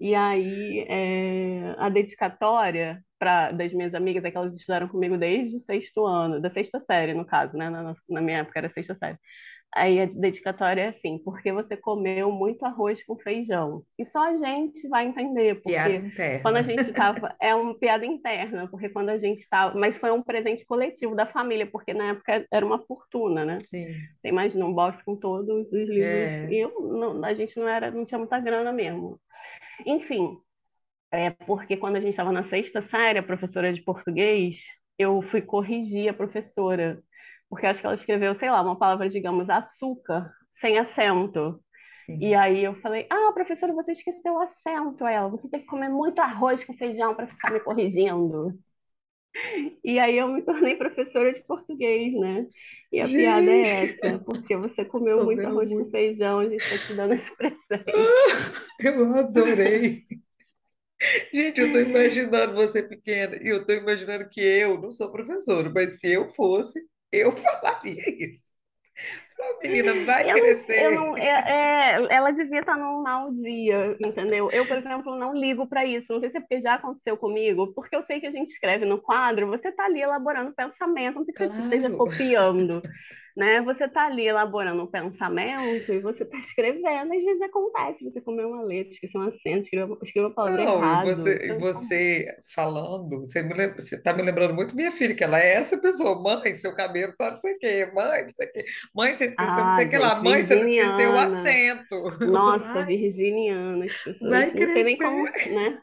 E 0.00 0.14
aí, 0.14 0.86
é, 0.88 1.74
a 1.78 1.88
dedicatória 1.88 3.02
para 3.18 3.50
das 3.52 3.72
minhas 3.72 3.94
amigas 3.94 4.24
é 4.24 4.30
que 4.30 4.36
elas 4.36 4.54
estudaram 4.54 4.88
comigo 4.88 5.16
desde 5.18 5.56
o 5.56 5.60
sexto 5.60 6.06
ano, 6.06 6.40
da 6.40 6.50
sexta 6.50 6.80
série, 6.80 7.14
no 7.14 7.24
caso, 7.26 7.56
né? 7.56 7.70
Na, 7.70 7.94
na 8.08 8.20
minha 8.20 8.38
época 8.38 8.58
era 8.58 8.68
sexta 8.70 8.94
série. 8.94 9.18
Aí 9.76 10.00
a 10.00 10.06
dedicatória 10.06 10.80
é 10.80 10.88
assim, 10.88 11.18
porque 11.18 11.52
você 11.52 11.76
comeu 11.76 12.32
muito 12.32 12.64
arroz 12.64 13.04
com 13.04 13.14
feijão. 13.18 13.84
E 13.98 14.06
só 14.06 14.30
a 14.30 14.34
gente 14.34 14.88
vai 14.88 15.04
entender, 15.06 15.56
porque 15.56 16.40
quando 16.40 16.56
a 16.56 16.62
gente 16.62 16.80
estava. 16.80 17.36
É 17.38 17.54
uma 17.54 17.78
piada 17.78 18.06
interna, 18.06 18.66
porque 18.68 18.88
quando 18.88 19.10
a 19.10 19.18
gente 19.18 19.40
estava. 19.40 19.78
Mas 19.78 19.94
foi 19.94 20.10
um 20.10 20.22
presente 20.22 20.64
coletivo 20.64 21.14
da 21.14 21.26
família, 21.26 21.66
porque 21.70 21.92
na 21.92 22.12
época 22.12 22.46
era 22.50 22.64
uma 22.64 22.78
fortuna, 22.86 23.44
né? 23.44 23.58
Sim, 23.60 23.86
Você 24.16 24.28
imagina 24.28 24.64
um 24.64 24.72
box 24.72 25.02
com 25.04 25.14
todos 25.14 25.70
os 25.70 25.72
livros. 25.90 26.02
é, 26.02 26.48
E 26.50 26.56
eu, 26.56 26.80
não, 26.80 27.22
a 27.22 27.34
gente 27.34 27.60
não 27.60 27.68
era, 27.68 27.90
não 27.90 28.04
tinha 28.04 28.18
muita 28.18 28.40
grana 28.40 28.72
mesmo. 28.72 29.20
Enfim, 29.84 30.38
é 31.12 31.30
porque 31.30 31.76
quando 31.76 31.96
a 31.96 32.00
gente 32.00 32.10
estava 32.10 32.32
na 32.32 32.42
sexta 32.42 32.80
série, 32.80 33.18
a 33.18 33.22
professora 33.22 33.72
de 33.72 33.82
português, 33.82 34.64
eu 34.98 35.20
fui 35.22 35.42
corrigir 35.42 36.08
a 36.08 36.14
professora, 36.14 37.02
porque 37.48 37.66
acho 37.66 37.80
que 37.80 37.86
ela 37.86 37.94
escreveu, 37.94 38.34
sei 38.34 38.50
lá, 38.50 38.62
uma 38.62 38.78
palavra, 38.78 39.08
digamos, 39.08 39.48
açúcar, 39.50 40.32
sem 40.52 40.78
acento. 40.78 41.62
E 42.20 42.34
sim. 42.34 42.34
aí 42.34 42.64
eu 42.64 42.74
falei, 42.80 43.06
ah, 43.10 43.32
professora, 43.34 43.74
você 43.74 43.92
esqueceu 43.92 44.34
o 44.34 44.40
acento. 44.40 45.04
Aí 45.04 45.14
Ela, 45.16 45.28
você 45.30 45.48
tem 45.50 45.60
que 45.60 45.66
comer 45.66 45.88
muito 45.90 46.20
arroz 46.20 46.64
com 46.64 46.74
feijão 46.74 47.14
para 47.14 47.28
ficar 47.28 47.52
me 47.52 47.60
corrigindo. 47.60 48.58
E 49.84 49.98
aí 49.98 50.16
eu 50.18 50.28
me 50.28 50.42
tornei 50.42 50.76
professora 50.76 51.32
de 51.32 51.42
português, 51.44 52.14
né? 52.14 52.46
E 52.92 53.00
a 53.00 53.08
piada 53.08 53.50
é 53.50 53.60
Gente, 53.60 53.84
essa, 53.84 54.18
porque 54.24 54.56
você 54.56 54.84
comeu 54.84 55.22
muito 55.22 55.46
arroz 55.46 55.72
com 55.74 55.84
muito. 55.84 55.90
feijão, 55.90 56.40
a 56.40 56.48
gente 56.48 56.62
está 56.62 56.78
te 56.78 56.94
dando 56.94 57.14
esse 57.14 57.34
presente. 57.36 57.86
Eu 58.80 59.14
adorei. 59.14 60.06
Gente, 61.32 61.60
eu 61.60 61.72
tô 61.72 61.78
imaginando 61.80 62.54
você 62.54 62.82
pequena 62.82 63.36
e 63.42 63.48
eu 63.48 63.64
tô 63.66 63.72
imaginando 63.74 64.28
que 64.28 64.40
eu 64.40 64.80
não 64.80 64.90
sou 64.90 65.10
professora, 65.12 65.70
mas 65.70 66.00
se 66.00 66.08
eu 66.12 66.30
fosse, 66.32 66.80
eu 67.12 67.32
falaria 67.36 68.02
isso. 68.24 68.52
A 69.40 69.62
menina 69.62 69.94
vai 70.04 70.30
Eu 70.30 70.38
não, 70.40 70.56
eu 70.76 70.90
não, 70.92 71.16
crescer. 71.16 71.16
é, 71.16 71.96
é, 72.02 72.14
ela 72.14 72.32
devia 72.32 72.60
estar 72.60 72.76
num 72.76 73.02
mau 73.02 73.32
dia, 73.32 73.96
entendeu? 74.00 74.50
Eu, 74.52 74.66
por 74.66 74.76
exemplo, 74.76 75.16
não 75.16 75.34
ligo 75.34 75.66
para 75.68 75.84
isso. 75.86 76.12
Não 76.12 76.20
sei 76.20 76.30
se 76.30 76.38
é 76.38 76.40
porque 76.40 76.60
já 76.60 76.74
aconteceu 76.74 77.16
comigo, 77.16 77.72
porque 77.74 77.96
eu 77.96 78.02
sei 78.02 78.20
que 78.20 78.26
a 78.26 78.30
gente 78.30 78.48
escreve 78.48 78.84
no 78.84 79.00
quadro, 79.00 79.46
você 79.48 79.68
está 79.68 79.84
ali 79.86 80.00
elaborando 80.02 80.54
pensamento, 80.54 81.16
não 81.16 81.24
sei 81.24 81.34
que 81.34 81.40
você 81.46 81.52
esteja 81.58 81.90
Claro. 81.90 81.96
copiando. 81.96 82.82
Né? 83.36 83.60
Você 83.62 83.84
está 83.84 84.06
ali 84.06 84.26
elaborando 84.26 84.82
um 84.82 84.86
pensamento 84.90 85.92
e 85.92 86.00
você 86.00 86.22
está 86.24 86.38
escrevendo, 86.38 87.12
às 87.14 87.24
vezes 87.24 87.42
acontece, 87.42 88.04
você 88.04 88.20
comeu 88.20 88.48
uma 88.50 88.62
letra, 88.62 88.92
esqueceu 88.94 89.20
um 89.20 89.24
acento, 89.28 89.60
escreveu, 89.62 89.98
escreveu 90.02 90.30
a 90.30 90.34
palavra 90.34 90.62
Não, 90.62 90.84
e 90.86 90.96
errado. 90.96 91.00
você, 91.00 91.34
é 91.48 91.54
você 91.58 92.26
falando, 92.54 93.20
você 93.20 93.42
me 93.42 93.52
lembra, 93.54 93.80
você 93.80 94.00
tá 94.00 94.12
me 94.12 94.22
lembrando 94.22 94.54
muito 94.54 94.76
minha 94.76 94.92
filha, 94.92 95.14
que 95.14 95.24
ela 95.24 95.40
é 95.40 95.54
essa 95.54 95.76
pessoa, 95.80 96.20
mãe, 96.22 96.54
seu 96.54 96.72
cabelo 96.74 97.12
tá 97.16 97.32
não 97.32 97.40
sei 97.40 97.54
o 97.54 97.58
quê, 97.58 97.86
mãe, 97.92 98.22
não 98.22 98.30
sei 98.30 98.46
o 98.48 98.52
quê, 98.52 98.64
mãe, 98.94 99.14
você 99.14 99.24
esqueceu 99.26 99.64
não 99.64 99.70
Ah, 99.70 99.72
sei 99.72 99.86
o 99.86 99.90
que 99.90 99.98
lá, 99.98 100.22
mãe, 100.22 100.44
você 100.44 100.54
não 100.56 100.68
esqueceu 100.68 101.12
o 101.14 101.18
acento. 101.18 101.96
Nossa, 102.24 102.82
Vai, 102.84 102.84
virginiana, 102.84 103.84
as 103.86 103.96
vai 104.20 104.50
pessoas 104.50 104.54
não 104.54 104.68
sei 104.68 104.84
nem 104.84 104.98
crescer. 104.98 104.98
como, 104.98 105.24
né? 105.44 105.82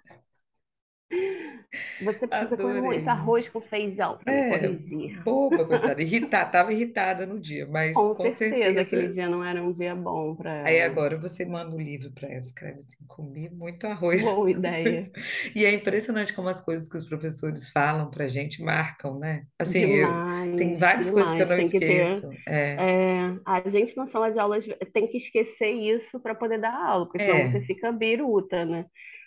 Você 1.99 2.27
precisa 2.27 2.57
comer 2.57 2.81
muito 2.81 3.07
Adorei. 3.07 3.09
arroz 3.09 3.47
com 3.49 3.61
feijão 3.61 4.17
para 4.17 4.33
me 4.33 4.43
É, 4.43 4.43
corrigir. 4.43 5.23
boba, 5.23 5.67
coitada, 5.67 6.01
irritada, 6.01 6.51
tava 6.51 6.73
irritada 6.73 7.25
no 7.25 7.39
dia, 7.39 7.67
mas 7.67 7.97
Com 7.97 8.13
com 8.13 8.29
certeza, 8.29 8.81
aquele 8.81 9.07
certeza 9.09 9.09
dia 9.09 9.27
não 9.29 9.43
era 9.43 9.61
um 9.63 9.71
dia 9.71 9.95
bom 9.95 10.35
para 10.35 10.51
Aí 10.65 10.79
ela. 10.79 10.81
agora 10.81 11.17
você 11.19 11.45
manda 11.45 11.75
o 11.75 11.79
livro 11.79 12.11
para 12.13 12.29
ela, 12.29 12.39
escreve 12.41 12.79
assim, 12.79 13.05
comi 13.07 13.49
muito 13.49 13.85
arroz. 13.85 14.23
Boa 14.23 14.49
ideia. 14.51 15.11
E 15.55 15.65
é 15.65 15.71
impressionante 15.73 16.33
como 16.33 16.49
as 16.49 16.61
coisas 16.61 16.87
que 16.89 16.97
os 16.97 17.07
professores 17.07 17.69
falam 17.69 18.09
para 18.09 18.25
a 18.25 18.27
gente 18.29 18.61
marcam, 18.63 19.19
né? 19.19 19.45
Assim, 19.59 19.81
eu 19.91 20.25
tem 20.55 20.75
Demais, 20.75 20.77
várias 20.77 21.09
coisas 21.11 21.33
que 21.33 21.41
eu 21.41 21.45
demais. 21.45 21.57
não 21.57 21.57
que 21.69 21.81
ter. 21.81 21.81
esqueço. 21.81 22.39
É, 22.47 22.85
é, 22.85 23.39
a 23.45 23.69
gente 23.69 23.95
na 23.97 24.07
sala 24.07 24.31
de 24.31 24.39
aulas 24.39 24.65
tem 24.93 25.07
que 25.07 25.17
esquecer 25.17 25.71
isso 25.71 26.19
para 26.19 26.35
poder 26.35 26.59
dar 26.59 26.73
aula, 26.75 27.05
porque 27.05 27.19
senão 27.21 27.41
você 27.41 27.59
é, 27.59 27.63
fica 27.63 27.91
biruta, 27.91 28.65
né? 28.65 28.85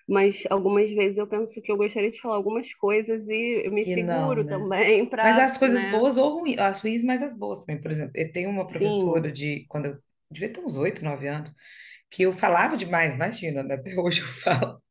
Mas 0.09 0.45
algumas 0.51 0.91
vezes 0.91 1.19
eu 1.19 1.27
penso 1.27 1.61
que 1.63 1.71
eu 1.73 1.77
gostaria 1.77 2.11
de 2.11 2.21
falar 2.21 2.37
algumas 2.37 2.73
coisas 2.75 3.27
e 3.29 3.63
eu 3.67 3.73
me 3.73 3.85
que 3.85 3.97
não, 3.97 4.35
seguro 4.35 4.45
né? 4.45 4.47
também 4.47 5.07
Mas 5.23 5.39
para, 5.39 5.39
as 5.39 5.59
coisas 5.59 5.85
né? 5.85 5.85
boas 5.85 6.17
ou 6.19 6.41
ruins, 6.41 6.59
as 6.59 6.81
ruins, 6.81 7.03
mas 7.03 7.23
as 7.23 7.35
boas 7.35 7.61
também. 7.65 7.81
Por 7.81 7.91
exemplo, 7.91 8.13
eu 8.17 8.33
tenho 8.33 8.51
uma 8.51 8.67
professora 8.67 9.31
Sim, 9.31 9.33
de 9.33 9.67
quando 9.69 9.87
eu 9.87 9.99
devia 10.31 10.53
ter 10.53 10.61
uns 10.61 10.77
oito, 10.77 11.05
nove 11.05 11.29
anos, 11.29 11.53
que 12.11 12.23
eu 12.25 12.33
falava 12.33 12.77
demais, 12.77 13.15
imagina, 13.15 13.63
né? 13.63 13.75
Até 13.77 13.95
hoje 14.01 14.21
eu 14.23 14.27
falo. 14.29 14.83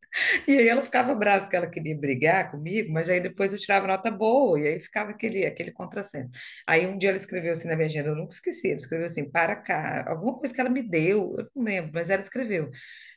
E 0.47 0.57
aí 0.59 0.67
ela 0.69 0.83
ficava 0.83 1.15
brava 1.15 1.43
porque 1.43 1.55
ela 1.57 1.69
queria 1.69 1.97
brigar 1.97 2.51
comigo, 2.51 2.91
mas 2.93 3.09
aí 3.09 3.21
depois 3.21 3.53
eu 3.53 3.59
tirava 3.59 3.87
nota 3.87 4.11
boa, 4.11 4.59
e 4.59 4.67
aí 4.67 4.79
ficava 4.81 5.11
aquele, 5.11 5.45
aquele 5.45 5.71
contrassenso. 5.73 6.31
Aí 6.67 6.87
um 6.87 6.97
dia 6.97 7.09
ela 7.09 7.17
escreveu 7.19 7.53
assim 7.53 7.67
na 7.69 7.75
minha 7.75 7.87
agenda, 7.87 8.09
eu 8.09 8.15
nunca 8.15 8.33
esqueci, 8.35 8.69
ela 8.69 8.77
escreveu 8.79 9.07
assim, 9.07 9.29
para 9.29 9.55
cá, 9.57 10.05
alguma 10.09 10.37
coisa 10.39 10.53
que 10.53 10.61
ela 10.61 10.69
me 10.69 10.83
deu, 10.83 11.33
eu 11.37 11.49
não 11.55 11.63
lembro, 11.63 11.91
mas 11.93 12.09
ela 12.11 12.23
escreveu, 12.23 12.71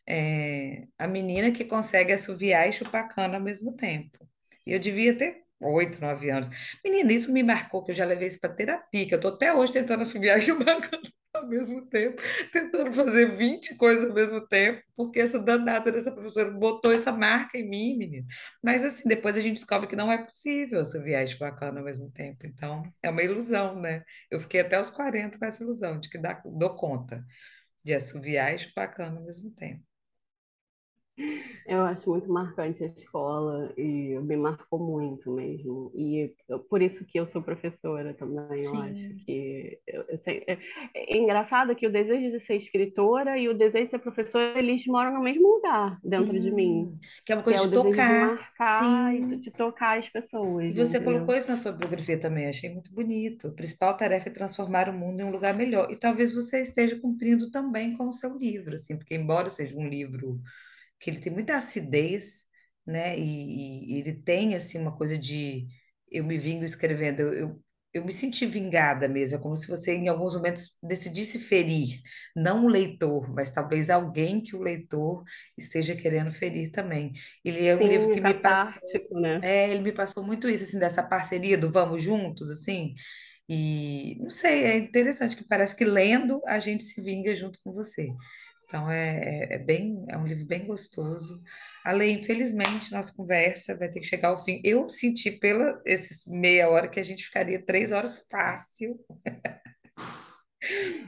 é, 0.09 0.87
a 0.99 1.07
menina 1.07 1.53
que 1.53 1.65
consegue 1.65 2.13
assoviar 2.13 2.69
e 2.69 2.73
chupar 2.73 3.09
cana 3.15 3.37
ao 3.37 3.43
mesmo 3.43 3.77
tempo. 3.77 4.27
Eu 4.67 4.79
devia 4.79 5.17
ter 5.17 5.45
oito, 5.61 6.01
nove 6.01 6.31
anos. 6.31 6.49
Menina, 6.85 7.13
isso 7.13 7.33
me 7.33 7.43
marcou, 7.43 7.85
que 7.85 7.91
eu 7.91 7.95
já 7.95 8.05
levei 8.05 8.29
isso 8.29 8.41
para 8.41 8.55
terapia, 8.55 9.07
que 9.07 9.15
eu 9.15 9.21
tô 9.21 9.29
até 9.29 9.53
hoje 9.53 9.73
tentando 9.73 10.03
assoviar 10.03 10.39
e 10.39 10.43
chupar 10.43 10.81
cana 10.81 11.03
ao 11.35 11.47
mesmo 11.47 11.87
tempo 11.87 12.21
tentando 12.53 12.93
fazer 12.93 13.37
20 13.37 13.77
coisas 13.77 14.09
ao 14.09 14.15
mesmo 14.15 14.41
tempo, 14.47 14.83
porque 14.97 15.21
essa 15.21 15.39
danada 15.39 15.93
dessa 15.93 16.11
professora 16.11 16.51
botou 16.51 16.91
essa 16.93 17.13
marca 17.13 17.59
em 17.59 17.69
mim, 17.69 17.97
menina. 17.97 18.27
Mas 18.63 18.85
assim, 18.85 19.09
depois 19.09 19.37
a 19.37 19.41
gente 19.41 19.57
descobre 19.57 19.89
que 19.89 19.97
não 19.97 20.11
é 20.11 20.19
possível 20.19 20.81
assoviar 20.81 21.25
e 21.25 21.29
chupar 21.29 21.57
cana 21.57 21.81
ao 21.81 21.85
mesmo 21.85 22.11
tempo. 22.11 22.47
Então, 22.47 22.83
é 23.03 23.11
uma 23.11 23.23
ilusão, 23.23 23.81
né? 23.81 24.03
Eu 24.31 24.41
fiquei 24.41 24.61
até 24.61 24.81
os 24.81 24.91
40 24.91 25.39
com 25.39 25.45
essa 25.45 25.63
ilusão 25.63 26.01
de 26.01 26.09
que 26.09 26.19
dá, 26.19 26.41
dou 26.45 26.75
conta 26.77 27.25
de 27.85 27.95
assoviar 27.95 28.55
e 28.55 28.59
chupar 28.59 28.95
cana 28.95 29.19
ao 29.19 29.25
mesmo 29.25 29.51
tempo. 29.53 29.88
Eu 31.67 31.83
acho 31.83 32.09
muito 32.11 32.31
marcante 32.33 32.83
a 32.85 32.87
escola 32.87 33.73
e 33.77 34.19
me 34.21 34.37
marcou 34.37 34.79
muito 34.79 35.31
mesmo. 35.31 35.93
E 35.95 36.35
eu- 36.49 36.59
por 36.61 36.83
isso 36.83 37.05
que 37.05 37.19
eu 37.19 37.27
sou 37.27 37.43
professora 37.43 38.15
também, 38.15 38.63
eu 38.65 38.77
acho 38.77 39.15
Sim, 39.15 39.27
que 39.27 39.79
eu, 39.87 40.05
eu 40.09 40.19
sei, 40.19 40.45
é, 40.47 40.59
é 40.95 41.17
engraçado 41.17 41.75
que 41.77 41.87
o 41.87 41.93
desejo 41.93 42.31
de 42.37 42.41
ser 42.45 42.57
escritora 42.57 43.39
e 43.39 43.49
o 43.49 43.55
desejo 43.55 43.85
de 43.85 43.91
ser 43.91 43.99
professora, 43.99 44.59
eles 44.59 44.87
moram 44.87 45.13
no 45.15 45.21
mesmo 45.23 45.49
lugar 45.57 45.99
dentro 46.03 46.41
de 46.41 46.51
mim. 46.51 46.89
sim. 46.89 46.99
Que 47.25 47.33
é 47.33 47.37
uma 47.37 47.43
que 47.47 47.53
coisa 47.53 47.59
é 47.59 47.61
o 47.61 47.69
de 47.69 47.73
de 47.73 47.73
tocar. 47.73 48.15
marcar 48.15 49.15
e 49.17 49.25
Sim. 49.25 49.39
de 49.39 49.51
tocar 49.51 49.99
as 49.99 50.09
E 50.69 50.73
pessoas, 50.73 50.75
você 50.75 51.01
colocou 51.01 51.35
entendeu? 51.35 51.35
isso 51.35 51.49
na 51.49 51.57
sua 51.57 51.73
biografia 51.73 52.21
também, 52.21 52.47
achei 52.47 52.71
muito 52.73 52.95
bonito. 52.95 53.49
A 53.49 53.53
principal 53.53 53.97
tarefa 53.97 54.29
é 54.29 54.33
transformar 54.33 54.89
o 54.91 54.93
mundo 54.93 55.21
em 55.21 55.25
um 55.25 55.31
lugar 55.31 55.55
melhor. 55.57 55.91
E 55.91 55.97
talvez 55.97 56.35
você 56.35 56.61
esteja 56.61 56.99
cumprindo 57.01 57.51
também 57.51 57.97
com 57.97 58.07
o 58.09 58.13
seu 58.13 58.37
livro, 58.37 58.75
assim, 58.75 58.97
porque 58.97 59.15
embora 59.15 59.49
seja 59.51 59.77
um 59.79 59.89
livro 59.89 60.41
que 60.99 61.11
ele 61.11 61.21
tem 61.21 61.33
muita 61.33 61.57
acidez, 61.57 62.45
né? 62.87 63.19
E, 63.19 63.95
e 63.97 63.99
ele 64.01 64.15
tem 64.23 64.55
assim 64.55 64.79
uma 64.79 64.97
coisa 64.97 65.17
de 65.19 65.67
eu 66.11 66.25
me 66.25 66.39
vingo 66.39 66.65
escrevendo, 66.65 67.21
eu, 67.21 67.33
eu, 67.35 67.65
eu 67.95 68.05
me 68.05 68.13
senti 68.13 68.47
vingada 68.47 69.09
mesmo, 69.09 69.37
é 69.39 69.41
como 69.41 69.57
se 69.57 69.67
você 69.69 69.95
em 69.95 70.09
alguns 70.09 70.35
momentos 70.35 70.77
decidisse 70.83 71.39
ferir, 71.39 72.01
não 72.37 72.65
o 72.67 72.69
leitor, 72.69 73.33
mas 73.35 73.51
talvez 73.51 73.91
alguém 73.91 74.43
que 74.43 74.57
o 74.57 74.63
leitor 74.63 75.25
esteja 75.57 75.95
querendo 75.97 76.33
ferir 76.33 76.71
também. 76.71 77.13
Ele 77.45 77.67
é 77.67 77.77
um 77.77 77.87
livro 77.87 78.09
Sim, 78.09 78.11
que 78.11 78.21
me 78.21 78.35
passou, 78.35 78.81
catártico, 78.81 79.19
né? 79.21 79.43
é, 79.43 79.71
ele 79.71 79.81
me 79.83 79.93
passou 79.93 80.25
muito 80.25 80.49
isso 80.49 80.65
assim 80.65 80.79
dessa 80.79 81.03
parceria 81.03 81.57
do 81.59 81.71
vamos 81.71 82.03
juntos, 82.03 82.51
assim. 82.51 82.95
E 83.49 84.17
não 84.21 84.29
sei, 84.31 84.65
é 84.65 84.79
interessante 84.79 85.35
que 85.37 85.45
parece 85.45 85.75
que 85.77 85.85
lendo 85.85 86.43
a 86.47 86.59
gente 86.61 86.85
se 86.85 87.01
vinga 87.03 87.35
junto 87.35 87.59
com 87.63 87.73
você. 87.73 88.15
Então 88.69 88.91
é, 88.91 89.49
é, 89.51 89.55
é 89.55 89.59
bem, 89.59 90.05
é 90.09 90.17
um 90.17 90.27
livro 90.27 90.45
bem 90.47 90.67
gostoso. 90.67 91.43
Ale, 91.83 92.11
infelizmente, 92.11 92.93
nossa 92.93 93.15
conversa 93.17 93.75
vai 93.75 93.89
ter 93.89 94.01
que 94.01 94.07
chegar 94.07 94.29
ao 94.29 94.45
fim. 94.45 94.61
Eu 94.63 94.91
senti 94.91 95.31
pela 95.31 95.81
esses 95.87 96.27
meia 96.27 96.69
hora 96.69 96.87
que 96.87 97.01
a 97.01 97.03
gente 97.03 97.25
ficaria 97.25 97.65
três 97.65 97.93
horas 97.93 98.27
fácil. 98.31 98.99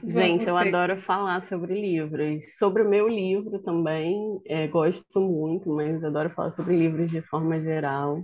Gente, 0.03 0.47
eu 0.47 0.57
adoro 0.57 0.99
falar 1.01 1.41
sobre 1.41 1.79
livros. 1.79 2.57
Sobre 2.57 2.83
o 2.83 2.89
meu 2.89 3.07
livro 3.07 3.59
também, 3.59 4.41
é, 4.47 4.67
gosto 4.67 5.19
muito, 5.19 5.69
mas 5.69 6.03
adoro 6.03 6.29
falar 6.31 6.55
sobre 6.55 6.75
livros 6.75 7.11
de 7.11 7.21
forma 7.21 7.61
geral. 7.61 8.23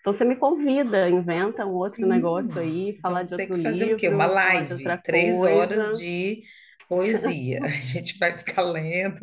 Então 0.00 0.12
você 0.12 0.24
me 0.24 0.36
convida, 0.36 1.08
inventa 1.08 1.66
um 1.66 1.74
outro 1.74 2.06
negócio 2.06 2.52
Sim, 2.52 2.60
aí, 2.60 2.98
falar 3.00 3.24
vamos 3.24 3.28
de 3.28 3.34
outro 3.34 3.56
que 3.56 3.62
fazer 3.62 3.94
o 3.94 3.96
quê? 3.96 4.08
Uma 4.08 4.26
livro, 4.26 4.34
live, 4.34 5.02
três 5.02 5.38
horas 5.40 5.86
coisa. 5.86 5.98
de 5.98 6.42
poesia. 6.88 7.60
A 7.64 7.68
gente 7.68 8.18
vai 8.18 8.36
ficar 8.38 8.62
lendo. 8.62 9.20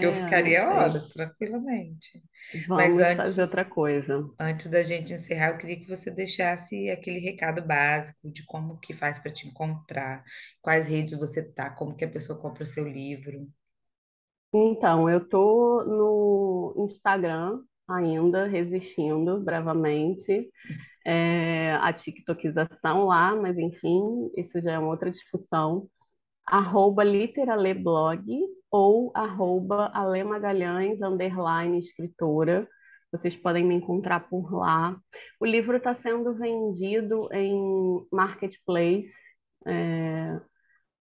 Eu 0.00 0.12
É, 0.12 0.12
não 0.12 0.12
ficaria 0.12 0.68
horas, 0.68 1.08
tranquilamente. 1.08 2.22
Mas 2.74 2.98
Vamos 2.98 3.14
fazer 3.14 3.42
outra 3.42 3.64
antes, 3.64 3.64
coisa. 3.64 4.28
Antes 4.40 4.68
da 4.70 4.82
gente 4.82 5.12
encerrar, 5.14 5.50
eu 5.52 5.58
queria 5.58 5.80
que 5.80 5.88
você 5.88 6.10
deixasse 6.10 6.90
aquele 6.90 7.20
recado 7.20 7.62
básico 7.66 8.30
de 8.32 8.44
como 8.46 8.78
que 8.80 8.94
faz 8.94 9.18
para 9.18 9.32
te 9.32 9.48
encontrar, 9.48 10.24
quais 10.62 10.88
redes 10.88 11.18
você 11.18 11.42
tá, 11.52 11.70
como 11.70 11.96
que 11.96 12.04
a 12.04 12.10
pessoa 12.10 12.38
compra 12.40 12.66
seu 12.66 12.86
livro. 12.88 13.48
Então, 14.52 15.08
eu 15.10 15.26
tô 15.28 15.84
no 15.84 16.84
Instagram 16.84 17.62
ainda, 17.88 18.46
resistindo 18.46 19.40
bravamente. 19.42 20.48
É, 21.06 21.74
a 21.76 21.92
TikTokização 21.92 23.06
lá, 23.06 23.34
mas 23.36 23.58
enfim, 23.58 24.30
isso 24.36 24.60
já 24.62 24.72
é 24.74 24.78
uma 24.78 24.88
outra 24.90 25.10
discussão. 25.10 25.88
Arroba 26.46 27.02
literaleblog 27.04 28.24
ou 28.70 29.12
arroba 29.14 29.90
Ale 29.94 30.24
Magalhães, 30.24 31.00
underline 31.00 31.78
escritora. 31.78 32.68
Vocês 33.12 33.36
podem 33.36 33.64
me 33.64 33.74
encontrar 33.74 34.28
por 34.28 34.52
lá. 34.52 34.96
O 35.40 35.46
livro 35.46 35.76
está 35.76 35.94
sendo 35.94 36.34
vendido 36.34 37.28
em 37.32 38.06
marketplace. 38.10 39.12
é, 39.66 40.40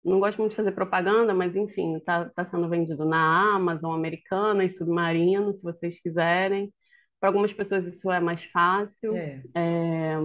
não 0.04 0.20
gosto 0.20 0.38
muito 0.38 0.50
de 0.50 0.56
fazer 0.56 0.72
propaganda, 0.72 1.32
mas 1.32 1.56
enfim, 1.56 1.96
está 1.96 2.26
tá 2.26 2.30
tá 2.36 2.44
sendo 2.44 2.68
vendido 2.68 3.06
na 3.06 3.54
Amazon 3.54 3.94
americana 3.94 4.62
e 4.62 4.68
Submarino, 4.68 5.54
se 5.54 5.62
vocês 5.62 5.98
quiserem. 5.98 6.72
Para 7.18 7.30
algumas 7.30 7.54
pessoas 7.54 7.86
isso 7.86 8.10
é 8.10 8.20
mais 8.20 8.44
fácil. 8.44 9.16
É. 9.16 9.42
É, 9.54 10.16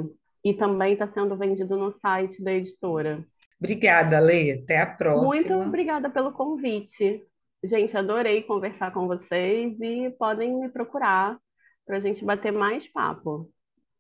e 0.44 0.54
também 0.54 0.94
está 0.94 1.08
sendo 1.08 1.38
vendido 1.38 1.78
no 1.78 1.94
site 1.94 2.44
da 2.44 2.52
editora. 2.52 3.26
Obrigada, 3.60 4.20
Lê. 4.20 4.54
Até 4.54 4.82
a 4.82 4.86
Muito 4.86 4.98
próxima. 4.98 5.66
obrigada 5.66 6.10
pelo 6.10 6.32
convite. 6.32 7.24
Gente, 7.64 7.98
adorei 7.98 8.44
conversar 8.44 8.92
com 8.94 9.06
vocês 9.06 9.78
e 9.82 10.10
podem 10.18 10.58
me 10.58 10.70
procurar 10.70 11.38
para 11.86 11.98
a 11.98 12.00
gente 12.00 12.24
bater 12.24 12.54
mais 12.54 12.88
papo. 12.88 13.52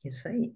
Isso 0.03 0.27
aí. 0.27 0.53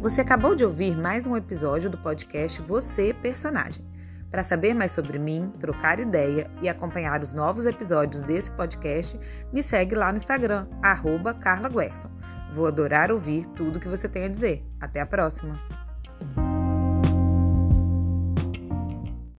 Você 0.00 0.22
acabou 0.22 0.54
de 0.54 0.64
ouvir 0.64 0.96
mais 0.96 1.26
um 1.26 1.36
episódio 1.36 1.90
do 1.90 1.98
podcast 1.98 2.62
Você 2.62 3.12
Personagem. 3.12 3.84
Para 4.30 4.42
saber 4.42 4.74
mais 4.74 4.92
sobre 4.92 5.18
mim, 5.18 5.50
trocar 5.58 5.98
ideia 5.98 6.50
e 6.60 6.68
acompanhar 6.68 7.22
os 7.22 7.32
novos 7.32 7.64
episódios 7.64 8.22
desse 8.22 8.50
podcast, 8.50 9.18
me 9.52 9.62
segue 9.62 9.94
lá 9.94 10.10
no 10.10 10.16
Instagram, 10.16 10.66
arroba 10.82 11.32
Carla 11.32 11.68
Guerson. 11.68 12.10
Vou 12.52 12.66
adorar 12.66 13.10
ouvir 13.10 13.46
tudo 13.48 13.80
que 13.80 13.88
você 13.88 14.08
tem 14.08 14.24
a 14.24 14.28
dizer. 14.28 14.64
Até 14.80 15.00
a 15.00 15.06
próxima! 15.06 15.87